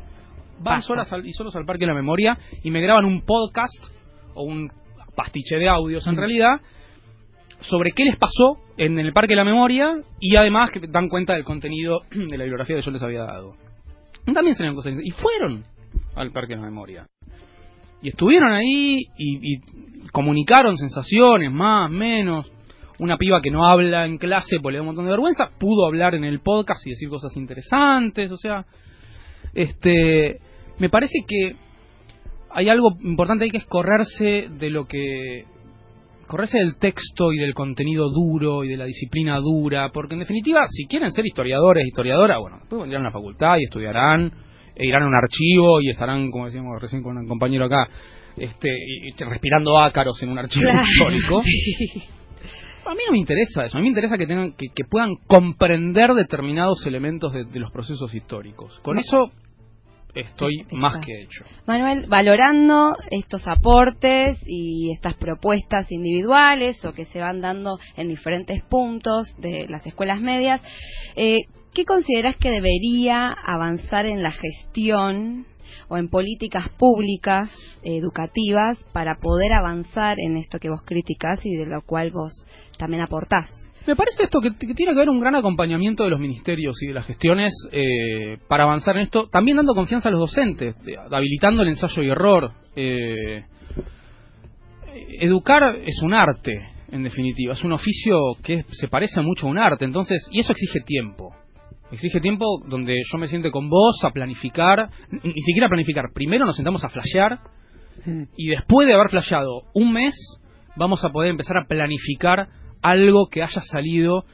Van 0.62 0.76
Basta. 0.76 0.88
solas 0.88 1.12
al- 1.12 1.26
y 1.26 1.32
solos 1.32 1.54
al 1.56 1.64
Parque 1.66 1.80
de 1.84 1.88
la 1.92 1.94
Memoria 1.94 2.38
y 2.62 2.70
me 2.70 2.80
graban 2.80 3.04
un 3.04 3.22
podcast 3.22 3.74
o 4.34 4.42
un 4.44 4.70
pastiche 5.16 5.56
de 5.58 5.68
audios 5.68 6.06
en 6.06 6.14
Mm. 6.14 6.18
realidad 6.18 6.60
sobre 7.60 7.92
qué 7.92 8.04
les 8.04 8.16
pasó 8.18 8.58
en 8.76 8.98
el 8.98 9.12
Parque 9.12 9.32
de 9.32 9.36
la 9.36 9.44
Memoria 9.44 9.94
y 10.20 10.36
además 10.36 10.70
que 10.70 10.80
dan 10.88 11.08
cuenta 11.08 11.34
del 11.34 11.44
contenido 11.44 12.00
de 12.10 12.36
la 12.38 12.44
bibliografía 12.44 12.76
que 12.76 12.82
yo 12.82 12.90
les 12.90 13.02
había 13.02 13.22
dado. 13.24 13.54
También 14.32 14.54
salieron 14.54 14.76
cosas. 14.76 14.94
Y 15.02 15.10
fueron 15.10 15.64
al 16.16 16.30
Parque 16.32 16.54
de 16.54 16.60
la 16.60 16.66
Memoria. 16.66 17.06
Y 18.00 18.08
estuvieron 18.08 18.52
ahí 18.52 19.02
y, 19.16 19.54
y 19.54 19.60
comunicaron 20.12 20.76
sensaciones, 20.76 21.52
más, 21.52 21.90
menos. 21.90 22.46
Una 22.98 23.16
piba 23.16 23.40
que 23.40 23.50
no 23.50 23.66
habla 23.66 24.06
en 24.06 24.18
clase 24.18 24.56
porque 24.60 24.72
le 24.72 24.78
da 24.78 24.82
un 24.82 24.86
montón 24.88 25.04
de 25.06 25.10
vergüenza, 25.12 25.48
pudo 25.58 25.86
hablar 25.86 26.14
en 26.14 26.24
el 26.24 26.40
podcast 26.40 26.86
y 26.86 26.90
decir 26.90 27.08
cosas 27.08 27.36
interesantes, 27.36 28.30
o 28.30 28.36
sea, 28.36 28.64
este, 29.54 30.38
me 30.78 30.88
parece 30.88 31.18
que 31.26 31.56
hay 32.50 32.68
algo 32.68 32.90
importante 33.02 33.44
ahí 33.44 33.50
que 33.50 33.58
es 33.58 33.66
correrse 33.66 34.48
de 34.58 34.70
lo 34.70 34.86
que 34.86 35.44
correrse 36.26 36.58
del 36.58 36.76
texto 36.76 37.32
y 37.32 37.38
del 37.38 37.52
contenido 37.52 38.08
duro 38.10 38.64
y 38.64 38.68
de 38.68 38.76
la 38.78 38.86
disciplina 38.86 39.36
dura, 39.38 39.90
porque 39.92 40.14
en 40.14 40.20
definitiva, 40.20 40.62
si 40.70 40.86
quieren 40.86 41.10
ser 41.10 41.26
historiadores, 41.26 41.86
historiadoras, 41.86 42.38
bueno, 42.40 42.56
después 42.60 42.80
vendrán 42.82 43.02
a 43.02 43.06
la 43.06 43.12
facultad 43.12 43.56
y 43.58 43.64
estudiarán, 43.64 44.32
e 44.74 44.86
irán 44.86 45.02
a 45.02 45.06
un 45.08 45.14
archivo 45.14 45.80
y 45.82 45.90
estarán, 45.90 46.30
como 46.30 46.46
decíamos 46.46 46.80
recién 46.80 47.02
con 47.02 47.18
un 47.18 47.28
compañero 47.28 47.66
acá, 47.66 47.86
este, 48.36 48.70
respirando 49.28 49.78
ácaros 49.78 50.22
en 50.22 50.30
un 50.30 50.38
archivo 50.38 50.70
Claro. 50.70 50.82
histórico. 50.86 51.42
A 52.84 52.94
mí 52.94 53.00
no 53.06 53.12
me 53.12 53.18
interesa 53.18 53.64
eso, 53.64 53.76
a 53.76 53.80
mí 53.80 53.84
me 53.84 53.90
interesa 53.90 54.18
que 54.18 54.26
tengan 54.26 54.54
que, 54.54 54.66
que 54.74 54.82
puedan 54.84 55.14
comprender 55.28 56.14
determinados 56.14 56.84
elementos 56.84 57.32
de, 57.32 57.44
de 57.44 57.60
los 57.60 57.70
procesos 57.70 58.12
históricos. 58.12 58.76
Con 58.82 58.98
eso 58.98 59.30
estoy 60.14 60.66
más 60.72 61.04
que 61.04 61.22
hecho. 61.22 61.44
Manuel, 61.66 62.06
valorando 62.08 62.94
estos 63.10 63.46
aportes 63.46 64.38
y 64.46 64.92
estas 64.92 65.16
propuestas 65.16 65.90
individuales 65.90 66.84
o 66.84 66.92
que 66.92 67.06
se 67.06 67.20
van 67.20 67.40
dando 67.40 67.78
en 67.96 68.08
diferentes 68.08 68.62
puntos 68.64 69.26
de 69.38 69.66
las 69.68 69.86
escuelas 69.86 70.20
medias, 70.20 70.60
eh, 71.16 71.40
¿qué 71.72 71.84
consideras 71.84 72.36
que 72.36 72.50
debería 72.50 73.34
avanzar 73.46 74.06
en 74.06 74.22
la 74.22 74.32
gestión 74.32 75.46
o 75.88 75.96
en 75.96 76.08
políticas 76.08 76.68
públicas 76.70 77.50
eh, 77.82 77.96
educativas 77.96 78.82
para 78.92 79.16
poder 79.16 79.52
avanzar 79.52 80.18
en 80.18 80.36
esto 80.36 80.58
que 80.58 80.70
vos 80.70 80.82
criticás 80.84 81.44
y 81.44 81.56
de 81.56 81.66
lo 81.66 81.82
cual 81.82 82.10
vos 82.10 82.32
también 82.78 83.02
aportás? 83.02 83.71
Me 83.86 83.96
parece 83.96 84.24
esto 84.24 84.40
que, 84.40 84.50
que 84.54 84.74
tiene 84.74 84.92
que 84.92 84.98
haber 84.98 85.08
un 85.08 85.20
gran 85.20 85.34
acompañamiento 85.34 86.04
de 86.04 86.10
los 86.10 86.20
ministerios 86.20 86.80
y 86.82 86.88
de 86.88 86.94
las 86.94 87.06
gestiones 87.06 87.52
eh, 87.72 88.38
para 88.48 88.64
avanzar 88.64 88.96
en 88.96 89.02
esto, 89.02 89.28
también 89.28 89.56
dando 89.56 89.74
confianza 89.74 90.08
a 90.08 90.12
los 90.12 90.20
docentes, 90.20 90.76
habilitando 91.10 91.62
el 91.62 91.68
ensayo 91.70 92.02
y 92.02 92.08
error. 92.08 92.52
eh, 92.76 93.44
educar 95.20 95.76
es 95.84 96.00
un 96.02 96.14
arte, 96.14 96.52
en 96.90 97.02
definitiva, 97.02 97.54
es 97.54 97.64
un 97.64 97.72
oficio 97.72 98.34
que 98.42 98.64
se 98.70 98.88
parece 98.88 99.20
mucho 99.22 99.46
a 99.46 99.50
un 99.50 99.58
arte, 99.58 99.84
entonces, 99.84 100.28
y 100.30 100.40
eso 100.40 100.52
exige 100.52 100.80
tiempo. 100.80 101.34
Exige 101.90 102.20
tiempo 102.20 102.62
donde 102.66 102.94
yo 103.10 103.18
me 103.18 103.26
siente 103.26 103.50
con 103.50 103.68
vos 103.68 103.96
a 104.04 104.10
planificar, 104.10 104.88
ni 105.10 105.32
ni 105.32 105.42
siquiera 105.42 105.68
planificar, 105.68 106.06
primero 106.14 106.46
nos 106.46 106.56
sentamos 106.56 106.84
a 106.84 106.88
flashear 106.88 107.40
y 108.36 108.48
después 108.48 108.86
de 108.86 108.94
haber 108.94 109.10
flasheado 109.10 109.64
un 109.74 109.92
mes, 109.92 110.14
vamos 110.76 111.04
a 111.04 111.10
poder 111.10 111.30
empezar 111.30 111.58
a 111.58 111.66
planificar 111.66 112.48
algo 112.82 113.28
que 113.30 113.42
haya 113.42 113.62
salido. 113.62 114.24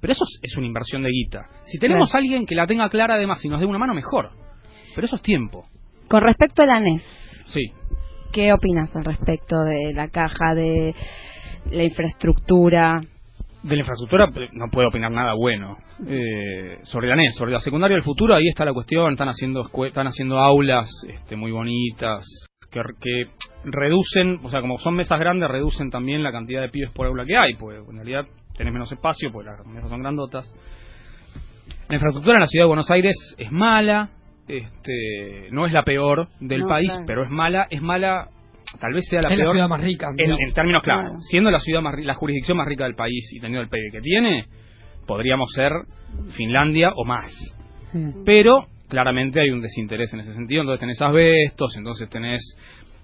Pero 0.00 0.12
eso 0.12 0.24
es, 0.24 0.38
es 0.42 0.56
una 0.56 0.66
inversión 0.66 1.02
de 1.02 1.10
guita. 1.10 1.46
Si 1.62 1.78
tenemos 1.78 2.14
a 2.14 2.18
alguien 2.18 2.46
que 2.46 2.54
la 2.54 2.66
tenga 2.66 2.88
clara 2.88 3.14
además 3.14 3.44
y 3.44 3.48
nos 3.48 3.60
dé 3.60 3.66
una 3.66 3.78
mano, 3.78 3.94
mejor. 3.94 4.30
Pero 4.94 5.06
eso 5.06 5.16
es 5.16 5.22
tiempo. 5.22 5.66
Con 6.08 6.22
respecto 6.22 6.62
a 6.62 6.66
la 6.66 6.80
NES, 6.80 7.02
Sí. 7.46 7.72
¿qué 8.32 8.52
opinas 8.52 8.94
al 8.94 9.04
respecto 9.04 9.56
de 9.62 9.92
la 9.94 10.08
caja, 10.08 10.54
de 10.54 10.94
la 11.72 11.82
infraestructura? 11.82 13.00
De 13.62 13.74
la 13.74 13.80
infraestructura 13.80 14.26
eh, 14.36 14.48
no 14.52 14.66
puedo 14.70 14.88
opinar 14.88 15.10
nada 15.10 15.34
bueno. 15.34 15.78
Eh, 16.06 16.78
sobre 16.82 17.08
la 17.08 17.16
NES, 17.16 17.34
sobre 17.34 17.52
la 17.52 17.60
secundaria 17.60 17.94
del 17.96 18.04
futuro, 18.04 18.34
ahí 18.34 18.48
está 18.48 18.64
la 18.64 18.72
cuestión. 18.72 19.12
Están 19.12 19.28
haciendo, 19.28 19.68
están 19.86 20.06
haciendo 20.06 20.38
aulas 20.38 20.88
este, 21.08 21.36
muy 21.36 21.50
bonitas, 21.50 22.24
que, 22.84 22.94
que 23.00 23.30
reducen, 23.64 24.38
o 24.42 24.50
sea, 24.50 24.60
como 24.60 24.78
son 24.78 24.94
mesas 24.94 25.18
grandes, 25.18 25.48
reducen 25.50 25.90
también 25.90 26.22
la 26.22 26.32
cantidad 26.32 26.60
de 26.62 26.68
pibes 26.68 26.90
por 26.92 27.06
aula 27.06 27.24
que 27.24 27.36
hay, 27.36 27.54
pues 27.54 27.78
en 27.88 27.96
realidad 27.96 28.26
tenés 28.56 28.72
menos 28.72 28.90
espacio, 28.92 29.30
pues 29.32 29.46
las 29.46 29.64
mesas 29.66 29.88
son 29.90 30.00
grandotas. 30.02 30.52
La 31.88 31.96
infraestructura 31.96 32.34
en 32.36 32.40
la 32.40 32.46
ciudad 32.46 32.64
de 32.64 32.68
Buenos 32.68 32.90
Aires 32.90 33.16
es 33.38 33.50
mala, 33.52 34.10
este, 34.48 35.48
no 35.50 35.66
es 35.66 35.72
la 35.72 35.82
peor 35.82 36.28
del 36.40 36.60
No, 36.60 36.68
país, 36.68 36.88
claro. 36.90 37.04
pero 37.06 37.24
es 37.24 37.30
mala, 37.30 37.66
es 37.70 37.82
mala, 37.82 38.28
tal 38.80 38.92
vez 38.92 39.04
sea 39.08 39.20
la 39.22 39.28
Es 39.30 39.38
la 39.38 39.44
peor. 39.44 39.54
ciudad 39.54 39.68
más 39.68 39.80
rica, 39.80 40.08
En, 40.16 40.52
términos 40.54 40.82
claros, 40.82 41.04
Claro. 41.04 41.20
siendo 41.20 41.50
la 41.50 41.58
ciudad 41.58 41.82
más, 41.82 41.94
la 41.98 42.14
jurisdicción 42.14 42.56
más 42.56 42.66
rica 42.66 42.84
del 42.84 42.94
país 42.94 43.28
y 43.32 43.40
teniendo 43.40 43.62
el 43.62 43.68
PIB 43.68 43.92
que 43.92 44.00
tiene, 44.00 44.46
podríamos 45.06 45.50
ser 45.52 45.72
Finlandia 46.36 46.92
o 46.96 47.04
más. 47.04 47.30
Pero 48.24 48.66
claramente 48.88 49.40
hay 49.40 49.50
un 49.50 49.60
desinterés 49.60 50.12
en 50.14 50.20
ese 50.20 50.34
sentido, 50.34 50.62
entonces 50.62 50.80
tenés 50.80 51.00
asbestos, 51.02 51.76
entonces 51.76 52.08
tenés 52.08 52.42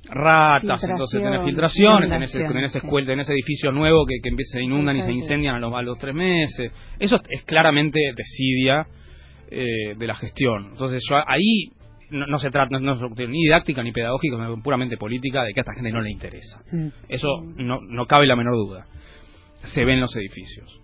ratas, 0.04 0.82
entonces 0.84 1.22
tenés 1.22 1.44
filtraciones, 1.44 2.10
tenés, 2.10 2.32
tenés 2.32 2.74
escuela, 2.74 3.06
tenés 3.06 3.30
edificios 3.30 3.72
nuevos 3.72 4.06
que, 4.08 4.20
que 4.20 4.44
se 4.44 4.62
inundan 4.62 4.96
y 4.96 5.02
se 5.02 5.12
incendian 5.12 5.56
a 5.56 5.58
los, 5.58 5.72
a 5.74 5.82
los 5.82 5.98
tres 5.98 6.14
meses. 6.14 6.72
Eso 6.98 7.20
es 7.28 7.42
claramente 7.44 8.12
desidia 8.14 8.86
eh, 9.50 9.94
de 9.96 10.06
la 10.06 10.14
gestión. 10.14 10.70
Entonces 10.72 11.02
yo 11.08 11.16
ahí 11.26 11.70
no, 12.10 12.26
no 12.26 12.38
se 12.38 12.50
trata 12.50 12.78
no, 12.78 12.94
no 12.94 13.06
es 13.06 13.28
ni 13.28 13.44
didáctica 13.44 13.82
ni 13.82 13.92
pedagógica, 13.92 14.36
sino 14.36 14.62
puramente 14.62 14.96
política 14.96 15.44
de 15.44 15.52
que 15.52 15.60
a 15.60 15.62
esta 15.62 15.74
gente 15.74 15.92
no 15.92 16.00
le 16.00 16.10
interesa. 16.10 16.62
Eso 17.08 17.28
no, 17.56 17.80
no 17.80 18.06
cabe 18.06 18.26
la 18.26 18.36
menor 18.36 18.54
duda. 18.54 18.86
Se 19.64 19.84
ve 19.84 19.94
en 19.94 20.00
los 20.00 20.14
edificios. 20.16 20.80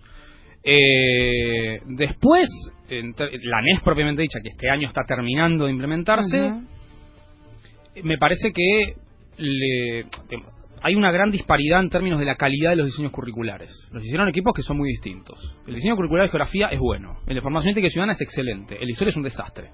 Eh, 0.63 1.79
después, 1.85 2.49
la 2.89 3.61
NES 3.61 3.81
propiamente 3.83 4.21
dicha, 4.21 4.39
que 4.43 4.49
este 4.49 4.69
año 4.69 4.87
está 4.87 5.03
terminando 5.03 5.65
de 5.65 5.71
implementarse, 5.71 6.37
me 8.03 8.17
parece 8.17 8.51
que 8.53 8.93
le- 9.37 10.05
hay 10.81 10.95
una 10.95 11.11
gran 11.11 11.29
disparidad 11.31 11.81
en 11.81 11.89
términos 11.89 12.19
de 12.19 12.25
la 12.25 12.35
calidad 12.35 12.69
de 12.71 12.77
los 12.77 12.85
diseños 12.87 13.11
curriculares. 13.11 13.71
Los 13.91 14.03
hicieron 14.03 14.29
equipos 14.29 14.53
que 14.55 14.61
son 14.63 14.77
muy 14.77 14.89
distintos. 14.89 15.37
El 15.67 15.75
diseño 15.75 15.95
curricular 15.95 16.23
de 16.25 16.29
geografía 16.29 16.67
es 16.67 16.79
bueno, 16.79 17.17
el 17.27 17.35
de 17.35 17.41
formación 17.41 17.71
ética 17.71 17.89
ciudadana 17.89 18.13
es 18.13 18.21
excelente, 18.21 18.75
el 18.79 18.85
de 18.85 18.91
historia 18.91 19.09
es 19.11 19.17
un 19.17 19.23
desastre. 19.23 19.69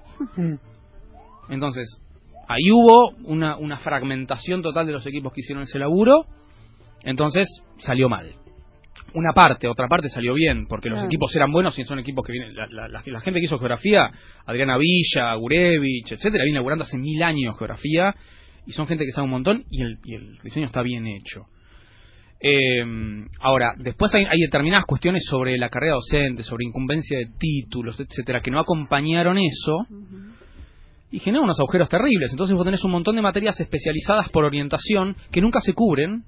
Entonces, 1.48 2.00
ahí 2.48 2.70
hubo 2.72 3.10
una, 3.24 3.56
una 3.56 3.78
fragmentación 3.78 4.62
total 4.62 4.86
de 4.86 4.92
los 4.92 5.06
equipos 5.06 5.32
que 5.32 5.40
hicieron 5.42 5.62
ese 5.62 5.78
laburo, 5.78 6.24
entonces 7.04 7.46
salió 7.78 8.08
mal. 8.08 8.32
Una 9.16 9.32
parte, 9.32 9.66
otra 9.66 9.88
parte 9.88 10.10
salió 10.10 10.34
bien, 10.34 10.66
porque 10.68 10.90
los 10.90 10.96
Claro. 10.98 11.06
equipos 11.08 11.34
eran 11.34 11.50
buenos 11.50 11.78
y 11.78 11.84
son 11.84 11.98
equipos 11.98 12.24
que 12.26 12.32
vienen. 12.32 12.54
La, 12.54 12.66
la- 12.70 12.86
la- 12.88 13.02
la 13.04 13.20
gente 13.20 13.40
que 13.40 13.46
hizo 13.46 13.58
geografía, 13.58 14.10
Adriana 14.44 14.76
Villa, 14.76 15.34
Gurevich, 15.36 16.12
etcétera, 16.12 16.44
viene 16.44 16.58
laburando 16.58 16.84
hace 16.84 16.98
mil 16.98 17.22
años 17.22 17.56
geografía 17.58 18.14
y 18.66 18.72
son 18.72 18.86
gente 18.86 19.04
que 19.06 19.12
sabe 19.12 19.24
un 19.24 19.30
montón 19.30 19.64
y 19.70 19.80
el, 19.80 19.98
y 20.04 20.14
el 20.16 20.38
diseño 20.44 20.66
está 20.66 20.82
bien 20.82 21.06
hecho. 21.06 21.46
Eh, 22.40 22.84
ahora, 23.40 23.72
después 23.78 24.14
hay, 24.14 24.26
hay 24.26 24.38
determinadas 24.40 24.84
cuestiones 24.84 25.24
sobre 25.24 25.56
la 25.56 25.70
carrera 25.70 25.94
docente, 25.94 26.42
sobre 26.42 26.66
incumbencia 26.66 27.16
de 27.18 27.28
títulos, 27.38 27.98
etcétera, 27.98 28.40
que 28.42 28.50
no 28.50 28.60
acompañaron 28.60 29.38
eso 29.38 29.86
y 31.10 31.18
generan 31.20 31.44
unos 31.44 31.58
agujeros 31.58 31.88
terribles. 31.88 32.30
Entonces 32.32 32.54
vos 32.54 32.66
tenés 32.66 32.84
un 32.84 32.90
montón 32.90 33.16
de 33.16 33.22
materias 33.22 33.58
especializadas 33.60 34.28
por 34.28 34.44
orientación 34.44 35.16
que 35.32 35.40
nunca 35.40 35.60
se 35.62 35.72
cubren 35.72 36.24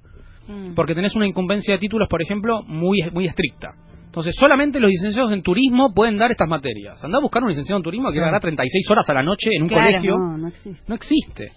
porque 0.75 0.95
tenés 0.95 1.15
una 1.15 1.27
incumbencia 1.27 1.73
de 1.73 1.79
títulos, 1.79 2.07
por 2.09 2.21
ejemplo, 2.21 2.61
muy, 2.63 2.99
muy 3.11 3.25
estricta. 3.27 3.69
Entonces, 4.05 4.35
solamente 4.35 4.79
los 4.79 4.89
licenciados 4.89 5.31
en 5.31 5.43
turismo 5.43 5.93
pueden 5.93 6.17
dar 6.17 6.31
estas 6.31 6.47
materias. 6.49 7.03
Andá 7.03 7.19
a 7.19 7.21
buscar 7.21 7.43
un 7.43 7.49
licenciado 7.49 7.77
en 7.77 7.83
turismo 7.83 8.09
que 8.09 8.15
Claro. 8.15 8.27
dará 8.31 8.39
36 8.39 8.89
horas 8.89 9.07
a 9.09 9.13
la 9.13 9.21
noche 9.23 9.49
en 9.53 9.61
un 9.63 9.67
Claro, 9.69 9.85
colegio. 9.85 10.15
no, 10.17 10.37
no 10.37 10.47
existe. 10.47 10.83
No 10.87 10.95
existe. 10.95 11.51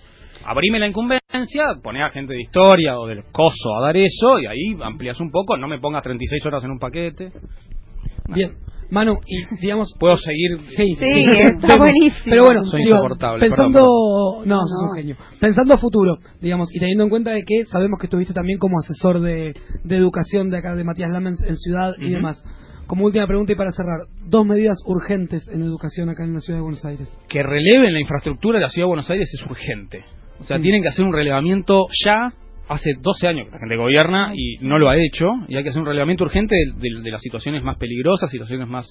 Abrime 0.45 0.79
la 0.79 0.89
incumbencia, 0.89 1.65
poné 1.83 2.03
a 2.03 2.11
gente 2.11 2.35
de 2.35 2.43
historia 2.43 2.99
o 2.99 3.07
del 3.07 3.23
coso 3.33 3.77
a 3.79 3.81
dar 3.87 3.97
eso 3.97 4.39
y 4.41 4.47
ahí 4.47 4.77
amplias 4.83 5.19
un 5.21 5.31
poco. 5.31 5.57
No 5.57 5.67
me 5.69 5.79
pongas 5.79 6.03
36 6.03 6.45
horas 6.45 6.63
en 6.65 6.73
un 6.73 6.79
paquete. 6.79 7.31
Bien, 8.29 8.53
Manu, 8.93 9.19
y 9.27 9.57
digamos... 9.61 9.95
Puedo 9.99 10.17
seguir. 10.17 10.59
Sí, 10.77 10.95
Sí, 10.99 11.25
está 11.35 11.79
buenísimo. 11.79 12.25
Pero 12.27 12.45
bueno, 12.45 12.65
Soy 12.65 12.85
digo, 12.85 12.97
insoportable, 12.97 13.49
Pensando, 13.49 13.81
perdón, 13.81 14.49
no, 14.49 14.59
sos 14.59 14.91
un 14.91 14.97
genio. 14.97 15.17
Pensando 15.41 15.75
a 15.75 15.79
futuro, 15.79 16.19
digamos, 16.43 16.69
y 16.75 16.79
teniendo 16.79 17.05
en 17.05 17.11
cuenta 17.11 17.31
de 17.31 17.43
que 17.43 17.65
sabemos 17.65 17.99
que 17.99 18.07
estuviste 18.07 18.35
también 18.35 18.59
como 18.59 18.79
asesor 18.79 19.21
de, 19.21 19.55
de 19.83 19.97
educación 19.97 20.51
de 20.51 20.59
acá 20.59 20.77
de 20.77 20.85
Matías 20.85 21.11
Lamens 21.11 21.43
en 21.43 21.57
Ciudad 21.57 21.95
y 21.99 22.11
demás. 22.11 22.45
Como 22.87 23.07
última 23.07 23.27
pregunta 23.27 23.53
y 23.53 23.57
para 23.57 23.71
cerrar, 23.73 24.01
dos 24.27 24.45
medidas 24.45 24.77
urgentes 24.85 25.49
en 25.49 25.63
educación 25.63 26.11
acá 26.11 26.25
en 26.25 26.35
la 26.35 26.41
ciudad 26.41 26.59
de 26.59 26.63
Buenos 26.63 26.85
Aires. 26.85 27.09
que 27.29 27.43
releven 27.43 27.95
la 27.95 28.01
infraestructura 28.01 28.59
de 28.59 28.65
la 28.65 28.71
ciudad 28.71 28.85
de 28.85 28.89
Buenos 28.89 29.11
Aires 29.11 29.31
es 29.33 29.51
urgente. 29.51 30.05
O 30.39 30.45
sea, 30.45 30.59
tienen 30.59 30.83
que 30.83 30.89
hacer 30.89 31.05
un 31.07 31.15
relevamiento 31.15 31.87
ya. 32.05 32.35
Hace 32.73 32.95
12 33.01 33.29
años 33.29 33.47
que 33.47 33.53
la 33.53 33.59
gente 33.61 33.77
gobierna 33.77 34.33
y 34.35 34.57
no 34.65 34.79
lo 34.79 34.89
ha 34.89 34.97
hecho. 34.97 35.27
Y 35.49 35.57
hay 35.57 35.63
que 35.63 35.69
hacer 35.71 35.81
un 35.81 35.87
relevamiento 35.87 36.25
urgente 36.25 36.55
de, 36.57 36.73
de- 36.89 37.03
de 37.03 37.11
las 37.11 37.21
situaciones 37.21 37.63
más 37.63 37.77
peligrosas, 37.79 38.31
situaciones 38.31 38.67
más, 38.69 38.87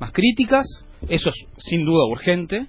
más 0.00 0.10
críticas. 0.12 0.64
Eso 1.08 1.30
es 1.30 1.36
sin 1.58 1.84
duda 1.84 2.04
urgente. 2.10 2.66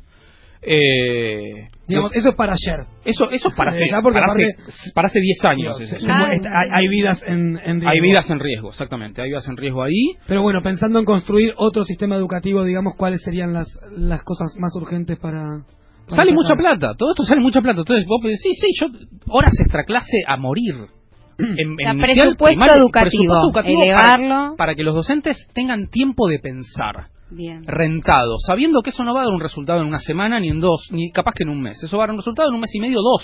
Eh, 0.61 1.67
Digamos, 1.87 2.13
eso 2.15 2.29
es 2.29 2.35
para 2.35 2.53
ayer. 2.53 2.85
Eso, 3.05 3.29
eso 3.31 3.47
es 3.49 3.55
para 3.55 3.71
Desde 3.71 3.85
hace, 3.85 3.91
ya, 3.91 4.01
porque 4.01 4.19
para, 4.19 4.31
hace, 4.33 4.55
para 4.93 5.05
hace 5.07 5.21
10 5.21 5.45
años. 5.45 5.77
Se- 5.77 5.85
se 5.87 6.11
hay, 6.11 6.39
hay 6.73 6.87
vidas 6.89 7.23
en, 7.25 7.57
en 7.63 7.79
riesgo. 7.79 7.89
Hay 7.89 7.99
vidas 8.01 8.29
en 8.29 8.39
riesgo, 8.39 8.69
exactamente. 8.69 9.21
Hay 9.21 9.29
vidas 9.29 9.47
en 9.47 9.55
riesgo 9.55 9.83
ahí. 9.83 10.11
Pero 10.27 10.41
bueno, 10.41 10.61
pensando 10.61 10.99
en 10.99 11.05
construir 11.05 11.53
otro 11.57 11.83
sistema 11.85 12.15
educativo, 12.15 12.63
digamos, 12.65 12.95
¿cuáles 12.97 13.21
serían 13.21 13.53
las, 13.53 13.67
las 13.91 14.23
cosas 14.23 14.55
más 14.59 14.71
urgentes 14.75 15.17
para... 15.19 15.41
para 16.07 16.17
Sale 16.17 16.33
mucha 16.33 16.55
plata, 16.55 16.93
todo 16.97 17.11
esto 17.11 17.23
sale 17.23 17.41
mucha 17.41 17.61
plata. 17.61 17.79
Entonces 17.81 18.05
vos 18.07 18.21
decís, 18.23 18.39
sí, 18.41 18.51
sí, 18.53 18.67
yo 18.79 18.87
horas 19.29 19.53
extra 19.59 19.83
clase 19.83 20.23
a 20.27 20.37
morir. 20.37 20.73
En, 21.39 21.73
O 21.73 21.75
sea, 21.77 21.91
en 21.91 21.99
presupuesto 21.99 22.51
inicial, 22.51 22.79
educativo, 22.79 23.51
para- 23.53 23.67
elevarlo. 23.69 24.55
Para, 24.57 24.73
que 24.73 24.83
los 24.83 24.95
docentes 24.95 25.37
tengan 25.53 25.87
tiempo 25.89 26.27
de 26.27 26.39
pensar, 26.39 27.09
Bien. 27.29 27.63
rentado, 27.67 28.37
sabiendo 28.45 28.81
que 28.81 28.89
eso 28.89 29.03
no 29.03 29.13
va 29.13 29.21
a 29.21 29.25
dar 29.25 29.33
un 29.33 29.39
resultado 29.41 29.81
en 29.81 29.87
una 29.87 29.99
semana, 29.99 30.39
ni 30.39 30.49
en 30.49 30.59
dos, 30.59 30.87
ni 30.91 31.11
capaz 31.11 31.33
que 31.35 31.43
en 31.43 31.49
un 31.49 31.61
mes. 31.61 31.77
Eso 31.83 31.95
va 31.97 32.05
a 32.05 32.07
dar 32.07 32.13
un 32.13 32.17
resultado 32.21 32.49
en 32.49 32.55
un 32.55 32.61
mes 32.61 32.73
y 32.73 32.79
medio, 32.79 33.01
dos. 33.01 33.23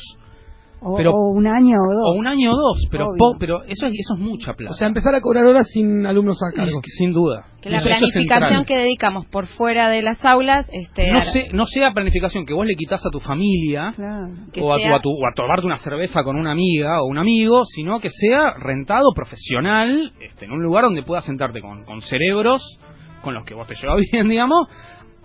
O, 0.85 0.97
Pero- 0.97 1.11
o 1.11 1.31
un 1.31 1.47
año 1.47 1.75
o 1.79 1.93
dos. 1.93 2.03
O 2.15 2.19
un 2.19 2.27
año 2.27 2.51
o 2.51 2.55
dos, 2.55 2.87
pero, 2.91 3.05
po- 3.17 3.35
pero 3.39 3.63
eso, 3.63 3.87
es- 3.87 3.93
eso 3.97 4.15
es 4.15 4.19
mucha 4.19 4.53
plata. 4.53 4.73
O 4.73 4.75
sea, 4.75 4.87
empezar 4.87 5.15
a 5.15 5.21
cobrar 5.21 5.45
horas 5.45 5.67
sin 5.71 6.05
alumnos 6.05 6.37
a 6.43 6.53
cargo. 6.55 6.77
Es 6.77 6.83
que 6.83 6.91
sin 6.91 7.13
duda. 7.13 7.45
Que 7.61 7.69
la 7.69 7.77
planificación 7.81 8.65
que 8.65 8.75
dedicamos 8.77 9.25
por 9.27 9.47
fuera 9.47 9.87
de 9.89 10.01
las 10.01 10.23
aulas 10.25 10.69
este, 10.73 11.11
no, 11.11 11.19
ahora- 11.19 11.31
sé- 11.31 11.47
no 11.53 11.65
sea 11.65 11.91
planificación 11.93 12.45
que 12.45 12.53
vos 12.53 12.65
le 12.65 12.75
quitas 12.75 13.05
a 13.05 13.09
tu 13.09 13.19
familia 13.21 13.93
o 14.61 14.73
a, 14.73 14.77
tu, 14.77 14.83
a, 14.95 15.01
tu- 15.01 15.11
o 15.11 15.25
a 15.27 15.31
tomarte 15.33 15.65
una 15.65 15.77
cerveza 15.77 16.23
con 16.23 16.35
una 16.35 16.51
amiga 16.51 17.01
o 17.01 17.05
un 17.05 17.17
amigo, 17.17 17.63
sino 17.65 17.99
que 18.01 18.09
sea 18.09 18.53
rentado 18.59 19.13
profesional 19.15 20.11
este, 20.21 20.45
en 20.45 20.51
un 20.51 20.61
lugar 20.63 20.83
donde 20.83 21.03
puedas 21.03 21.25
sentarte 21.25 21.61
con, 21.61 21.85
con 21.85 22.01
cerebros 22.01 22.61
con 23.21 23.33
los 23.33 23.45
que 23.45 23.53
vos 23.53 23.67
te 23.67 23.75
llevas 23.75 23.99
bien, 24.11 24.27
digamos, 24.27 24.67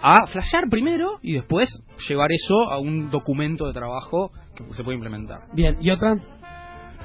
a 0.01 0.27
flashear 0.29 0.65
primero 0.71 1.19
y 1.23 1.33
después 1.33 1.69
llevar 2.09 2.31
eso 2.31 2.71
a 2.71 2.79
un 2.79 3.11
documento 3.11 3.67
de 3.67 3.73
trabajo 3.73 4.31
que 4.67 4.75
se 4.75 4.83
puede 4.85 4.97
implementar. 4.97 5.41
Bien, 5.53 5.77
¿y 5.81 5.91
otra? 5.91 6.17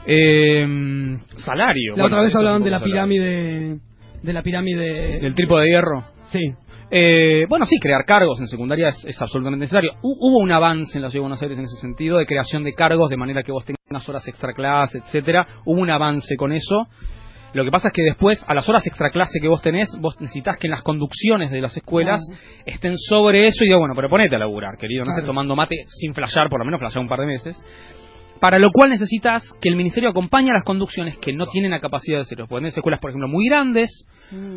Eh, 0.06 0.66
salario. 1.38 1.96
La 1.96 2.04
bueno, 2.04 2.16
otra 2.18 2.24
vez 2.24 2.36
hablaban 2.36 2.64
de 2.64 2.70
la 2.72 2.78
salario. 2.80 2.94
pirámide... 2.94 3.80
De 4.22 4.34
la 4.34 4.42
pirámide... 4.42 5.20
¿Del 5.20 5.34
trípode 5.36 5.64
de 5.66 5.70
hierro? 5.70 6.04
Sí. 6.26 6.54
Eh, 6.90 7.46
bueno, 7.50 7.66
sí, 7.66 7.78
crear 7.80 8.06
cargos 8.06 8.40
en 8.40 8.48
secundaria 8.48 8.90
es, 8.90 9.04
es 9.06 9.22
absolutamente 9.22 9.62
necesario. 9.62 9.94
Hu- 10.02 10.16
hubo 10.20 10.38
un 10.40 10.52
avance 10.52 10.98
en 10.98 11.02
la 11.02 11.10
Ciudad 11.10 11.22
de 11.22 11.28
Buenos 11.28 11.42
Aires 11.42 11.58
en 11.58 11.66
ese 11.66 11.76
sentido, 11.78 12.18
de 12.18 12.26
creación 12.26 12.64
de 12.64 12.74
cargos, 12.74 13.10
de 13.10 13.18
manera 13.18 13.44
que 13.44 13.52
vos 13.52 13.66
tengas 13.66 14.08
horas 14.08 14.28
extra 14.28 14.54
clase, 14.54 15.00
etcétera. 15.00 15.48
Hubo 15.66 15.82
un 15.82 15.90
avance 15.90 16.36
con 16.38 16.52
eso. 16.54 16.88
Lo 17.54 17.64
que 17.64 17.72
pasa 17.72 17.90
es 17.90 17.94
que 17.94 18.02
después, 18.02 18.44
a 18.48 18.54
las 18.54 18.68
horas 18.68 18.86
extra 18.88 19.12
clase 19.12 19.40
que 19.40 19.48
vos 19.48 19.62
tenés, 19.62 19.90
vos 20.00 20.20
necesitas 20.20 20.58
que 20.58 20.68
en 20.68 20.72
las 20.72 20.82
conducciones 20.82 21.52
de 21.52 21.62
las 21.62 21.76
escuelas 21.78 22.20
estén 22.66 22.98
sobre 22.98 23.46
eso 23.46 23.64
y 23.64 23.68
digo, 23.68 23.80
bueno, 23.80 23.94
pero 23.96 24.10
ponete 24.10 24.36
a 24.36 24.40
laburar, 24.40 24.78
querido, 24.78 25.02
no 25.02 25.06
Claro. 25.06 25.20
estés 25.20 25.28
tomando 25.28 25.56
mate 25.56 25.86
sin 25.88 26.14
flashear, 26.14 26.50
por 26.50 26.60
lo 26.60 26.66
menos 26.66 26.80
flashear 26.80 27.02
un 27.04 27.10
par 27.10 27.20
de 27.20 27.28
meses. 27.28 27.62
Para 28.40 28.60
lo 28.60 28.72
cual 28.74 28.90
necesitas 28.90 29.42
que 29.62 29.70
el 29.70 29.78
ministerio 29.78 30.10
acompañe 30.10 30.50
a 30.50 30.54
las 30.56 30.66
conducciones 30.66 31.18
que 31.18 31.32
no 31.32 31.46
tienen 31.46 31.72
la 31.72 31.80
capacidad 31.80 32.18
de 32.18 32.22
hacerlo. 32.24 32.46
Porque 32.48 32.62
tenés 32.64 32.76
escuelas, 32.76 33.00
por 33.00 33.12
ejemplo, 33.12 33.30
muy 33.30 33.48
grandes, 33.48 33.90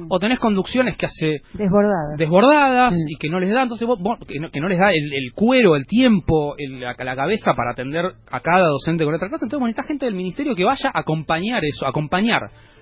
o 0.09 0.19
tenés 0.19 0.41
conducciones 0.41 0.97
que 0.97 1.07
hace 1.07 1.37
Desbordadas. 1.53 2.17
desbordadas 2.19 2.95
y 3.09 3.15
que 3.17 3.29
no 3.29 3.39
les 3.39 3.53
da 3.55 3.63
entonces 3.63 3.87
vos- 3.87 4.01
vos- 4.01 4.19
que, 4.27 4.41
no, 4.41 4.51
que 4.51 4.61
no 4.61 4.67
les 4.69 4.79
da 4.81 4.91
el, 4.93 5.13
el 5.13 5.31
cuero, 5.35 5.77
el 5.77 5.87
tiempo, 5.87 6.55
el- 6.59 6.81
la, 6.81 6.97
la 6.99 7.15
cabeza 7.15 7.55
para 7.55 7.73
atender 7.73 8.07
a 8.29 8.41
cada 8.41 8.67
docente 8.67 9.05
con 9.05 9.15
otra 9.15 9.29
clase. 9.29 9.45
Entonces, 9.45 9.63
necesitas 9.65 9.87
gente 9.87 10.07
del 10.07 10.15
ministerio 10.17 10.55
que 10.57 10.65
vaya 10.65 10.91
a 10.93 11.01
acompañar 11.01 11.65
eso, 11.65 11.87
a 11.87 11.91
acompañar, 11.91 12.41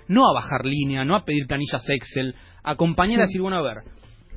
no 0.08 0.28
a 0.28 0.32
bajar 0.32 0.64
línea, 0.64 1.04
no 1.04 1.16
a 1.16 1.24
pedir 1.24 1.46
planillas 1.46 1.88
Excel, 1.88 2.34
a 2.62 2.72
acompañar 2.72 3.20
a 3.20 3.22
decir, 3.22 3.40
bueno, 3.40 3.58
a 3.58 3.62
ver, 3.62 3.78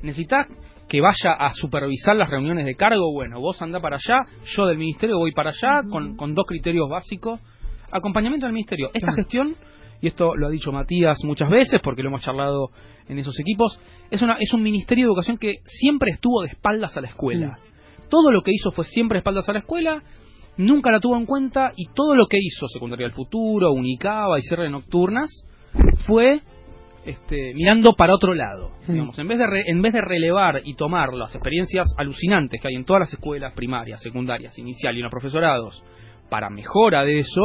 necesitas 0.02 0.46
que 0.88 1.00
vaya 1.00 1.32
a 1.38 1.50
supervisar 1.50 2.16
las 2.16 2.30
reuniones 2.30 2.64
de 2.64 2.74
cargo, 2.74 3.12
bueno, 3.12 3.40
vos 3.40 3.60
anda 3.60 3.80
para 3.80 3.96
allá, 3.96 4.20
yo 4.56 4.66
del 4.66 4.78
ministerio 4.78 5.18
voy 5.18 5.32
para 5.32 5.50
allá, 5.50 5.82
con, 5.90 6.16
con 6.16 6.34
dos 6.34 6.46
criterios 6.46 6.88
básicos, 6.88 7.40
acompañamiento 7.90 8.46
del 8.46 8.54
ministerio. 8.54 8.90
Esta 8.94 9.12
gestión, 9.12 9.54
y 10.00 10.06
esto 10.06 10.34
lo 10.34 10.46
ha 10.46 10.50
dicho 10.50 10.72
Matías 10.72 11.18
muchas 11.24 11.50
veces, 11.50 11.80
porque 11.82 12.02
lo 12.02 12.08
hemos 12.08 12.22
charlado 12.22 12.70
en 13.06 13.18
esos 13.18 13.38
equipos, 13.38 13.78
es, 14.10 14.22
una, 14.22 14.36
es 14.40 14.52
un 14.54 14.62
ministerio 14.62 15.04
de 15.04 15.08
educación 15.08 15.36
que 15.36 15.56
siempre 15.66 16.12
estuvo 16.12 16.42
de 16.42 16.48
espaldas 16.48 16.96
a 16.96 17.02
la 17.02 17.08
escuela. 17.08 17.58
Todo 18.08 18.30
lo 18.30 18.42
que 18.42 18.52
hizo 18.52 18.70
fue 18.70 18.84
siempre 18.84 19.16
de 19.16 19.20
espaldas 19.20 19.46
a 19.48 19.52
la 19.52 19.58
escuela, 19.58 20.02
nunca 20.56 20.90
la 20.90 21.00
tuvo 21.00 21.18
en 21.18 21.26
cuenta 21.26 21.72
y 21.76 21.88
todo 21.92 22.14
lo 22.14 22.26
que 22.26 22.38
hizo 22.40 22.66
Secundaria 22.68 23.06
del 23.06 23.14
Futuro, 23.14 23.72
Unicaba 23.72 24.38
y 24.38 24.42
Cierre 24.42 24.70
Nocturnas 24.70 25.28
fue 26.06 26.40
este, 27.04 27.54
mirando 27.54 27.92
para 27.94 28.14
otro 28.14 28.34
lado. 28.34 28.72
Digamos, 28.86 29.18
en 29.18 29.28
vez, 29.28 29.38
de 29.38 29.46
re- 29.46 29.64
en 29.66 29.80
vez 29.80 29.92
de 29.92 30.00
relevar 30.02 30.60
y 30.64 30.74
tomar 30.74 31.12
las 31.14 31.34
experiencias 31.34 31.86
alucinantes 31.96 32.60
que 32.60 32.68
hay 32.68 32.74
en 32.74 32.84
todas 32.84 33.00
las 33.00 33.12
escuelas 33.12 33.52
primarias, 33.54 34.00
secundarias, 34.02 34.58
inicial 34.58 34.94
y 34.94 34.98
en 34.98 35.04
los 35.04 35.10
profesorados 35.10 35.82
para 36.28 36.50
mejora 36.50 37.04
de 37.04 37.20
eso, 37.20 37.40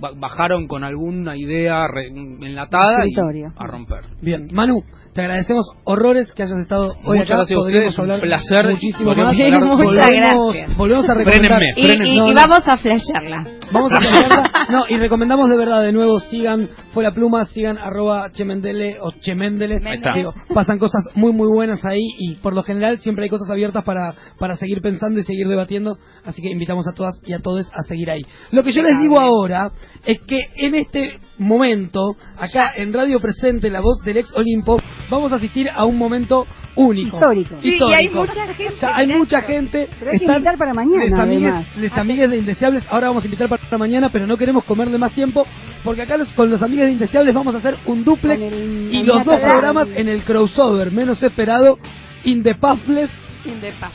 ba- 0.00 0.12
bajaron 0.16 0.66
con 0.66 0.82
alguna 0.84 1.36
idea 1.36 1.86
re- 1.88 2.06
enlatada 2.08 3.04
y 3.06 3.14
a 3.56 3.66
romper. 3.66 4.04
Bien, 4.22 4.46
Manu, 4.52 4.82
te 5.18 5.22
agradecemos 5.22 5.66
horrores 5.82 6.32
que 6.32 6.44
hayas 6.44 6.58
estado 6.58 6.92
hoy 7.04 7.18
Muchas 7.18 7.24
acá. 7.32 7.34
gracias 7.38 7.56
a 7.56 7.60
Podríamos 7.60 7.88
ustedes, 7.88 7.98
un 7.98 8.02
hablar 8.04 8.20
placer. 8.20 8.70
muchísimo 8.70 9.14
más. 9.16 9.34
Muchas 9.34 9.58
volvemos, 9.58 9.94
gracias. 9.96 10.76
volvemos 10.76 11.08
a 11.08 11.14
recomendar. 11.14 11.62
Y, 11.74 11.82
frénenme. 11.82 12.08
y- 12.08 12.16
No, 12.18 12.26
y 12.26 12.28
no. 12.30 12.34
vamos 12.36 12.62
a 12.64 12.78
flashearla. 12.78 13.46
Vamos 13.72 13.90
a 13.90 14.00
cambiarla. 14.00 14.42
No, 14.70 14.82
y 14.88 14.96
recomendamos 14.96 15.50
de 15.50 15.56
verdad 15.56 15.82
de 15.82 15.92
nuevo, 15.92 16.20
sigan 16.20 16.68
Fue 16.92 17.02
la 17.02 17.10
Pluma, 17.12 17.44
sigan 17.46 17.78
arroba 17.78 18.30
Chemendele 18.30 18.98
o 19.00 19.10
Chemendele. 19.20 19.80
Ahí 19.84 19.96
está. 19.96 20.12
Digo, 20.14 20.32
pasan 20.54 20.78
cosas 20.78 21.02
muy 21.16 21.32
muy 21.32 21.48
buenas 21.48 21.84
ahí 21.84 22.06
y 22.18 22.36
por 22.36 22.54
lo 22.54 22.62
general 22.62 22.98
siempre 22.98 23.24
hay 23.24 23.30
cosas 23.30 23.50
abiertas 23.50 23.82
para, 23.82 24.14
para 24.38 24.54
seguir 24.54 24.80
pensando 24.80 25.18
y 25.18 25.24
seguir 25.24 25.48
debatiendo, 25.48 25.98
así 26.24 26.40
que 26.42 26.48
invitamos 26.48 26.86
a 26.86 26.92
todas 26.92 27.18
y 27.26 27.32
a 27.32 27.40
todos 27.40 27.68
a 27.74 27.82
seguir 27.88 28.08
ahí. 28.08 28.22
Lo 28.52 28.62
que 28.62 28.70
yo 28.70 28.82
les 28.84 28.96
digo 29.00 29.18
ahora 29.18 29.72
es 30.06 30.20
que 30.20 30.42
en 30.58 30.76
este 30.76 31.18
momento, 31.38 32.16
acá 32.36 32.72
en 32.76 32.92
Radio 32.92 33.20
Presente, 33.20 33.70
la 33.70 33.80
voz 33.80 34.00
del 34.04 34.18
ex 34.18 34.32
Olimpo, 34.34 34.80
vamos 35.10 35.32
a 35.32 35.36
asistir 35.36 35.68
a 35.72 35.84
un 35.84 35.96
momento 35.96 36.46
único. 36.76 37.16
Histórico. 37.16 37.56
Sí, 37.60 37.78
y 37.80 37.94
hay 37.94 38.08
mucha 38.08 38.46
gente. 38.46 38.68
O 38.74 38.76
sea, 38.78 38.96
hay 38.96 39.06
mucha 39.08 39.40
gente. 39.42 39.88
Pero 39.98 40.10
hay 40.12 40.18
que 40.18 40.24
invitar 40.26 40.58
para 40.58 40.74
mañana, 40.74 41.04
Les 41.04 41.12
amigues, 41.14 41.48
además. 41.52 41.76
les 41.76 41.92
amigues 41.92 42.30
de 42.30 42.36
Indeseables. 42.38 42.84
Ahora 42.90 43.08
vamos 43.08 43.24
a 43.24 43.26
invitar 43.26 43.48
para 43.48 43.78
mañana, 43.78 44.10
pero 44.12 44.26
no 44.26 44.36
queremos 44.36 44.64
comerle 44.64 44.96
más 44.98 45.12
tiempo. 45.12 45.44
Porque 45.84 46.02
acá 46.02 46.16
los- 46.16 46.32
con 46.34 46.50
los 46.50 46.62
amigues 46.62 46.86
de 46.86 46.92
Indeseables 46.92 47.34
vamos 47.34 47.54
a 47.54 47.58
hacer 47.58 47.76
un 47.86 48.04
duplex 48.04 48.40
el- 48.40 48.88
y 48.92 49.02
los 49.02 49.24
dos 49.24 49.40
programas 49.40 49.88
en 49.94 50.08
el 50.08 50.22
crossover 50.22 50.92
menos 50.92 51.22
esperado. 51.22 51.78
In 52.24 52.42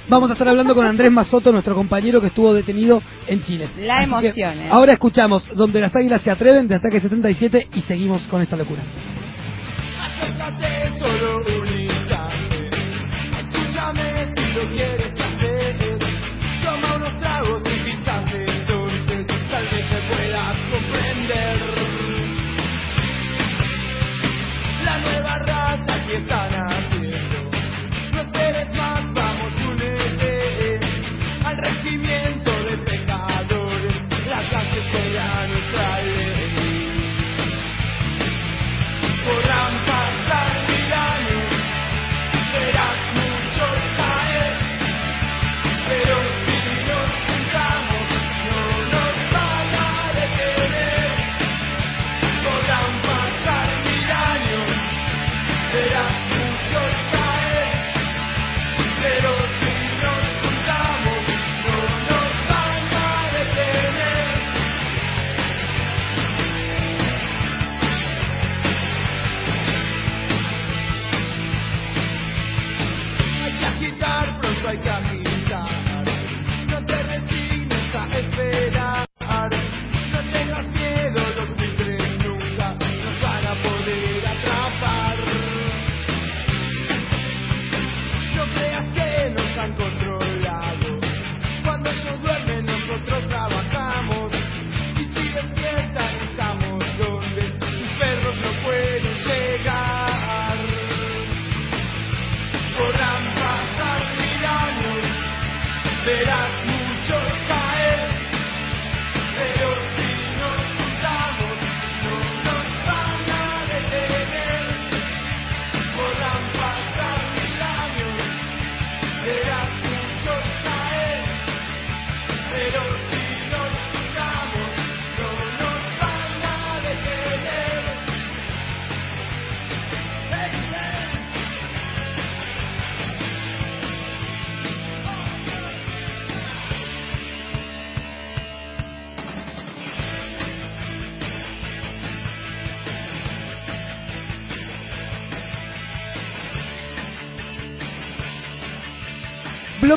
Vamos 0.07 0.29
a 0.29 0.33
estar 0.33 0.47
hablando 0.47 0.73
con 0.73 0.85
Andrés 0.85 1.11
Mazoto, 1.11 1.51
nuestro 1.51 1.75
compañero 1.75 2.21
que 2.21 2.27
estuvo 2.27 2.53
detenido 2.53 3.01
en 3.27 3.43
Chile. 3.43 3.69
La 3.77 3.99
Así 3.99 4.05
emoción, 4.05 4.59
¿eh? 4.59 4.69
Ahora 4.69 4.93
escuchamos 4.93 5.47
Donde 5.55 5.81
las 5.81 5.95
águilas 5.95 6.21
se 6.21 6.31
atreven 6.31 6.67
de 6.67 6.75
Ataque 6.75 6.99
77 6.99 7.67
y 7.73 7.81
seguimos 7.81 8.21
con 8.23 8.41
esta 8.41 8.55
locura. 8.55 8.83
Acércate 10.01 10.97
solo 10.97 11.37
un 11.37 11.79
instante. 11.79 12.69
Escúchame 13.39 14.27
si 14.35 14.53
lo 14.53 14.69
quieres 14.69 15.13
hacer. 15.13 15.97
Toma 16.63 16.95
unos 16.95 17.19
tragos 17.19 17.61
y 17.65 17.91
quizás 17.91 18.33
entonces 18.33 19.27
tal 19.49 19.63
vez 19.63 19.89
te 19.89 20.15
puedas 20.15 20.57
comprender. 20.71 21.73
La 24.83 24.99
nueva 24.99 25.37
raza 25.45 26.05
que 26.05 26.17
están 26.17 26.92
regimiento 31.83 32.51
de 32.63 32.77
pecadores. 32.77 33.93
La 34.25 34.49
calle 34.49 34.81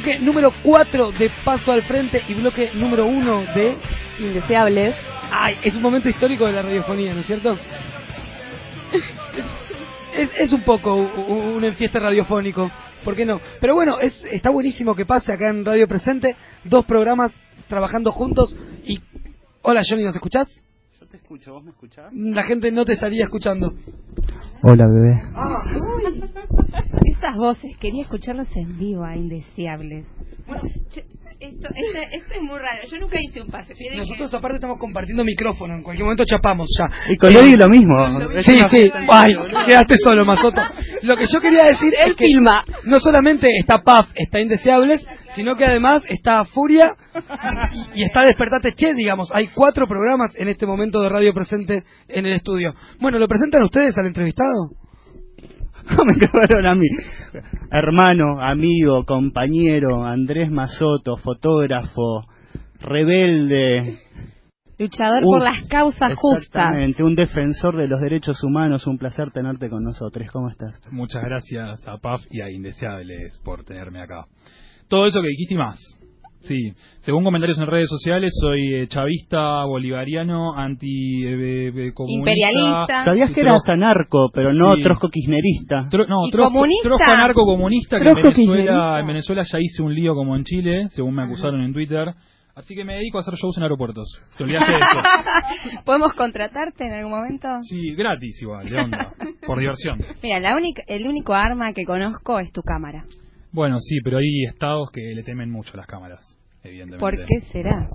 Bloque 0.07 0.20
número 0.20 0.52
4 0.62 1.11
de 1.11 1.30
Paso 1.44 1.72
al 1.72 1.82
Frente 1.82 2.22
y 2.28 2.34
bloque 2.34 2.70
número 2.74 3.07
1 3.07 3.40
de 3.57 3.76
Indeseables. 4.20 4.94
Ay, 5.32 5.57
es 5.64 5.74
un 5.74 5.82
momento 5.82 6.09
histórico 6.09 6.46
de 6.46 6.52
la 6.52 6.62
radiofonía, 6.62 7.12
¿no 7.12 7.22
es 7.22 7.26
cierto? 7.26 7.59
Es, 10.14 10.30
es 10.38 10.52
un 10.52 10.62
poco 10.62 10.94
un 10.94 11.64
enfieste 11.64 11.98
radiofónico, 11.98 12.70
¿por 13.02 13.16
qué 13.16 13.26
no? 13.26 13.40
Pero 13.61 13.74
bueno, 13.74 13.98
es, 14.00 14.24
está 14.30 14.50
buenísimo 14.50 14.94
que 14.94 15.04
pase 15.04 15.32
acá 15.32 15.48
en 15.48 15.64
Radio 15.64 15.88
Presente, 15.88 16.36
dos 16.62 16.84
programas 16.84 17.34
trabajando 17.66 18.12
juntos 18.12 18.54
y... 18.84 19.00
Hola 19.62 19.82
Johnny, 19.84 20.04
¿nos 20.04 20.14
escuchás? 20.14 20.48
Te 21.16 21.22
escucho, 21.22 21.54
¿vos 21.54 21.64
me 21.64 21.70
escuchás? 21.70 22.12
La 22.12 22.42
gente 22.42 22.70
no 22.70 22.84
te 22.84 22.92
estaría 22.92 23.24
escuchando. 23.24 23.72
Hola, 24.62 24.86
bebé. 24.86 25.22
Uy, 26.04 26.22
esas 27.10 27.36
voces, 27.38 27.74
quería 27.78 28.02
escucharlas 28.02 28.54
en 28.54 28.76
vivo 28.76 29.02
a 29.02 29.16
Indeseables. 29.16 30.04
Che, 30.90 31.06
Esto, 31.39 31.68
esto, 31.68 31.99
esto 32.12 32.34
es 32.34 32.43
muy 32.43 32.59
raro, 32.59 32.80
yo 32.91 32.99
nunca 32.99 33.18
hice 33.20 33.43
un 33.43 33.49
pase. 33.49 33.74
Nosotros 33.95 34.32
aparte 34.32 34.57
estamos 34.57 34.78
compartiendo 34.78 35.22
micrófono, 35.22 35.74
en 35.74 35.82
cualquier 35.82 36.05
momento 36.05 36.24
chapamos 36.24 36.66
ya. 36.78 36.89
Y 37.12 37.16
con 37.18 37.32
Lori 37.32 37.57
lo 37.57 37.68
mismo. 37.68 37.95
Sí, 38.43 38.59
sí, 38.70 38.89
ay, 39.11 39.32
quedaste 39.66 39.99
solo, 39.99 40.24
Mazoto. 40.24 40.62
Lo 41.03 41.14
que 41.14 41.26
yo 41.26 41.39
quería 41.41 41.64
decir 41.64 41.93
es 41.95 42.16
que 42.16 42.26
no 42.84 43.01
solamente 43.01 43.49
está 43.61 43.82
Paf, 43.82 44.09
está 44.14 44.41
Indeseables, 44.41 45.07
sino 45.34 45.57
que 45.57 45.66
además 45.66 46.05
está 46.09 46.43
Furia 46.45 46.95
y, 47.95 48.01
y 48.01 48.05
está 48.05 48.22
Despertate 48.22 48.72
Che, 48.74 48.95
digamos. 48.95 49.30
Hay 49.34 49.49
cuatro 49.49 49.87
programas 49.87 50.34
en 50.37 50.49
este 50.49 50.64
momento 50.64 51.03
de 51.03 51.11
radio 51.11 51.34
presente 51.34 51.84
en 52.09 52.24
el 52.24 52.32
estudio. 52.32 52.72
Bueno, 52.99 53.18
¿lo 53.18 53.28
presentan 53.28 53.62
ustedes 53.62 53.97
al 53.99 54.07
entrevistado? 54.07 54.70
me 56.05 56.18
cagaron 56.18 56.66
a 56.66 56.74
mí. 56.74 56.87
Hermano, 57.70 58.41
amigo, 58.41 59.05
compañero, 59.05 60.05
Andrés 60.05 60.51
Mazoto, 60.51 61.16
fotógrafo, 61.16 62.24
rebelde. 62.80 64.01
Luchador 64.78 65.24
Uh, 65.24 65.30
por 65.30 65.43
las 65.43 65.64
causas 65.68 66.12
justas. 66.16 66.47
Exactamente, 66.47 67.03
un 67.03 67.14
defensor 67.14 67.76
de 67.76 67.89
los 67.89 68.01
derechos 68.01 68.43
humanos. 68.45 68.87
Un 68.87 68.99
placer 68.99 69.30
tenerte 69.30 69.70
con 69.70 69.82
nosotros. 69.82 70.28
¿Cómo 70.30 70.51
estás? 70.51 70.78
Muchas 70.91 71.22
gracias 71.22 71.87
a 71.89 71.97
PAF 71.99 72.22
y 72.30 72.43
a 72.43 72.51
Indeseables 72.51 73.41
por 73.43 73.64
tenerme 73.64 74.03
acá. 74.03 74.26
Todo 74.89 75.07
eso 75.07 75.22
que 75.22 75.28
dijiste 75.28 75.55
y 75.55 75.59
más. 75.59 75.78
Sí, 76.47 76.72
según 77.01 77.24
comentarios 77.24 77.59
en 77.59 77.66
redes 77.66 77.88
sociales, 77.88 78.32
soy 78.40 78.74
eh, 78.74 78.86
chavista, 78.88 79.64
bolivariano, 79.64 80.55
anti-comunista. 80.55 82.05
Imperialista. 82.07 83.05
Sabías 83.05 83.32
que 83.32 83.40
eras 83.40 83.68
anarco, 83.68 84.30
pero 84.32 84.53
no 84.53 84.74
trosco-kirchnerista. 84.76 85.88
no, 86.09 86.26
¿Y 86.26 86.30
trosco, 86.30 86.53
comunista? 86.53 86.88
trosco 86.88 87.11
anarco 87.11 87.44
comunista, 87.44 87.99
que 87.99 88.11
en 88.11 88.14
Venezuela, 88.14 89.01
en 89.01 89.07
Venezuela 89.07 89.42
ya 89.42 89.59
hice 89.61 89.82
un 89.82 89.92
lío 89.94 90.14
como 90.14 90.36
en 90.36 90.44
Chile, 90.44 90.88
según 90.90 91.14
me 91.14 91.22
acusaron 91.22 91.62
en 91.62 91.72
Twitter. 91.72 92.14
Así 92.55 92.74
que 92.74 92.84
me 92.84 92.94
dedico 92.94 93.18
a 93.18 93.20
hacer 93.20 93.34
shows 93.34 93.57
en 93.59 93.64
aeropuertos. 93.64 94.09
Te 94.38 94.44
olvidaste 94.44 94.72
de 94.72 94.78
eso. 94.78 95.80
¿Podemos 95.84 96.14
contratarte 96.14 96.86
en 96.86 96.92
algún 96.94 97.11
momento? 97.11 97.49
Sí, 97.68 97.94
gratis 97.94 98.40
igual, 98.40 98.66
de 98.66 98.78
onda. 98.78 99.12
Por 99.47 99.59
diversión. 99.59 99.99
Mira, 100.22 100.40
la 100.40 100.57
única, 100.57 100.82
el 100.86 101.07
único 101.07 101.34
arma 101.34 101.74
que 101.74 101.84
conozco 101.84 102.38
es 102.38 102.51
tu 102.53 102.62
cámara. 102.62 103.05
Bueno, 103.57 103.78
sí, 103.80 104.00
pero 104.04 104.18
hay 104.18 104.44
estados 104.44 104.90
que 104.92 105.00
le 105.14 105.22
temen 105.22 105.50
mucho 105.50 105.70
a 105.72 105.76
las 105.78 105.86
cámaras, 105.86 106.20
evidentemente. 106.62 107.00
¿Por 107.00 107.16
qué 107.24 107.40
será? 107.50 107.88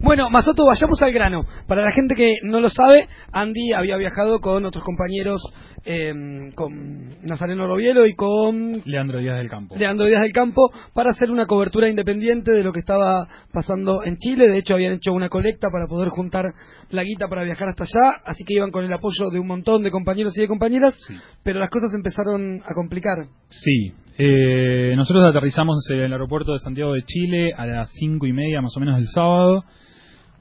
Bueno, 0.00 0.30
Masoto, 0.30 0.66
vayamos 0.66 1.00
al 1.00 1.12
grano. 1.12 1.44
Para 1.68 1.82
la 1.82 1.92
gente 1.92 2.16
que 2.16 2.34
no 2.42 2.58
lo 2.58 2.68
sabe, 2.68 3.06
Andy 3.30 3.72
había 3.72 3.96
viajado 3.98 4.40
con 4.40 4.64
otros 4.64 4.82
compañeros, 4.82 5.40
eh, 5.84 6.12
con 6.56 7.22
Nazareno 7.22 7.68
Robielo 7.68 8.04
y 8.04 8.14
con 8.14 8.82
Leandro 8.84 9.20
Díaz 9.20 9.36
del 9.36 9.48
Campo. 9.48 9.76
Leandro 9.76 10.06
Díaz 10.06 10.22
del 10.22 10.32
Campo 10.32 10.72
para 10.92 11.10
hacer 11.10 11.30
una 11.30 11.46
cobertura 11.46 11.88
independiente 11.88 12.50
de 12.50 12.64
lo 12.64 12.72
que 12.72 12.80
estaba 12.80 13.28
pasando 13.52 14.02
en 14.02 14.16
Chile. 14.16 14.48
De 14.48 14.58
hecho, 14.58 14.74
habían 14.74 14.94
hecho 14.94 15.12
una 15.12 15.28
colecta 15.28 15.68
para 15.70 15.86
poder 15.86 16.08
juntar 16.08 16.46
la 16.90 17.04
guita 17.04 17.28
para 17.28 17.44
viajar 17.44 17.68
hasta 17.68 17.84
allá, 17.84 18.16
así 18.24 18.42
que 18.42 18.54
iban 18.54 18.72
con 18.72 18.84
el 18.84 18.92
apoyo 18.92 19.30
de 19.30 19.38
un 19.38 19.46
montón 19.46 19.84
de 19.84 19.92
compañeros 19.92 20.36
y 20.36 20.40
de 20.40 20.48
compañeras, 20.48 20.98
pero 21.44 21.60
las 21.60 21.70
cosas 21.70 21.94
empezaron 21.94 22.60
a 22.66 22.74
complicar. 22.74 23.28
Sí, 23.48 23.92
eh, 24.18 24.92
nosotros 24.96 25.26
aterrizamos 25.26 25.88
en 25.90 26.00
el 26.00 26.12
aeropuerto 26.12 26.52
de 26.52 26.58
Santiago 26.58 26.92
de 26.92 27.02
Chile 27.04 27.52
a 27.56 27.66
las 27.66 27.90
cinco 27.92 28.26
y 28.26 28.32
media 28.32 28.60
más 28.60 28.76
o 28.76 28.80
menos 28.80 28.96
del 28.96 29.06
sábado. 29.08 29.64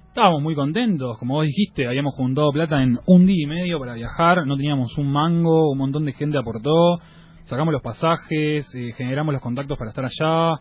Estábamos 0.10 0.42
muy 0.42 0.56
contentos, 0.56 1.18
como 1.18 1.36
vos 1.36 1.46
dijiste, 1.46 1.88
habíamos 1.88 2.14
juntado 2.16 2.52
plata 2.52 2.84
en 2.84 3.00
un 3.06 3.26
día 3.26 3.44
y 3.44 3.48
medio 3.48 3.80
para 3.80 3.94
viajar, 3.94 4.46
no 4.46 4.58
teníamos 4.58 4.98
un 4.98 5.10
mango, 5.10 5.72
un 5.72 5.78
montón 5.78 6.04
de 6.04 6.12
gente 6.12 6.38
aportó, 6.38 7.00
sacamos 7.46 7.72
los 7.72 7.82
pasajes, 7.82 8.70
eh, 8.76 8.92
generamos 8.98 9.34
los 9.34 9.42
contactos 9.42 9.78
para 9.78 9.92
estar 9.92 10.04
allá, 10.04 10.60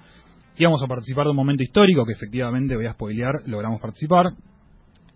íbamos 0.57 0.81
a 0.81 0.87
participar 0.87 1.25
de 1.25 1.31
un 1.31 1.37
momento 1.37 1.65
histórico 1.65 2.07
que 2.07 2.13
efectivamente, 2.13 2.77
voy 2.77 2.87
a 2.87 2.93
spoilear, 2.93 3.43
logramos 3.47 3.81
participar. 3.81 4.27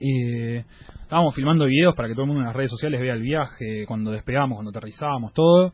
Eh, 0.00 0.64
estábamos 1.02 1.32
filmando 1.32 1.66
videos 1.66 1.94
para 1.94 2.08
que 2.08 2.14
todo 2.14 2.22
el 2.22 2.28
mundo 2.28 2.40
en 2.40 2.48
las 2.48 2.56
redes 2.56 2.72
sociales 2.72 3.00
vea 3.00 3.14
el 3.14 3.22
viaje, 3.22 3.84
cuando 3.86 4.10
despegamos, 4.10 4.56
cuando 4.56 4.70
aterrizábamos, 4.70 5.32
todo. 5.32 5.72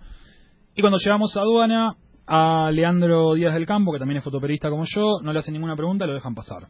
Y 0.76 0.82
cuando 0.82 0.98
llegamos 0.98 1.34
a 1.34 1.40
aduana, 1.40 1.96
a 2.32 2.70
Leandro 2.70 3.34
Díaz 3.34 3.52
del 3.54 3.66
Campo, 3.66 3.92
que 3.92 3.98
también 3.98 4.18
es 4.18 4.24
fotoperiodista 4.24 4.70
como 4.70 4.84
yo, 4.86 5.20
no 5.20 5.32
le 5.32 5.40
hacen 5.40 5.52
ninguna 5.52 5.74
pregunta, 5.74 6.06
lo 6.06 6.14
dejan 6.14 6.32
pasar. 6.32 6.68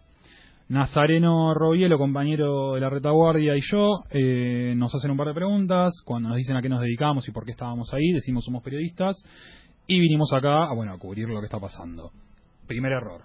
Nazareno 0.71 1.53
Robielo, 1.53 1.99
compañero 1.99 2.75
de 2.75 2.81
la 2.81 2.89
retaguardia, 2.89 3.55
y 3.55 3.61
yo 3.71 4.05
eh, 4.09 4.73
nos 4.75 4.95
hacen 4.95 5.11
un 5.11 5.19
par 5.19 5.27
de 5.27 5.35
preguntas. 5.35 5.93
Cuando 6.07 6.31
nos 6.31 6.39
dicen 6.39 6.57
a 6.57 6.63
qué 6.63 6.71
nos 6.71 6.81
dedicamos 6.81 7.29
y 7.29 7.33
por 7.33 7.45
qué 7.45 7.51
estábamos 7.51 7.93
ahí, 7.93 8.11
decimos 8.13 8.45
somos 8.45 8.63
periodistas. 8.63 9.17
Y 9.87 10.01
vinimos 10.01 10.33
acá 10.33 10.65
a, 10.65 10.73
bueno, 10.73 10.95
a 10.95 10.99
cubrir 10.99 11.29
lo 11.29 11.41
que 11.41 11.47
está 11.47 11.59
pasando. 11.59 12.11
Primer 12.67 12.93
error. 12.93 13.21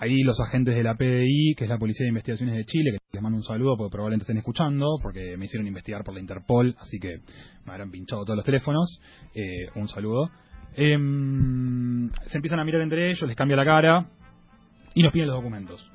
Ahí 0.00 0.22
los 0.22 0.40
agentes 0.40 0.74
de 0.74 0.82
la 0.82 0.94
PDI, 0.94 1.54
que 1.54 1.64
es 1.64 1.70
la 1.70 1.76
Policía 1.76 2.04
de 2.04 2.10
Investigaciones 2.10 2.54
de 2.54 2.64
Chile, 2.64 2.92
que 2.92 2.98
les 3.12 3.22
mando 3.22 3.36
un 3.36 3.44
saludo 3.44 3.76
porque 3.76 3.92
probablemente 3.92 4.22
estén 4.22 4.38
escuchando, 4.38 4.86
porque 5.02 5.36
me 5.36 5.44
hicieron 5.44 5.66
investigar 5.66 6.02
por 6.02 6.14
la 6.14 6.20
Interpol, 6.20 6.74
así 6.78 6.98
que 6.98 7.16
me 7.66 7.72
habrán 7.72 7.90
pinchado 7.90 8.24
todos 8.24 8.36
los 8.36 8.46
teléfonos. 8.46 9.00
Eh, 9.34 9.66
un 9.74 9.88
saludo. 9.88 10.30
Em, 10.80 12.08
se 12.26 12.38
empiezan 12.38 12.60
a 12.60 12.64
mirar 12.64 12.80
entre 12.82 13.10
ellos, 13.10 13.26
les 13.26 13.36
cambia 13.36 13.56
la 13.56 13.64
cara 13.64 14.06
y 14.94 15.02
nos 15.02 15.12
piden 15.12 15.26
los 15.28 15.36
documentos. 15.36 15.90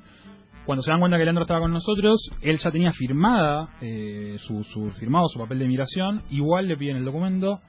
Cuando 0.66 0.82
se 0.82 0.90
dan 0.90 1.00
cuenta 1.00 1.16
que 1.18 1.24
Leandro 1.24 1.44
estaba 1.44 1.60
con 1.60 1.72
nosotros, 1.72 2.30
él 2.42 2.58
ya 2.58 2.70
tenía 2.70 2.92
firmada 2.92 3.70
eh, 3.80 4.36
su, 4.38 4.62
su 4.64 4.90
firmado 4.92 5.26
su 5.28 5.38
papel 5.38 5.58
de 5.58 5.66
migración, 5.68 6.22
igual 6.30 6.68
le 6.68 6.76
piden 6.76 6.96
el 6.96 7.04
documento, 7.04 7.60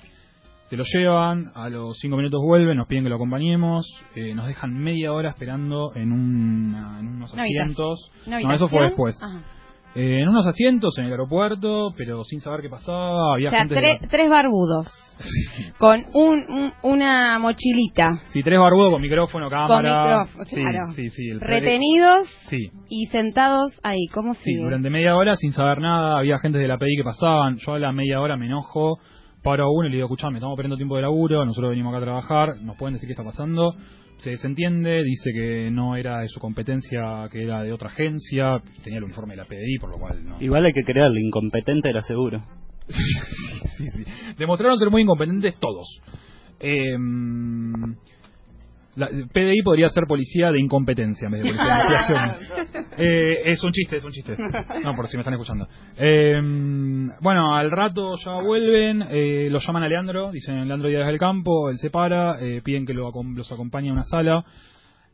se 0.65 0.75
lo 0.77 0.83
llevan, 0.83 1.51
a 1.55 1.69
los 1.69 1.97
cinco 1.99 2.17
minutos 2.17 2.41
vuelven, 2.45 2.77
nos 2.77 2.87
piden 2.87 3.03
que 3.03 3.09
lo 3.09 3.15
acompañemos, 3.15 3.85
eh, 4.15 4.33
nos 4.33 4.47
dejan 4.47 4.73
media 4.73 5.13
hora 5.13 5.29
esperando 5.29 5.91
en, 5.95 6.11
una- 6.11 6.99
en 6.99 7.07
unos 7.07 7.31
Una 7.33 7.43
asientos. 7.43 8.11
¿Una 8.27 8.39
No, 8.39 8.51
eso 8.53 8.67
fue 8.67 8.83
después. 8.83 9.15
Ajá. 9.21 9.41
Eh, 9.95 10.19
en 10.21 10.27
unos 10.27 10.45
asientos 10.45 10.97
en 10.97 11.05
el 11.05 11.11
aeropuerto, 11.11 11.93
pero 11.97 12.23
sin 12.25 12.41
saber 12.41 12.61
qué 12.61 12.69
pasaba, 12.69 13.33
había 13.35 13.47
O 13.47 13.51
sea, 13.51 13.59
gente... 13.61 13.75
tre- 13.75 14.07
tres 14.09 14.29
barbudos. 14.29 14.87
Con 15.77 16.03
un, 16.13 16.39
un- 16.49 16.73
una 16.83 17.39
mochilita. 17.39 18.21
Sí, 18.27 18.43
tres 18.43 18.59
barbudos 18.59 18.91
con 18.91 19.01
micrófono, 19.01 19.49
cámara. 19.49 20.25
micrófono, 20.25 20.45
Sí, 20.45 20.55
claro. 20.55 20.91
sí, 20.93 21.09
sí, 21.09 21.29
el 21.29 21.39
Retenidos 21.39 22.27
Sí. 22.49 22.69
y 22.89 23.05
sentados 23.07 23.79
ahí. 23.83 24.07
¿Cómo 24.13 24.33
Sí, 24.33 24.43
sigue? 24.43 24.63
durante 24.63 24.89
media 24.89 25.15
hora 25.15 25.37
sin 25.37 25.53
saber 25.53 25.79
nada, 25.79 26.17
había 26.19 26.39
gente 26.39 26.57
de 26.57 26.67
la 26.67 26.77
PDI 26.77 26.97
que 26.97 27.03
pasaban, 27.03 27.55
yo 27.57 27.73
a 27.73 27.79
la 27.79 27.91
media 27.93 28.19
hora 28.19 28.35
me 28.35 28.47
enojo, 28.47 28.99
paro 29.43 29.63
a 29.65 29.71
uno 29.71 29.87
y 29.87 29.91
le 29.91 29.95
digo, 29.97 30.07
escuchame, 30.07 30.39
estamos 30.39 30.55
perdiendo 30.57 30.75
tiempo 30.75 30.95
de 30.97 31.03
laburo, 31.03 31.45
nosotros 31.45 31.69
venimos 31.69 31.91
acá 31.93 31.99
a 31.99 32.05
trabajar, 32.05 32.49
nos 32.61 32.75
pueden 32.77 32.93
decir 32.95 33.07
qué 33.07 33.13
está 33.13 33.23
pasando, 33.23 33.73
se 34.17 34.31
desentiende, 34.31 35.03
dice 35.03 35.31
que 35.33 35.69
no 35.71 35.95
era 35.95 36.19
de 36.21 36.27
su 36.27 36.39
competencia, 36.39 37.27
que 37.31 37.43
era 37.43 37.63
de 37.63 37.71
otra 37.71 37.89
agencia, 37.89 38.61
tenía 38.83 38.99
el 38.99 39.05
uniforme 39.05 39.33
de 39.33 39.37
la 39.37 39.45
PDI, 39.45 39.77
por 39.79 39.89
lo 39.89 39.97
cual 39.97 40.23
no. 40.25 40.37
Igual 40.41 40.65
hay 40.65 40.73
que 40.73 40.83
creerle, 40.83 41.21
incompetente 41.21 41.89
era 41.89 42.01
seguro. 42.01 42.43
sí, 42.87 43.89
sí. 43.89 44.03
Demostraron 44.37 44.77
ser 44.77 44.89
muy 44.89 45.01
incompetentes 45.01 45.59
todos. 45.59 46.01
Eh, 46.59 46.95
la 48.95 49.07
PDI 49.07 49.61
podría 49.63 49.89
ser 49.89 50.05
policía 50.07 50.51
de 50.51 50.59
incompetencia 50.59 51.25
en 51.27 51.31
vez 51.31 51.43
de 51.43 51.49
policía 51.49 51.75
de 51.75 51.81
investigaciones. 51.81 52.85
Eh, 52.97 53.51
es 53.51 53.61
un 53.61 53.73
chiste, 53.73 53.97
es 53.97 54.05
un 54.05 54.11
chiste. 54.11 54.37
No, 54.81 54.95
por 54.95 55.09
si 55.09 55.17
me 55.17 55.21
están 55.21 55.33
escuchando. 55.33 55.67
Eh, 55.97 56.39
bueno, 57.19 57.53
al 57.53 57.69
rato 57.69 58.15
ya 58.23 58.39
vuelven, 58.41 59.03
eh, 59.09 59.49
lo 59.51 59.59
llaman 59.59 59.83
a 59.83 59.89
Leandro, 59.89 60.31
dicen 60.31 60.65
Leandro 60.65 60.87
Díaz 60.87 61.05
del 61.05 61.17
Campo, 61.17 61.69
él 61.69 61.77
se 61.77 61.89
para, 61.89 62.39
eh, 62.39 62.61
piden 62.63 62.85
que 62.85 62.93
lo 62.93 63.11
los 63.11 63.51
acompañe 63.51 63.89
a 63.89 63.91
una 63.91 64.05
sala. 64.05 64.45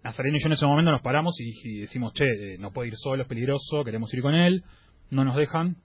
Nazareno 0.03 0.37
y 0.37 0.41
yo 0.41 0.47
en 0.47 0.53
ese 0.53 0.65
momento 0.65 0.91
nos 0.91 1.01
paramos 1.01 1.35
y, 1.39 1.53
y 1.63 1.79
decimos, 1.81 2.13
che, 2.13 2.25
eh, 2.25 2.57
no 2.59 2.71
puede 2.71 2.89
ir 2.89 2.97
solo, 2.97 3.23
es 3.23 3.27
peligroso, 3.27 3.83
queremos 3.83 4.13
ir 4.13 4.21
con 4.21 4.35
él. 4.35 4.63
No 5.09 5.25
nos 5.25 5.35
dejan. 5.35 5.77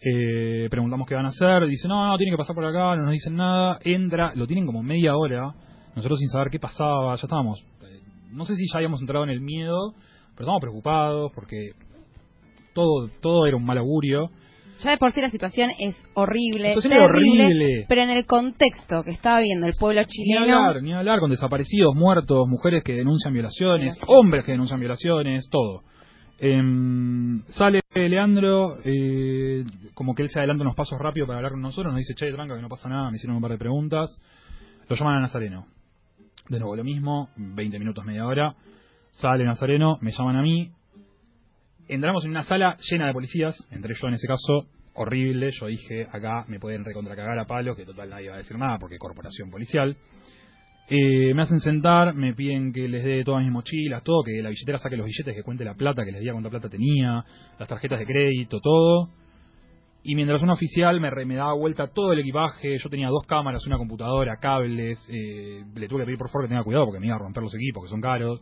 Eh, 0.00 0.68
preguntamos 0.70 1.06
qué 1.08 1.14
van 1.14 1.26
a 1.26 1.30
hacer. 1.30 1.66
Dice, 1.66 1.88
no, 1.88 2.06
no, 2.06 2.16
tiene 2.16 2.32
que 2.32 2.38
pasar 2.38 2.54
por 2.54 2.64
acá, 2.64 2.96
no 2.96 3.02
nos 3.02 3.12
dicen 3.12 3.36
nada. 3.36 3.78
Entra, 3.82 4.32
lo 4.34 4.46
tienen 4.46 4.66
como 4.66 4.82
media 4.82 5.16
hora. 5.16 5.54
Nosotros 5.96 6.18
sin 6.18 6.28
saber 6.28 6.48
qué 6.50 6.58
pasaba, 6.58 7.14
ya 7.16 7.22
estábamos. 7.22 7.60
eh, 7.82 8.00
no 8.32 8.44
sé 8.44 8.56
si 8.56 8.66
ya 8.70 8.78
habíamos 8.78 9.00
entrado 9.00 9.24
en 9.24 9.30
el 9.30 9.40
miedo, 9.40 9.92
pero 10.34 10.40
estábamos 10.40 10.60
preocupados 10.60 11.30
porque 11.34 11.70
todo, 12.74 13.08
todo 13.20 13.46
era 13.46 13.56
un 13.56 13.64
mal 13.64 13.78
augurio. 13.78 14.30
Ya 14.80 14.90
de 14.90 14.98
por 14.98 15.12
sí 15.12 15.20
la 15.20 15.30
situación 15.30 15.70
es 15.78 15.94
horrible, 16.14 16.62
La 16.62 16.68
situación 16.74 16.92
era 16.94 17.06
terrible, 17.06 17.44
horrible. 17.46 17.86
pero 17.88 18.02
en 18.02 18.10
el 18.10 18.26
contexto 18.26 19.04
que 19.04 19.12
estaba 19.12 19.40
viendo 19.40 19.66
el 19.68 19.74
pueblo 19.78 20.00
Ni 20.00 20.06
chileno, 20.08 20.58
hablar, 20.58 20.82
ni 20.82 20.92
hablar 20.92 21.20
con 21.20 21.30
desaparecidos, 21.30 21.94
muertos, 21.94 22.48
mujeres 22.48 22.82
que 22.82 22.94
denuncian 22.94 23.32
violaciones, 23.32 23.96
hombres 24.08 24.44
que 24.44 24.50
denuncian 24.52 24.80
violaciones, 24.80 25.48
todo. 25.48 25.82
Em, 26.40 27.40
sale 27.50 27.80
Leandro, 27.94 28.78
eh, 28.84 29.64
como 29.94 30.14
que 30.16 30.22
él 30.22 30.28
se 30.28 30.40
adelanta 30.40 30.64
unos 30.64 30.74
pasos 30.74 30.98
rápidos 30.98 31.28
para 31.28 31.38
hablar 31.38 31.52
con 31.52 31.62
nosotros, 31.62 31.92
nos 31.92 32.00
dice, 32.00 32.14
che, 32.14 32.32
tranca, 32.32 32.56
que 32.56 32.60
no 32.62 32.68
pasa 32.68 32.88
nada, 32.88 33.08
me 33.10 33.16
hicieron 33.16 33.36
un 33.36 33.42
par 33.42 33.52
de 33.52 33.58
preguntas. 33.58 34.20
Lo 34.88 34.96
llaman 34.96 35.18
a 35.18 35.20
Nazareno. 35.20 35.66
De 36.48 36.58
nuevo 36.58 36.76
lo 36.76 36.84
mismo, 36.84 37.30
20 37.36 37.78
minutos, 37.78 38.04
media 38.04 38.26
hora. 38.26 38.54
Sale 39.12 39.44
Nazareno, 39.44 39.96
me 40.02 40.12
llaman 40.12 40.36
a 40.36 40.42
mí. 40.42 40.70
Entramos 41.88 42.22
en 42.24 42.32
una 42.32 42.44
sala 42.44 42.76
llena 42.90 43.06
de 43.06 43.14
policías, 43.14 43.56
entre 43.70 43.94
yo 43.94 44.08
en 44.08 44.14
ese 44.14 44.26
caso, 44.26 44.66
horrible. 44.92 45.52
Yo 45.52 45.68
dije, 45.68 46.06
acá 46.12 46.44
me 46.46 46.60
pueden 46.60 46.84
recontracagar 46.84 47.38
a 47.38 47.46
palo, 47.46 47.74
que 47.74 47.86
total 47.86 48.10
nadie 48.10 48.28
va 48.28 48.34
a 48.34 48.38
decir 48.38 48.58
nada 48.58 48.76
porque 48.78 48.98
corporación 48.98 49.50
policial. 49.50 49.96
Eh, 50.90 51.32
me 51.32 51.40
hacen 51.40 51.60
sentar, 51.60 52.14
me 52.14 52.34
piden 52.34 52.74
que 52.74 52.88
les 52.88 53.02
dé 53.02 53.24
todas 53.24 53.42
mis 53.42 53.50
mochilas, 53.50 54.02
todo, 54.02 54.22
que 54.22 54.42
la 54.42 54.50
billetera 54.50 54.76
saque 54.76 54.98
los 54.98 55.06
billetes, 55.06 55.34
que 55.34 55.42
cuente 55.42 55.64
la 55.64 55.74
plata, 55.74 56.04
que 56.04 56.12
les 56.12 56.20
diga 56.20 56.34
cuánta 56.34 56.50
plata 56.50 56.68
tenía, 56.68 57.24
las 57.58 57.68
tarjetas 57.68 58.00
de 58.00 58.04
crédito, 58.04 58.60
todo. 58.60 59.08
Y 60.06 60.14
mientras 60.14 60.42
un 60.42 60.50
oficial 60.50 61.00
me, 61.00 61.10
me 61.24 61.34
daba 61.34 61.54
vuelta 61.54 61.86
todo 61.86 62.12
el 62.12 62.18
equipaje, 62.18 62.76
yo 62.76 62.90
tenía 62.90 63.08
dos 63.08 63.26
cámaras, 63.26 63.66
una 63.66 63.78
computadora, 63.78 64.36
cables, 64.36 64.98
eh, 65.10 65.64
le 65.74 65.88
tuve 65.88 66.00
que 66.00 66.04
pedir 66.04 66.18
por 66.18 66.28
favor 66.28 66.44
que 66.44 66.50
tenga 66.50 66.62
cuidado 66.62 66.84
porque 66.84 67.00
me 67.00 67.06
iba 67.06 67.16
a 67.16 67.18
romper 67.18 67.42
los 67.42 67.54
equipos, 67.54 67.84
que 67.84 67.88
son 67.88 68.02
caros. 68.02 68.38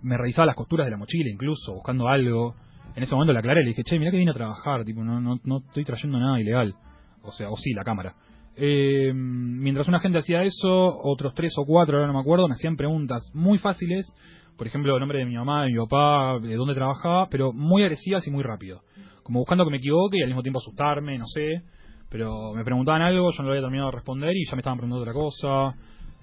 Me 0.00 0.16
revisaba 0.16 0.46
las 0.46 0.56
costuras 0.56 0.86
de 0.86 0.90
la 0.90 0.96
mochila 0.96 1.28
incluso, 1.30 1.74
buscando 1.74 2.08
algo. 2.08 2.54
En 2.96 3.02
ese 3.02 3.14
momento 3.14 3.34
le 3.34 3.40
aclaré, 3.40 3.62
le 3.62 3.68
dije, 3.68 3.82
che, 3.84 3.98
mirá 3.98 4.10
que 4.10 4.16
vine 4.16 4.30
a 4.30 4.34
trabajar, 4.34 4.82
tipo, 4.84 5.04
no, 5.04 5.20
no, 5.20 5.38
no 5.44 5.58
estoy 5.58 5.84
trayendo 5.84 6.18
nada 6.18 6.40
ilegal. 6.40 6.74
O 7.22 7.32
sea, 7.32 7.50
o 7.50 7.56
sí, 7.58 7.74
la 7.74 7.84
cámara. 7.84 8.14
Eh, 8.56 9.12
mientras 9.14 9.88
una 9.88 10.00
gente 10.00 10.18
hacía 10.18 10.42
eso, 10.42 10.98
otros 11.02 11.34
tres 11.34 11.52
o 11.58 11.66
cuatro, 11.66 11.98
ahora 11.98 12.06
no 12.06 12.14
me 12.14 12.20
acuerdo, 12.20 12.48
me 12.48 12.54
hacían 12.54 12.76
preguntas 12.76 13.30
muy 13.34 13.58
fáciles, 13.58 14.10
por 14.56 14.66
ejemplo, 14.66 14.94
el 14.94 15.00
nombre 15.00 15.18
de 15.18 15.26
mi 15.26 15.34
mamá, 15.34 15.64
de 15.64 15.72
mi 15.72 15.78
papá, 15.78 16.38
de 16.40 16.54
dónde 16.56 16.74
trabajaba, 16.74 17.28
pero 17.28 17.52
muy 17.52 17.82
agresivas 17.82 18.26
y 18.26 18.30
muy 18.30 18.42
rápido. 18.42 18.80
Como 19.22 19.40
buscando 19.40 19.64
que 19.64 19.70
me 19.70 19.76
equivoque 19.78 20.18
y 20.18 20.22
al 20.22 20.28
mismo 20.28 20.42
tiempo 20.42 20.58
asustarme, 20.58 21.18
no 21.18 21.26
sé. 21.26 21.62
Pero 22.08 22.52
me 22.52 22.64
preguntaban 22.64 23.02
algo, 23.02 23.30
yo 23.30 23.42
no 23.42 23.48
lo 23.48 23.52
había 23.52 23.62
terminado 23.62 23.90
de 23.90 23.96
responder 23.96 24.36
y 24.36 24.44
ya 24.44 24.52
me 24.52 24.60
estaban 24.60 24.78
preguntando 24.78 25.02
otra 25.02 25.14
cosa. 25.14 25.74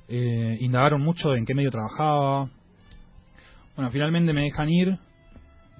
Eh, 0.07 0.57
indagaron 0.61 1.01
mucho 1.01 1.35
en 1.35 1.45
qué 1.45 1.55
medio 1.55 1.71
trabajaba. 1.71 2.49
Bueno, 3.75 3.91
finalmente 3.91 4.33
me 4.33 4.43
dejan 4.43 4.69
ir. 4.69 4.99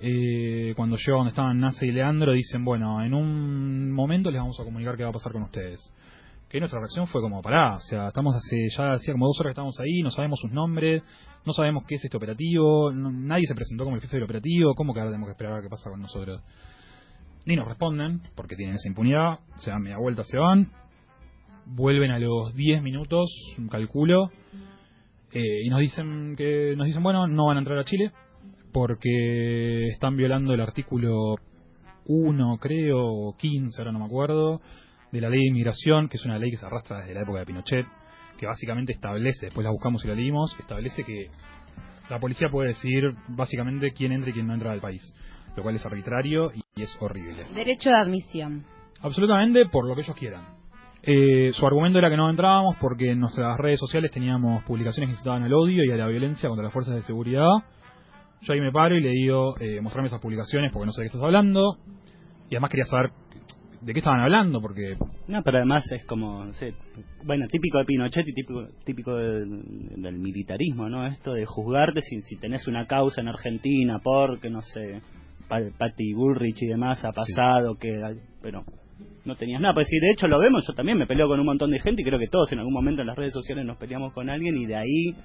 Eh, 0.02 0.74
cuando 0.76 0.96
llego 0.96 1.18
donde 1.18 1.32
estaban 1.32 1.60
Nace 1.60 1.86
y 1.86 1.92
Leandro, 1.92 2.32
dicen, 2.32 2.64
bueno, 2.64 3.04
en 3.04 3.14
un 3.14 3.92
momento 3.92 4.32
les 4.32 4.40
vamos 4.40 4.60
a 4.60 4.64
comunicar 4.64 4.96
qué 4.96 5.04
va 5.04 5.10
a 5.10 5.14
pasar 5.14 5.34
con 5.34 5.44
ustedes. 5.44 5.94
Que 6.48 6.60
nuestra 6.60 6.80
reacción 6.80 7.06
fue 7.08 7.22
como, 7.22 7.42
pará, 7.42 7.76
o 7.76 7.80
sea, 7.80 8.08
estamos 8.08 8.36
hace, 8.36 8.70
ya 8.76 8.94
hacía 8.94 9.14
como 9.14 9.28
dos 9.28 9.40
horas 9.40 9.50
que 9.50 9.60
estamos 9.60 9.80
ahí, 9.80 10.02
no 10.02 10.10
sabemos 10.10 10.40
sus 10.40 10.52
nombres, 10.52 11.04
no 11.46 11.54
sabemos 11.54 11.84
qué 11.86 11.96
es 11.96 12.06
este 12.06 12.18
operativo, 12.18 12.92
nadie 12.92 13.46
se 13.46 13.54
presentó 13.54 13.84
como 13.84 13.98
el 13.98 14.02
jefe 14.02 14.16
del 14.16 14.24
operativo, 14.24 14.74
¿cómo 14.74 14.94
que 14.94 15.00
ahora 15.02 15.12
tenemos 15.12 15.28
que 15.28 15.32
esperar 15.34 15.52
a 15.52 15.56
ver 15.58 15.64
qué 15.66 15.70
pasa 15.70 15.90
con 15.90 16.02
nosotros? 16.02 16.42
Ni 17.46 17.56
nos 17.56 17.68
responden, 17.68 18.22
porque 18.36 18.56
tienen 18.56 18.76
esa 18.76 18.88
impunidad, 18.88 19.40
se 19.58 19.72
dan 19.72 19.82
media 19.82 19.98
vuelta, 19.98 20.24
se 20.24 20.38
van, 20.38 20.72
vuelven 21.66 22.12
a 22.12 22.20
los 22.20 22.54
10 22.54 22.82
minutos, 22.84 23.30
calculo, 23.70 24.32
eh, 25.32 25.62
y 25.64 25.70
nos 25.70 25.80
dicen 25.80 26.36
que 26.36 26.74
nos 26.76 26.88
dicen 26.88 27.04
bueno 27.04 27.28
no 27.28 27.46
van 27.46 27.58
a 27.58 27.60
entrar 27.60 27.78
a 27.78 27.84
Chile 27.84 28.12
porque 28.74 29.90
están 29.90 30.18
violando 30.18 30.56
el 30.56 30.62
artículo 30.62 31.36
1 32.06 32.58
creo 32.60 32.98
o 33.00 33.38
15 33.38 33.80
ahora 33.80 33.92
no 33.92 34.00
me 34.00 34.06
acuerdo 34.06 34.60
de 35.12 35.22
la 35.22 35.30
ley 35.30 35.42
de 35.42 35.50
inmigración 35.50 36.10
que 36.10 36.18
es 36.18 36.26
una 36.26 36.40
ley 36.40 36.50
que 36.50 36.58
se 36.58 36.66
arrastra 36.66 37.02
desde 37.02 37.14
la 37.14 37.22
época 37.22 37.40
de 37.40 37.46
Pinochet 37.46 37.86
que 38.40 38.48
básicamente 38.48 38.92
establece 38.92 39.46
después 39.46 39.64
la 39.64 39.70
buscamos 39.70 40.04
y 40.04 40.08
la 40.08 40.16
leímos 40.16 40.56
establece 40.60 41.04
que 41.04 41.28
la 42.10 42.20
policía 42.20 42.50
puede 42.50 42.70
decir 42.70 43.04
básicamente 43.28 43.92
quién 43.92 44.12
entra 44.12 44.32
y 44.32 44.34
quién 44.34 44.48
no 44.48 44.56
entra 44.56 44.72
al 44.72 44.82
país 44.82 45.04
lo 45.56 45.62
cual 45.62 45.76
es 45.76 45.86
arbitrario 45.86 46.52
y, 46.56 46.64
y 46.80 46.84
es 46.84 46.98
horrible 47.02 47.44
Derecho 47.54 47.90
de 47.90 47.98
admisión. 47.98 48.64
Absolutamente 49.02 49.66
por 49.66 49.86
lo 49.86 49.96
que 49.96 50.02
ellos 50.02 50.16
quieran. 50.16 50.46
Eh, 51.02 51.52
su 51.54 51.66
argumento 51.66 52.00
era 52.00 52.10
que 52.10 52.18
no 52.18 52.30
entrábamos 52.30 52.76
porque 52.80 53.12
en 53.12 53.20
nuestras 53.20 53.58
redes 53.58 53.80
sociales 53.80 54.12
teníamos 54.12 54.64
publicaciones 54.64 55.08
que 55.08 55.14
incitaban 55.14 55.44
al 55.44 55.54
odio 55.54 55.84
y 55.84 55.92
a 55.92 55.96
la 55.96 56.08
violencia 56.08 56.50
contra 56.50 56.66
las 56.66 56.74
fuerzas 56.74 56.96
de 56.96 57.02
seguridad. 57.02 57.50
Yo 58.42 58.54
ahí 58.54 58.62
me 58.62 58.72
paro 58.72 58.96
y 58.96 59.02
le 59.02 59.10
digo, 59.10 59.56
eh, 59.60 59.80
mostrame 59.82 60.08
esas 60.08 60.22
publicaciones 60.22 60.72
porque 60.72 60.86
no 60.86 60.92
sé 60.92 61.02
de 61.02 61.06
qué 61.06 61.08
estás 61.08 61.24
hablando. 61.24 61.78
Y 62.50 62.56
además 62.56 62.72
quería 62.72 62.86
saber 62.86 63.12
de 63.82 63.94
qué 63.94 64.00
estaban 64.00 64.22
hablando 64.22 64.62
porque... 64.62 64.98
No, 65.28 65.42
pero 65.44 65.58
además 65.58 65.90
es 65.92 66.04
como, 66.06 66.44
no 66.44 66.54
sé, 66.54 66.74
bueno, 67.24 67.48
típico 67.48 67.78
de 67.78 67.86
Pinochet 67.86 68.28
y 68.28 68.34
típico, 68.34 68.68
típico 68.84 69.16
del, 69.16 70.02
del 70.02 70.18
militarismo, 70.18 70.90
¿no? 70.90 71.06
Esto 71.06 71.34
de 71.34 71.46
juzgarte 71.46 72.02
si, 72.02 72.22
si 72.24 72.38
tenés 72.38 72.68
una 72.68 72.88
causa 72.88 73.22
en 73.22 73.30
Argentina 73.30 74.00
porque, 74.04 74.50
no 74.50 74.62
sé, 74.62 75.02
Patty 75.50 76.14
Bullrich 76.14 76.62
y 76.62 76.68
demás 76.68 77.04
ha 77.04 77.12
pasado, 77.12 77.76
que 77.76 77.90
pero 78.42 78.64
no 79.26 79.36
tenías 79.36 79.62
nada. 79.62 79.74
Pues 79.74 79.88
sí, 79.88 80.00
de 80.00 80.12
hecho 80.12 80.28
lo 80.28 80.40
vemos, 80.40 80.66
yo 80.68 80.74
también 80.74 80.98
me 80.98 81.06
peleo 81.06 81.28
con 81.28 81.40
un 81.40 81.46
montón 81.46 81.72
de 81.72 81.80
gente 81.80 82.02
y 82.02 82.06
creo 82.06 82.20
que 82.20 82.28
todos 82.28 82.52
en 82.52 82.60
algún 82.60 82.74
momento 82.74 83.02
en 83.02 83.08
las 83.08 83.18
redes 83.18 83.34
sociales 83.34 83.66
nos 83.66 83.78
peleamos 83.78 84.14
con 84.14 84.30
alguien 84.30 84.58
y 84.58 84.66
de 84.66 84.76
ahí 84.76 85.16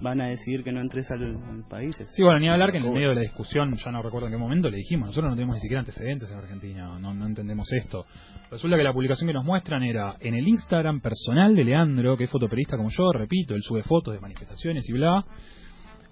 van 0.00 0.20
a 0.20 0.28
decir 0.28 0.62
que 0.62 0.72
no 0.72 0.80
entres 0.80 1.10
al, 1.10 1.22
al 1.22 1.64
país. 1.68 1.96
Sí, 2.14 2.22
bueno, 2.22 2.40
ni 2.40 2.48
hablar 2.48 2.70
que 2.70 2.78
en 2.78 2.84
el 2.84 2.92
medio 2.92 3.10
de 3.10 3.14
la 3.16 3.20
discusión, 3.22 3.74
ya 3.74 3.90
no 3.90 4.02
recuerdo 4.02 4.28
en 4.28 4.34
qué 4.34 4.38
momento, 4.38 4.70
le 4.70 4.78
dijimos, 4.78 5.08
nosotros 5.08 5.30
no 5.30 5.36
tenemos 5.36 5.56
ni 5.56 5.60
siquiera 5.60 5.80
antecedentes 5.80 6.30
en 6.30 6.38
Argentina, 6.38 6.98
no, 6.98 7.14
no 7.14 7.26
entendemos 7.26 7.70
esto. 7.72 8.06
Resulta 8.50 8.76
que 8.76 8.82
la 8.82 8.92
publicación 8.92 9.26
que 9.26 9.34
nos 9.34 9.44
muestran 9.44 9.82
era 9.82 10.16
en 10.20 10.34
el 10.34 10.46
Instagram 10.46 11.00
personal 11.00 11.54
de 11.54 11.64
Leandro, 11.64 12.16
que 12.16 12.24
es 12.24 12.30
fotoperiodista 12.30 12.76
como 12.76 12.90
yo, 12.90 13.12
repito, 13.12 13.54
él 13.54 13.62
sube 13.62 13.82
fotos 13.82 14.14
de 14.14 14.20
manifestaciones 14.20 14.88
y 14.88 14.92
bla, 14.92 15.24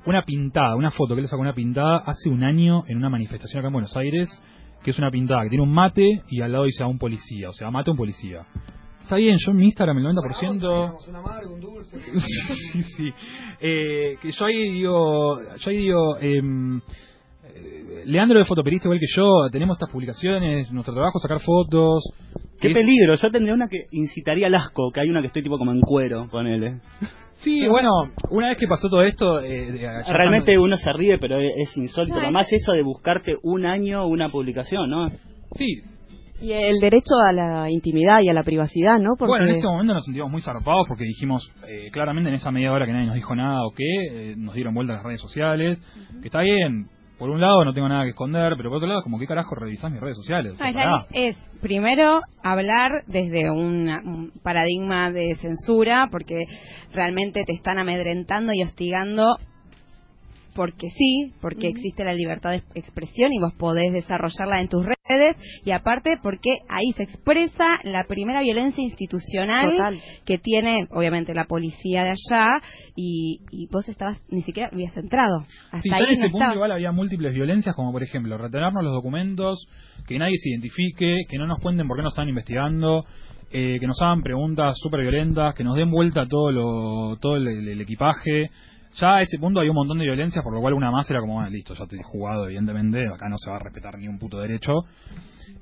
una 0.06 0.22
pintada, 0.22 0.76
una 0.76 0.90
foto 0.90 1.14
que 1.14 1.20
él 1.20 1.28
sacó 1.28 1.42
una 1.42 1.54
pintada 1.54 1.98
hace 1.98 2.30
un 2.30 2.44
año 2.44 2.84
en 2.86 2.96
una 2.98 3.10
manifestación 3.10 3.60
acá 3.60 3.68
en 3.68 3.72
Buenos 3.72 3.96
Aires, 3.96 4.28
que 4.82 4.90
es 4.90 4.98
una 4.98 5.10
pintada 5.10 5.42
que 5.42 5.50
tiene 5.50 5.64
un 5.64 5.72
mate 5.72 6.22
y 6.28 6.40
al 6.40 6.52
lado 6.52 6.64
dice 6.64 6.84
a 6.84 6.86
un 6.86 6.98
policía, 6.98 7.48
o 7.48 7.52
sea, 7.52 7.70
mate 7.70 7.90
a 7.90 7.92
un 7.92 7.98
policía. 7.98 8.46
Está 9.02 9.16
bien, 9.16 9.36
yo 9.38 9.52
en 9.52 9.56
mi 9.58 9.66
Instagram 9.66 9.98
el 9.98 10.04
90%... 10.04 11.08
Un 11.08 11.14
amargo, 11.14 11.54
un 11.54 11.60
dulce. 11.60 11.98
sí, 12.72 12.82
sí. 12.82 13.12
Eh, 13.60 14.16
que 14.20 14.30
yo 14.32 14.44
ahí 14.44 14.70
digo, 14.72 15.40
yo 15.56 15.70
ahí 15.70 15.76
digo, 15.76 16.16
eh, 16.20 16.42
Leandro 18.04 18.40
es 18.40 18.46
fotoperiodista 18.46 18.86
igual 18.86 19.00
que 19.00 19.06
yo, 19.16 19.48
tenemos 19.50 19.76
estas 19.76 19.90
publicaciones, 19.90 20.70
nuestro 20.70 20.94
trabajo 20.94 21.18
es 21.18 21.22
sacar 21.22 21.40
fotos. 21.40 22.04
Qué 22.60 22.68
Que- 22.68 22.74
peligro, 22.74 23.14
yo 23.16 23.30
tendría 23.30 23.52
una 23.54 23.68
que 23.68 23.86
incitaría 23.90 24.46
al 24.46 24.54
asco, 24.54 24.90
que 24.92 25.00
hay 25.00 25.08
una 25.10 25.20
que 25.20 25.26
estoy 25.26 25.42
tipo 25.42 25.58
como 25.58 25.72
en 25.72 25.80
cuero 25.80 26.28
con 26.30 26.46
él. 26.46 26.80
Sí, 27.34 27.66
bueno, 27.68 27.90
una 28.30 28.48
vez 28.48 28.58
que 28.58 28.66
pasó 28.68 28.88
todo 28.88 29.02
esto, 29.02 29.40
eh, 29.40 29.70
Realmente 30.10 30.52
cuando- 30.52 30.62
uno 30.64 30.76
se 30.76 30.92
ríe, 30.92 31.18
pero 31.18 31.38
es, 31.38 31.76
insólito. 31.76 32.14
No, 32.14 32.20
es- 32.20 32.24
Además 32.26 32.50
eso 32.52 32.72
de 32.72 32.82
buscarte 32.82 33.36
un 33.42 33.66
año 33.66 34.06
una 34.06 34.28
publicación, 34.30 34.88
¿no? 34.88 35.08
Sí. 35.52 35.82
Y 36.40 36.52
el 36.52 36.78
derecho 36.80 37.14
a 37.26 37.32
la 37.32 37.70
intimidad 37.70 38.20
y 38.22 38.28
a 38.28 38.34
la 38.34 38.42
privacidad, 38.42 38.98
¿no? 38.98 39.16
Porque 39.18 39.30
Bueno, 39.30 39.46
en 39.46 39.52
ese 39.56 39.66
momento 39.66 39.94
nos 39.94 40.04
sentimos 40.04 40.30
muy 40.30 40.40
zarpados 40.42 40.86
porque 40.86 41.04
dijimos, 41.04 41.50
eh, 41.66 41.90
claramente 41.92 42.28
en 42.30 42.36
esa 42.36 42.50
media 42.50 42.72
hora 42.72 42.86
que 42.86 42.92
nadie 42.92 43.06
nos 43.06 43.14
dijo 43.16 43.34
nada 43.34 43.64
o 43.66 43.70
qué, 43.72 43.84
eh, 43.84 44.34
nos 44.36 44.54
dieron 44.54 44.74
vuelta 44.74 44.92
a 44.92 44.96
las 44.96 45.04
redes 45.04 45.20
sociales, 45.20 45.78
que 46.20 46.28
está 46.28 46.40
bien, 46.42 46.88
por 47.18 47.30
un 47.30 47.40
lado 47.40 47.64
no 47.64 47.72
tengo 47.72 47.88
nada 47.88 48.04
que 48.04 48.10
esconder, 48.10 48.54
pero 48.56 48.68
por 48.70 48.76
otro 48.76 48.88
lado, 48.88 49.02
como 49.02 49.18
qué 49.18 49.26
carajo 49.26 49.54
revisás 49.54 49.90
mis 49.90 50.00
redes 50.00 50.16
sociales. 50.16 50.52
O 50.52 50.56
sea, 50.56 50.70
No, 50.72 51.06
es, 51.12 51.36
primero 51.62 52.20
hablar 52.42 52.90
desde 53.06 53.50
una- 53.50 54.02
un 54.04 54.32
paradigma 54.42 55.10
de 55.10 55.34
censura, 55.36 56.08
porque 56.10 56.44
realmente 56.92 57.44
te 57.44 57.52
están 57.54 57.78
amedrentando 57.78 58.52
y 58.52 58.62
hostigando 58.62 59.36
porque 60.56 60.88
sí, 60.90 61.32
porque 61.40 61.68
existe 61.68 62.02
la 62.04 62.14
libertad 62.14 62.50
de 62.50 62.62
expresión 62.74 63.32
y 63.32 63.38
vos 63.38 63.52
podés 63.54 63.92
desarrollarla 63.92 64.60
en 64.60 64.68
tus 64.68 64.84
redes, 64.84 65.36
y 65.64 65.70
aparte 65.70 66.18
porque 66.22 66.58
ahí 66.68 66.92
se 66.96 67.04
expresa 67.04 67.66
la 67.84 68.04
primera 68.08 68.40
violencia 68.40 68.82
institucional 68.82 69.70
Total. 69.70 70.00
que 70.24 70.38
tiene, 70.38 70.88
obviamente, 70.90 71.34
la 71.34 71.44
policía 71.44 72.02
de 72.02 72.10
allá, 72.10 72.48
y, 72.96 73.40
y 73.52 73.68
vos 73.70 73.88
estabas, 73.88 74.18
ni 74.30 74.42
siquiera 74.42 74.70
habías 74.72 74.96
entrado. 74.96 75.44
Hasta 75.70 75.82
Sí, 75.82 75.90
ya 75.90 75.96
ahí 75.96 76.04
en 76.04 76.10
ese 76.14 76.22
no 76.24 76.30
punto 76.30 76.38
estabas. 76.38 76.54
igual 76.56 76.72
había 76.72 76.92
múltiples 76.92 77.34
violencias, 77.34 77.74
como 77.76 77.92
por 77.92 78.02
ejemplo 78.02 78.36
retenernos 78.38 78.82
los 78.82 78.92
documentos, 78.94 79.68
que 80.08 80.18
nadie 80.18 80.36
se 80.38 80.50
identifique, 80.50 81.18
que 81.28 81.38
no 81.38 81.46
nos 81.46 81.60
cuenten 81.60 81.86
por 81.86 81.96
qué 81.98 82.02
nos 82.02 82.12
están 82.14 82.28
investigando, 82.28 83.04
eh, 83.52 83.76
que 83.78 83.86
nos 83.86 84.00
hagan 84.02 84.22
preguntas 84.22 84.74
súper 84.80 85.02
violentas, 85.02 85.54
que 85.54 85.62
nos 85.62 85.76
den 85.76 85.90
vuelta 85.90 86.26
todo 86.28 86.50
lo, 86.50 87.16
todo 87.20 87.36
el, 87.36 87.46
el- 87.46 87.68
el 87.68 87.80
equipaje. 87.80 88.50
Ya 88.96 89.16
a 89.16 89.20
ese 89.20 89.38
punto 89.38 89.60
hay 89.60 89.68
un 89.68 89.74
montón 89.74 89.98
de 89.98 90.04
violencias, 90.04 90.42
por 90.42 90.54
lo 90.54 90.60
cual 90.60 90.72
una 90.72 90.90
más 90.90 91.10
era 91.10 91.20
como, 91.20 91.34
bueno, 91.34 91.50
listo, 91.50 91.74
ya 91.74 91.86
te 91.86 91.96
he 91.96 92.02
jugado, 92.02 92.46
evidentemente, 92.46 93.06
acá 93.06 93.28
no 93.28 93.36
se 93.36 93.50
va 93.50 93.56
a 93.56 93.58
respetar 93.58 93.98
ni 93.98 94.08
un 94.08 94.18
puto 94.18 94.40
derecho. 94.40 94.72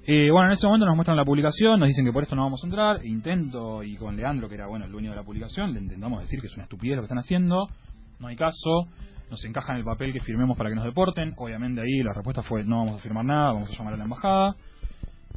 Eh, 0.07 0.31
bueno, 0.31 0.47
en 0.47 0.53
ese 0.53 0.67
momento 0.67 0.87
nos 0.87 0.95
muestran 0.95 1.17
la 1.17 1.25
publicación, 1.25 1.81
nos 1.81 1.89
dicen 1.89 2.05
que 2.05 2.13
por 2.13 2.23
esto 2.23 2.37
no 2.37 2.43
vamos 2.43 2.63
a 2.63 2.67
entrar, 2.67 3.05
intento, 3.05 3.83
y 3.83 3.97
con 3.97 4.17
Leandro, 4.17 4.49
que 4.49 4.55
era 4.55 4.69
bueno 4.69 4.85
el 4.85 4.93
dueño 4.93 5.11
de 5.11 5.17
la 5.17 5.25
publicación, 5.25 5.73
le 5.73 5.81
intentamos 5.81 6.21
decir 6.21 6.41
que 6.41 6.47
es 6.47 6.55
una 6.55 6.63
estupidez 6.63 6.95
lo 6.95 7.03
que 7.03 7.07
están 7.07 7.19
haciendo, 7.19 7.67
no 8.21 8.29
hay 8.29 8.37
caso, 8.37 8.87
nos 9.31 9.45
encajan 9.45 9.79
el 9.79 9.85
papel 9.85 10.13
que 10.13 10.21
firmemos 10.21 10.57
para 10.57 10.71
que 10.71 10.77
nos 10.77 10.85
deporten, 10.85 11.35
obviamente 11.37 11.81
ahí 11.81 12.05
la 12.05 12.13
respuesta 12.13 12.43
fue 12.43 12.63
no 12.63 12.85
vamos 12.85 12.93
a 12.93 12.99
firmar 12.99 13.25
nada, 13.25 13.53
vamos 13.53 13.69
a 13.69 13.73
llamar 13.73 13.95
a 13.95 13.97
la 13.97 14.05
embajada. 14.05 14.55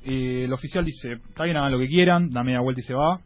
Eh, 0.03 0.43
el 0.43 0.53
oficial 0.53 0.85
dice, 0.85 1.13
está 1.13 1.45
bien, 1.45 1.57
hagan 1.57 1.71
lo 1.71 1.79
que 1.79 1.87
quieran, 1.87 2.29
da 2.29 2.43
media 2.43 2.59
vuelta 2.59 2.81
y 2.81 2.83
se 2.83 2.93
va. 2.93 3.19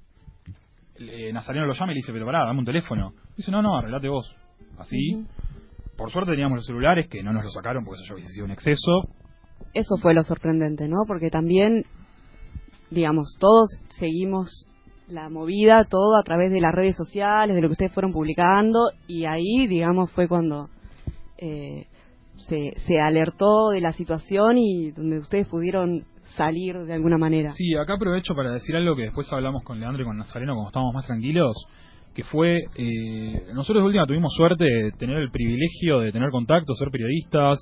Eh, 0.97 1.34
Nazareno 1.34 1.65
lo 1.65 1.74
llama 1.74 1.91
y 1.91 1.95
le 1.95 1.99
dice, 1.99 2.13
pero 2.13 2.26
pará, 2.26 2.45
dame 2.45 2.59
un 2.59 2.65
teléfono. 2.65 3.13
Dice, 3.36 3.51
no, 3.51 3.61
no, 3.61 3.78
arreglate 3.78 4.07
vos. 4.07 4.38
Así. 4.82 5.26
Por 5.98 6.10
suerte 6.10 6.32
teníamos 6.32 6.58
los 6.58 6.66
celulares, 6.66 7.08
que 7.10 7.24
no 7.24 7.34
nos 7.34 7.44
los 7.44 7.54
sacaron 7.54 7.86
porque 7.86 8.02
eso 8.02 8.10
ya 8.10 8.16
hubiese 8.16 8.34
sido 8.34 8.46
un 8.46 8.52
exceso. 8.52 9.04
eso 9.74 9.98
fue 9.98 10.14
lo 10.14 10.24
sorprendente, 10.24 10.88
¿no? 10.88 10.98
Porque 11.08 11.30
también, 11.30 11.86
digamos, 12.90 13.36
todos 13.40 13.70
seguimos 13.90 14.68
la 15.08 15.30
movida, 15.30 15.86
todo 15.90 16.18
a 16.18 16.24
través 16.24 16.52
de 16.52 16.62
las 16.62 16.74
redes 16.74 16.96
sociales, 16.96 17.56
de 17.56 17.62
lo 17.62 17.68
que 17.68 17.74
ustedes 17.74 17.94
fueron 17.94 18.12
publicando, 18.12 18.92
y 19.08 19.26
ahí, 19.26 19.68
digamos, 19.68 20.12
fue 20.12 20.28
cuando 20.28 20.70
eh, 21.38 21.88
se, 22.38 22.74
se 22.78 23.00
alertó 23.00 23.70
de 23.70 23.82
la 23.82 23.92
situación 23.92 24.58
y 24.58 24.92
donde 24.92 25.20
ustedes 25.20 25.48
pudieron 25.48 26.06
salir 26.36 26.78
de 26.78 26.94
alguna 26.94 27.18
manera. 27.18 27.52
Sí, 27.54 27.76
acá 27.76 27.96
aprovecho 27.96 28.36
para 28.36 28.53
decir 28.53 28.76
algo 28.76 28.95
que 28.95 29.03
después 29.03 29.32
hablamos 29.34 29.64
con 29.64 29.80
Leandro 29.80 30.03
y 30.03 30.06
con 30.06 30.18
Nazareno 30.18 30.53
cuando 30.53 30.70
estábamos 30.70 30.94
más 30.94 31.06
tranquilos, 31.06 31.56
que 32.14 32.24
fue, 32.24 32.60
eh, 32.76 33.46
nosotros 33.54 33.84
de 33.84 33.88
última 33.88 34.06
tuvimos 34.06 34.34
suerte 34.36 34.66
de 34.66 34.92
tener 34.92 35.18
el 35.18 35.32
privilegio 35.32 36.00
de 36.00 36.12
tener 36.12 36.30
contacto, 36.30 36.74
ser 36.76 36.90
periodistas, 36.92 37.60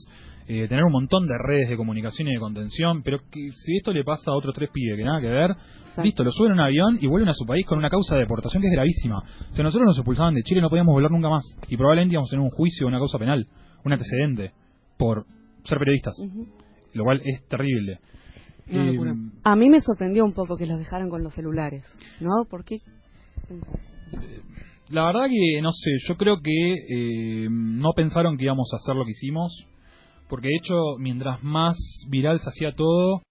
eh, 0.47 0.67
tener 0.67 0.83
un 0.83 0.91
montón 0.91 1.27
de 1.27 1.35
redes 1.37 1.69
de 1.69 1.77
comunicación 1.77 2.27
y 2.27 2.33
de 2.33 2.39
contención, 2.39 3.03
pero 3.03 3.19
que 3.19 3.51
si 3.53 3.77
esto 3.77 3.93
le 3.93 4.03
pasa 4.03 4.31
a 4.31 4.33
otros 4.33 4.55
tres 4.55 4.69
pibes 4.73 4.97
que 4.97 5.03
nada 5.03 5.21
que 5.21 5.29
ver, 5.29 5.51
listo, 6.03 6.23
lo 6.23 6.31
suben 6.31 6.53
a 6.53 6.55
un 6.55 6.59
avión 6.61 6.97
y 6.99 7.05
vuelven 7.05 7.29
a 7.29 7.33
su 7.33 7.45
país 7.45 7.65
con 7.67 7.77
una 7.77 7.89
causa 7.89 8.15
de 8.15 8.21
deportación 8.21 8.61
que 8.61 8.67
es 8.67 8.73
gravísima. 8.73 9.19
O 9.19 9.53
sea, 9.53 9.63
nosotros 9.63 9.85
nos 9.85 9.97
expulsaban 9.97 10.33
de 10.33 10.41
Chile 10.41 10.61
no 10.61 10.69
podíamos 10.69 10.93
volver 10.93 11.11
nunca 11.11 11.29
más, 11.29 11.43
y 11.67 11.77
probablemente 11.77 12.13
íbamos 12.13 12.29
a 12.29 12.31
tener 12.31 12.43
un 12.43 12.49
juicio 12.49 12.87
o 12.87 12.89
una 12.89 12.97
causa 12.97 13.19
penal, 13.19 13.45
un 13.85 13.93
antecedente, 13.93 14.51
por 14.97 15.25
ser 15.65 15.77
periodistas, 15.77 16.15
lo 16.93 17.03
cual 17.03 17.21
es 17.23 17.45
terrible. 17.47 17.99
Eh. 18.71 18.97
A 19.43 19.55
mí 19.55 19.69
me 19.69 19.81
sorprendió 19.81 20.25
un 20.25 20.33
poco 20.33 20.57
que 20.57 20.65
los 20.65 20.79
dejaran 20.79 21.09
con 21.09 21.23
los 21.23 21.33
celulares, 21.33 21.83
¿no? 22.19 22.45
¿Por 22.49 22.63
qué? 22.63 22.79
La 24.89 25.05
verdad 25.05 25.27
que 25.29 25.61
no 25.61 25.71
sé, 25.71 25.91
yo 26.07 26.17
creo 26.17 26.41
que 26.41 26.73
eh, 26.73 27.47
no 27.49 27.91
pensaron 27.93 28.37
que 28.37 28.45
íbamos 28.45 28.71
a 28.73 28.77
hacer 28.77 28.95
lo 28.95 29.05
que 29.05 29.11
hicimos, 29.11 29.67
porque 30.27 30.47
de 30.47 30.55
hecho 30.55 30.97
mientras 30.97 31.43
más 31.43 31.77
viral 32.09 32.39
se 32.39 32.49
hacía 32.49 32.73
todo, 32.73 33.21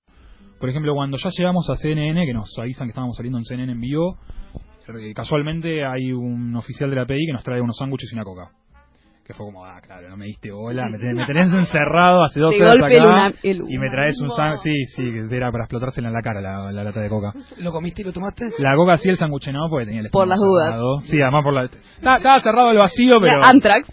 por 0.60 0.68
ejemplo 0.68 0.94
cuando 0.94 1.16
ya 1.16 1.30
llegamos 1.36 1.68
a 1.68 1.76
CNN, 1.76 2.24
que 2.26 2.32
nos 2.32 2.56
avisan 2.59 2.86
que 2.86 2.90
estábamos 2.90 3.16
saliendo 3.16 3.38
en 3.38 3.44
CNN 3.44 3.72
en 3.72 3.80
vivo, 3.80 4.18
eh, 5.00 5.12
casualmente 5.14 5.84
hay 5.84 6.12
un 6.12 6.55
oficial 6.55 6.90
de 6.90 6.96
la 6.96 7.06
PI 7.06 7.26
que 7.26 7.32
nos 7.32 7.42
trae 7.42 7.60
unos 7.60 7.76
sándwiches 7.76 8.10
y 8.12 8.14
una 8.14 8.24
coca. 8.24 8.52
Que 9.28 9.34
fue 9.34 9.44
como, 9.44 9.62
ah, 9.66 9.78
claro, 9.84 10.09
no 10.09 10.16
me 10.16 10.24
diste 10.24 10.50
bola, 10.50 10.88
me 10.88 10.96
tenés, 10.98 11.14
me 11.14 11.26
tenés 11.26 11.52
encerrado 11.52 12.24
hace 12.24 12.40
dos 12.40 12.55
horas 12.59 12.76
acá 12.76 13.06
una- 13.06 13.32
el 13.42 13.62
y 13.68 13.76
me 13.78 13.90
traes 13.90 14.18
un 14.22 14.30
san... 14.30 14.56
Sí, 14.56 14.72
sí, 14.96 15.02
que 15.02 15.36
era 15.36 15.52
para 15.52 15.64
explotársela 15.64 16.09
en 16.09 16.14
la 16.14 16.22
cara 16.22 16.40
la, 16.40 16.72
la 16.72 16.82
lata 16.82 17.00
de 17.00 17.10
coca. 17.10 17.34
¿Lo 17.59 17.70
comiste 17.70 18.00
y 18.00 18.06
lo 18.06 18.12
tomaste? 18.14 18.50
La 18.59 18.74
coca 18.74 18.96
sí, 18.96 19.10
el 19.10 19.18
sándwich 19.18 19.48
no, 19.52 19.68
porque 19.68 19.84
tenía 19.84 20.00
el 20.00 20.09
Por 20.10 20.26
las 20.26 20.38
dudas. 20.40 20.74
Sí, 21.05 21.20
además 21.20 21.44
por 21.44 21.52
la... 21.52 21.64
Estaba, 21.66 22.16
estaba 22.16 22.40
cerrado 22.40 22.70
el 22.70 22.78
vacío, 22.78 23.16
pero... 23.20 23.38
La 23.38 23.50
Antrax. 23.50 23.86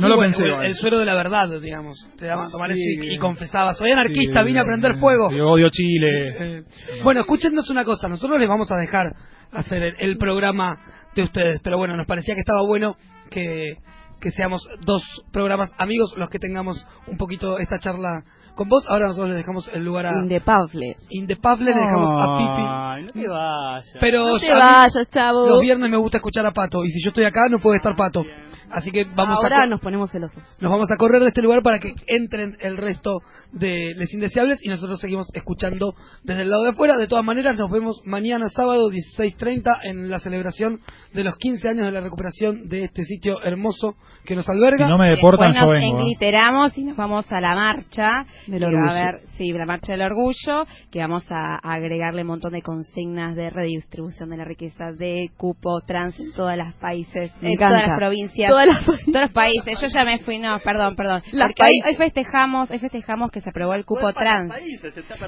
No 0.00 0.08
lo 0.08 0.16
Bueno, 0.16 0.32
pensé. 0.34 0.46
el, 0.66 0.74
suero 0.76 0.98
de 0.98 1.04
la 1.04 1.14
verdad, 1.14 1.60
digamos. 1.60 1.98
Te 2.16 2.24
daban 2.26 2.46
a 2.46 2.50
tomar 2.50 2.72
Sí. 2.72 2.80
eso 2.80 3.04
y, 3.04 3.14
y 3.14 3.18
confesabas, 3.18 3.76
soy 3.76 3.90
anarquista, 3.90 4.40
Sí, 4.40 4.46
vine 4.46 4.60
a 4.60 4.64
prender 4.64 4.94
fuego. 4.96 5.30
Yo 5.30 5.46
odio 5.50 5.68
Chile. 5.70 6.28
Eh, 6.38 6.62
bueno, 7.04 7.20
escúchenos 7.20 7.68
una 7.70 7.84
cosa, 7.84 8.08
nosotros 8.08 8.38
les 8.40 8.48
vamos 8.48 8.70
a 8.72 8.76
dejar 8.76 9.08
hacer 9.52 9.82
el, 9.82 9.94
el 9.98 10.16
programa 10.16 10.78
de 11.14 11.24
ustedes, 11.24 11.60
pero 11.62 11.76
bueno, 11.76 11.96
nos 11.96 12.06
parecía 12.06 12.34
que 12.34 12.40
estaba 12.40 12.62
bueno 12.62 12.94
que, 13.30 13.74
que 14.20 14.30
seamos 14.30 14.62
dos 14.84 15.02
programas 15.32 15.72
amigos 15.78 16.14
los 16.16 16.28
que 16.30 16.38
tengamos 16.38 16.86
un 17.06 17.16
poquito 17.16 17.58
esta 17.58 17.78
charla 17.78 18.22
con 18.54 18.68
vos. 18.68 18.84
Ahora 18.88 19.06
nosotros 19.08 19.28
les 19.30 19.38
dejamos 19.38 19.68
el 19.72 19.84
lugar 19.84 20.06
a... 20.06 20.12
Indepable. 20.12 20.96
Indepable, 21.10 21.72
le 21.72 21.80
dejamos 21.80 22.10
a 22.10 22.92
Ay, 22.94 23.02
no 23.02 23.08
te 23.08 23.12
Pipi. 23.14 23.26
vayas. 23.28 23.96
Pero 24.00 24.26
No 24.28 24.38
te 24.38 24.50
vayas, 24.52 25.10
chavo. 25.10 25.46
Los 25.46 25.60
viernes 25.62 25.90
me 25.90 25.96
gusta 25.96 26.18
escuchar 26.18 26.44
a 26.46 26.52
Pato, 26.52 26.84
y 26.84 26.90
si 26.90 27.02
yo 27.02 27.08
estoy 27.10 27.24
acá 27.24 27.48
no 27.48 27.58
puede 27.58 27.78
estar 27.78 27.94
Pato. 27.96 28.22
Así 28.70 28.90
que 28.90 29.04
vamos 29.04 29.38
a... 29.38 29.42
Ahora 29.42 29.64
co- 29.64 29.66
nos 29.70 29.80
ponemos 29.80 30.10
celosos. 30.10 30.42
nos 30.60 30.70
vamos 30.70 30.90
a 30.90 30.96
correr 30.96 31.20
de 31.22 31.28
este 31.28 31.42
lugar 31.42 31.62
para 31.62 31.78
que 31.78 31.94
entren 32.06 32.56
el 32.60 32.76
resto 32.76 33.18
de 33.52 33.94
Les 33.96 34.12
Indeseables 34.14 34.60
y 34.64 34.68
nosotros 34.68 35.00
seguimos 35.00 35.28
escuchando 35.34 35.94
desde 36.22 36.42
el 36.42 36.50
lado 36.50 36.62
de 36.64 36.70
afuera. 36.70 36.96
De 36.96 37.06
todas 37.08 37.24
maneras, 37.24 37.56
nos 37.58 37.70
vemos 37.70 38.00
mañana 38.04 38.48
sábado 38.48 38.88
16.30 38.90 39.78
en 39.84 40.10
la 40.10 40.18
celebración 40.20 40.80
de 41.12 41.24
los 41.24 41.36
15 41.36 41.68
años 41.68 41.86
de 41.86 41.92
la 41.92 42.00
recuperación 42.00 42.68
de 42.68 42.84
este 42.84 43.02
sitio 43.04 43.42
hermoso 43.42 43.96
que 44.24 44.36
nos 44.36 44.48
alberga. 44.48 44.84
Si 44.86 44.90
no 44.90 44.98
me 44.98 45.10
deportan, 45.10 45.52
Después 45.52 45.80
yo 45.82 45.86
vengo. 45.86 45.98
engliteramos 46.00 46.76
y 46.78 46.84
nos 46.84 46.96
vamos 46.96 47.30
a 47.32 47.40
la 47.40 47.54
marcha 47.54 48.24
Del 48.46 48.64
orgullo. 48.64 48.84
va 48.86 48.92
a 48.92 48.96
haber, 49.08 49.20
sí, 49.36 49.52
la 49.52 49.66
marcha 49.66 49.92
del 49.92 50.02
orgullo, 50.02 50.64
que 50.92 51.00
vamos 51.00 51.24
a 51.30 51.56
agregarle 51.62 52.22
un 52.22 52.28
montón 52.28 52.52
de 52.52 52.62
consignas 52.62 53.34
de 53.34 53.50
redistribución 53.50 54.30
de 54.30 54.36
la 54.36 54.44
riqueza, 54.44 54.92
de 54.96 55.28
cupo 55.36 55.80
trans 55.86 56.18
en 56.20 56.32
todos 56.34 56.56
los 56.56 56.72
países, 56.74 57.32
en 57.42 57.56
todas 57.58 57.86
las 57.88 57.98
provincias, 57.98 58.50
Todas 58.64 58.66
las- 58.68 58.84
todos 59.04 59.20
los 59.22 59.32
países. 59.32 59.80
Yo 59.80 59.86
ya 59.88 60.04
me 60.04 60.18
fui, 60.18 60.38
no, 60.38 60.58
perdón, 60.60 60.94
perdón. 60.96 61.22
Las 61.32 61.48
Porque 61.48 61.62
hoy, 61.62 61.80
países. 61.80 61.86
hoy 61.88 61.96
festejamos, 61.96 62.70
hoy 62.70 62.78
festejamos 62.78 63.30
que 63.30 63.40
se 63.40 63.50
aprobó 63.50 63.74
el 63.74 63.84
cupo 63.84 64.12
trans. 64.12 64.52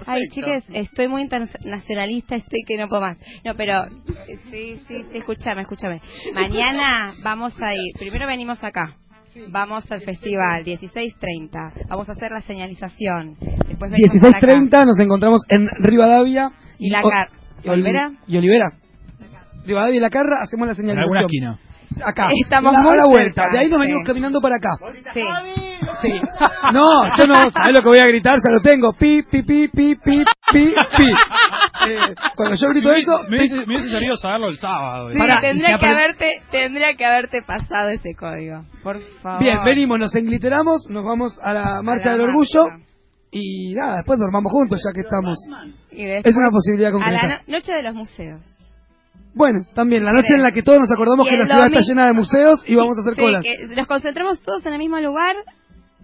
Ay, 0.06 0.28
chicas, 0.30 0.64
estoy 0.72 1.08
muy 1.08 1.22
internacionalista, 1.22 2.36
estoy 2.36 2.60
que 2.66 2.76
no 2.76 2.88
puedo 2.88 3.02
más. 3.02 3.18
No, 3.44 3.54
pero 3.54 3.84
eh, 3.84 4.38
sí, 4.50 4.80
sí, 4.88 5.04
sí, 5.10 5.18
escúchame, 5.18 5.62
escúchame. 5.62 6.00
Mañana 6.34 7.12
vamos 7.22 7.54
a 7.60 7.74
ir, 7.74 7.92
primero 7.98 8.26
venimos 8.26 8.62
acá. 8.62 8.96
Vamos 9.48 9.90
al 9.90 10.02
festival, 10.02 10.62
16.30. 10.62 11.72
Vamos 11.88 12.06
a 12.08 12.12
hacer 12.12 12.32
la 12.32 12.42
señalización. 12.42 13.36
Después 13.40 13.90
venimos 13.90 14.16
para 14.20 14.36
acá. 14.36 14.46
16.30 14.46 14.84
nos 14.86 14.98
encontramos 14.98 15.40
en 15.48 15.66
Rivadavia 15.78 16.50
Y 16.78 16.90
la 16.90 17.00
O- 17.00 17.08
Car- 17.08 17.28
y 17.64 17.68
Ol- 17.68 17.72
¿Olivera? 17.74 18.12
Y 18.26 18.36
Olivera. 18.36 18.66
Rivadavia 19.64 19.96
y 19.96 20.00
la 20.00 20.10
Carra 20.10 20.40
hacemos 20.42 20.66
la 20.66 20.72
En 20.72 20.76
señalización. 20.76 21.02
alguna 21.02 21.20
esquina. 21.22 21.58
Acá. 22.04 22.28
Estamos 22.42 22.72
la, 22.72 22.78
a 22.78 22.82
muy 22.82 22.96
la 22.96 23.04
vuelta. 23.06 23.42
cerca, 23.42 23.52
De 23.52 23.58
ahí 23.58 23.68
nos 23.68 23.80
sí. 23.80 23.86
venimos 23.86 24.04
caminando 24.06 24.40
para 24.40 24.56
acá. 24.56 24.70
Sí. 25.14 25.22
Sí. 26.02 26.08
No, 26.72 26.86
yo 27.18 27.26
no, 27.26 27.34
¿sabés 27.50 27.76
lo 27.76 27.82
que 27.82 27.88
voy 27.88 27.98
a 27.98 28.06
gritar? 28.06 28.34
Ya 28.42 28.50
lo 28.52 28.60
tengo. 28.60 28.92
Pi, 28.94 29.22
pi, 29.24 29.42
pi, 29.42 29.68
pi, 29.68 29.94
pi, 29.96 30.24
pi, 30.52 30.74
pi. 30.96 31.06
Eh, 31.88 32.14
cuando 32.36 32.56
yo 32.56 32.68
grito 32.68 32.90
Me 32.92 32.98
eso, 33.00 33.22
me 33.28 33.36
hubiese, 33.38 33.56
me 33.56 33.64
hubiese 33.74 33.90
servido 33.90 34.14
saberlo 34.16 34.48
el 34.48 34.56
sábado. 34.56 35.10
Sí, 35.10 35.18
Pará, 35.18 35.36
y 35.38 35.40
tendría 35.50 35.78
que 35.78 35.86
haberte, 35.86 36.42
tendría 36.50 36.94
que 36.94 37.04
haberte 37.04 37.42
pasado 37.42 37.90
ese 37.90 38.14
código. 38.14 38.64
Por 38.82 39.00
favor. 39.20 39.40
Bien, 39.42 39.58
venimos, 39.64 39.98
nos 39.98 40.14
engliteramos, 40.14 40.86
nos 40.88 41.04
vamos 41.04 41.38
a 41.42 41.52
la 41.52 41.82
marcha 41.82 42.06
la 42.10 42.12
del 42.12 42.20
orgullo 42.22 42.64
y 43.32 43.74
nada, 43.74 43.96
después 43.96 44.18
dormamos 44.18 44.52
juntos 44.52 44.80
ya 44.84 44.92
que 44.94 45.00
estamos. 45.00 45.36
Y 45.90 46.04
después, 46.04 46.32
Es 46.32 46.36
una 46.38 46.50
posibilidad 46.50 46.88
a 46.90 46.92
concreta. 46.92 47.26
la 47.26 47.36
no- 47.36 47.42
noche 47.58 47.72
de 47.72 47.82
los 47.82 47.94
museos. 47.94 48.40
Bueno, 49.34 49.64
también 49.74 50.04
la 50.04 50.12
noche 50.12 50.34
en 50.34 50.42
la 50.42 50.52
que 50.52 50.62
todos 50.62 50.78
nos 50.80 50.90
acordamos 50.92 51.26
que 51.28 51.36
la 51.36 51.46
ciudad 51.46 51.66
está 51.66 51.80
llena 51.80 52.06
de 52.06 52.12
museos 52.12 52.62
y 52.66 52.74
vamos 52.74 52.98
a 52.98 53.00
hacer 53.00 53.14
Sí, 53.16 53.20
colas. 53.22 53.42
que 53.42 53.66
nos 53.74 53.86
concentramos 53.86 54.40
todos 54.42 54.64
en 54.66 54.72
el 54.74 54.78
mismo 54.78 54.98
lugar, 55.00 55.34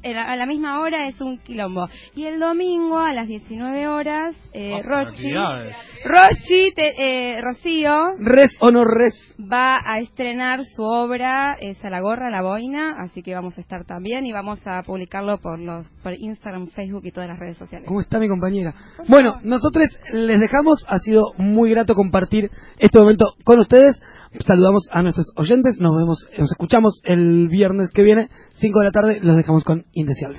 a 0.05 0.37
la 0.37 0.47
misma 0.47 0.81
hora 0.81 1.09
es 1.09 1.21
un 1.21 1.39
quilombo. 1.39 1.89
Y 2.15 2.25
el 2.25 2.39
domingo 2.41 2.99
a 2.99 3.13
las 3.13 3.27
19 3.29 3.89
horas, 3.89 4.35
eh, 4.53 4.77
de 4.77 4.83
Rochi. 4.83 5.33
Rochi, 6.05 6.73
te- 6.75 6.95
eh, 7.37 7.41
Rocío, 7.41 7.97
Res 8.19 8.57
o 8.61 8.71
no 8.71 8.85
res. 8.85 9.15
va 9.41 9.77
a 9.85 9.99
estrenar 9.99 10.65
su 10.65 10.83
obra, 10.83 11.57
es 11.61 11.83
a 11.85 11.91
la 11.91 12.01
gorra, 12.01 12.31
la 12.31 12.43
boina, 12.43 12.97
así 13.01 13.23
que 13.23 13.35
vamos 13.35 13.57
a 13.59 13.61
estar 13.61 13.85
también 13.85 14.25
y 14.27 14.33
vamos 14.33 14.61
a 14.67 14.83
publicarlo 14.83 15.39
por 15.39 15.59
los 15.59 15.87
por 16.03 16.15
Instagram, 16.15 16.69
Facebook 16.69 17.03
y 17.05 17.11
todas 17.13 17.29
las 17.29 17.39
redes 17.39 17.57
sociales. 17.57 17.87
¿Cómo 17.89 18.01
está 18.01 18.19
mi 18.19 18.29
compañera? 18.29 18.75
Bueno, 19.09 19.41
nosotros 19.43 19.87
les 20.13 20.41
dejamos, 20.41 20.85
ha 20.89 20.99
sido 20.99 21.33
muy 21.37 21.71
grato 21.71 21.95
compartir 21.95 22.51
este 22.79 22.99
momento 22.99 23.25
con 23.45 23.59
ustedes. 23.61 24.01
Saludamos 24.47 24.89
a 24.91 25.03
nuestros 25.03 25.33
oyentes, 25.37 25.79
nos 25.81 25.97
vemos, 25.97 26.29
nos 26.39 26.51
escuchamos 26.51 27.01
el 27.05 27.49
viernes 27.49 27.91
que 27.93 28.03
viene, 28.03 28.29
5 28.55 28.79
de 28.79 28.85
la 28.85 28.93
tarde, 28.93 29.21
los 29.23 29.37
dejamos 29.37 29.65
con 29.65 29.87
Indeseables. 29.93 30.37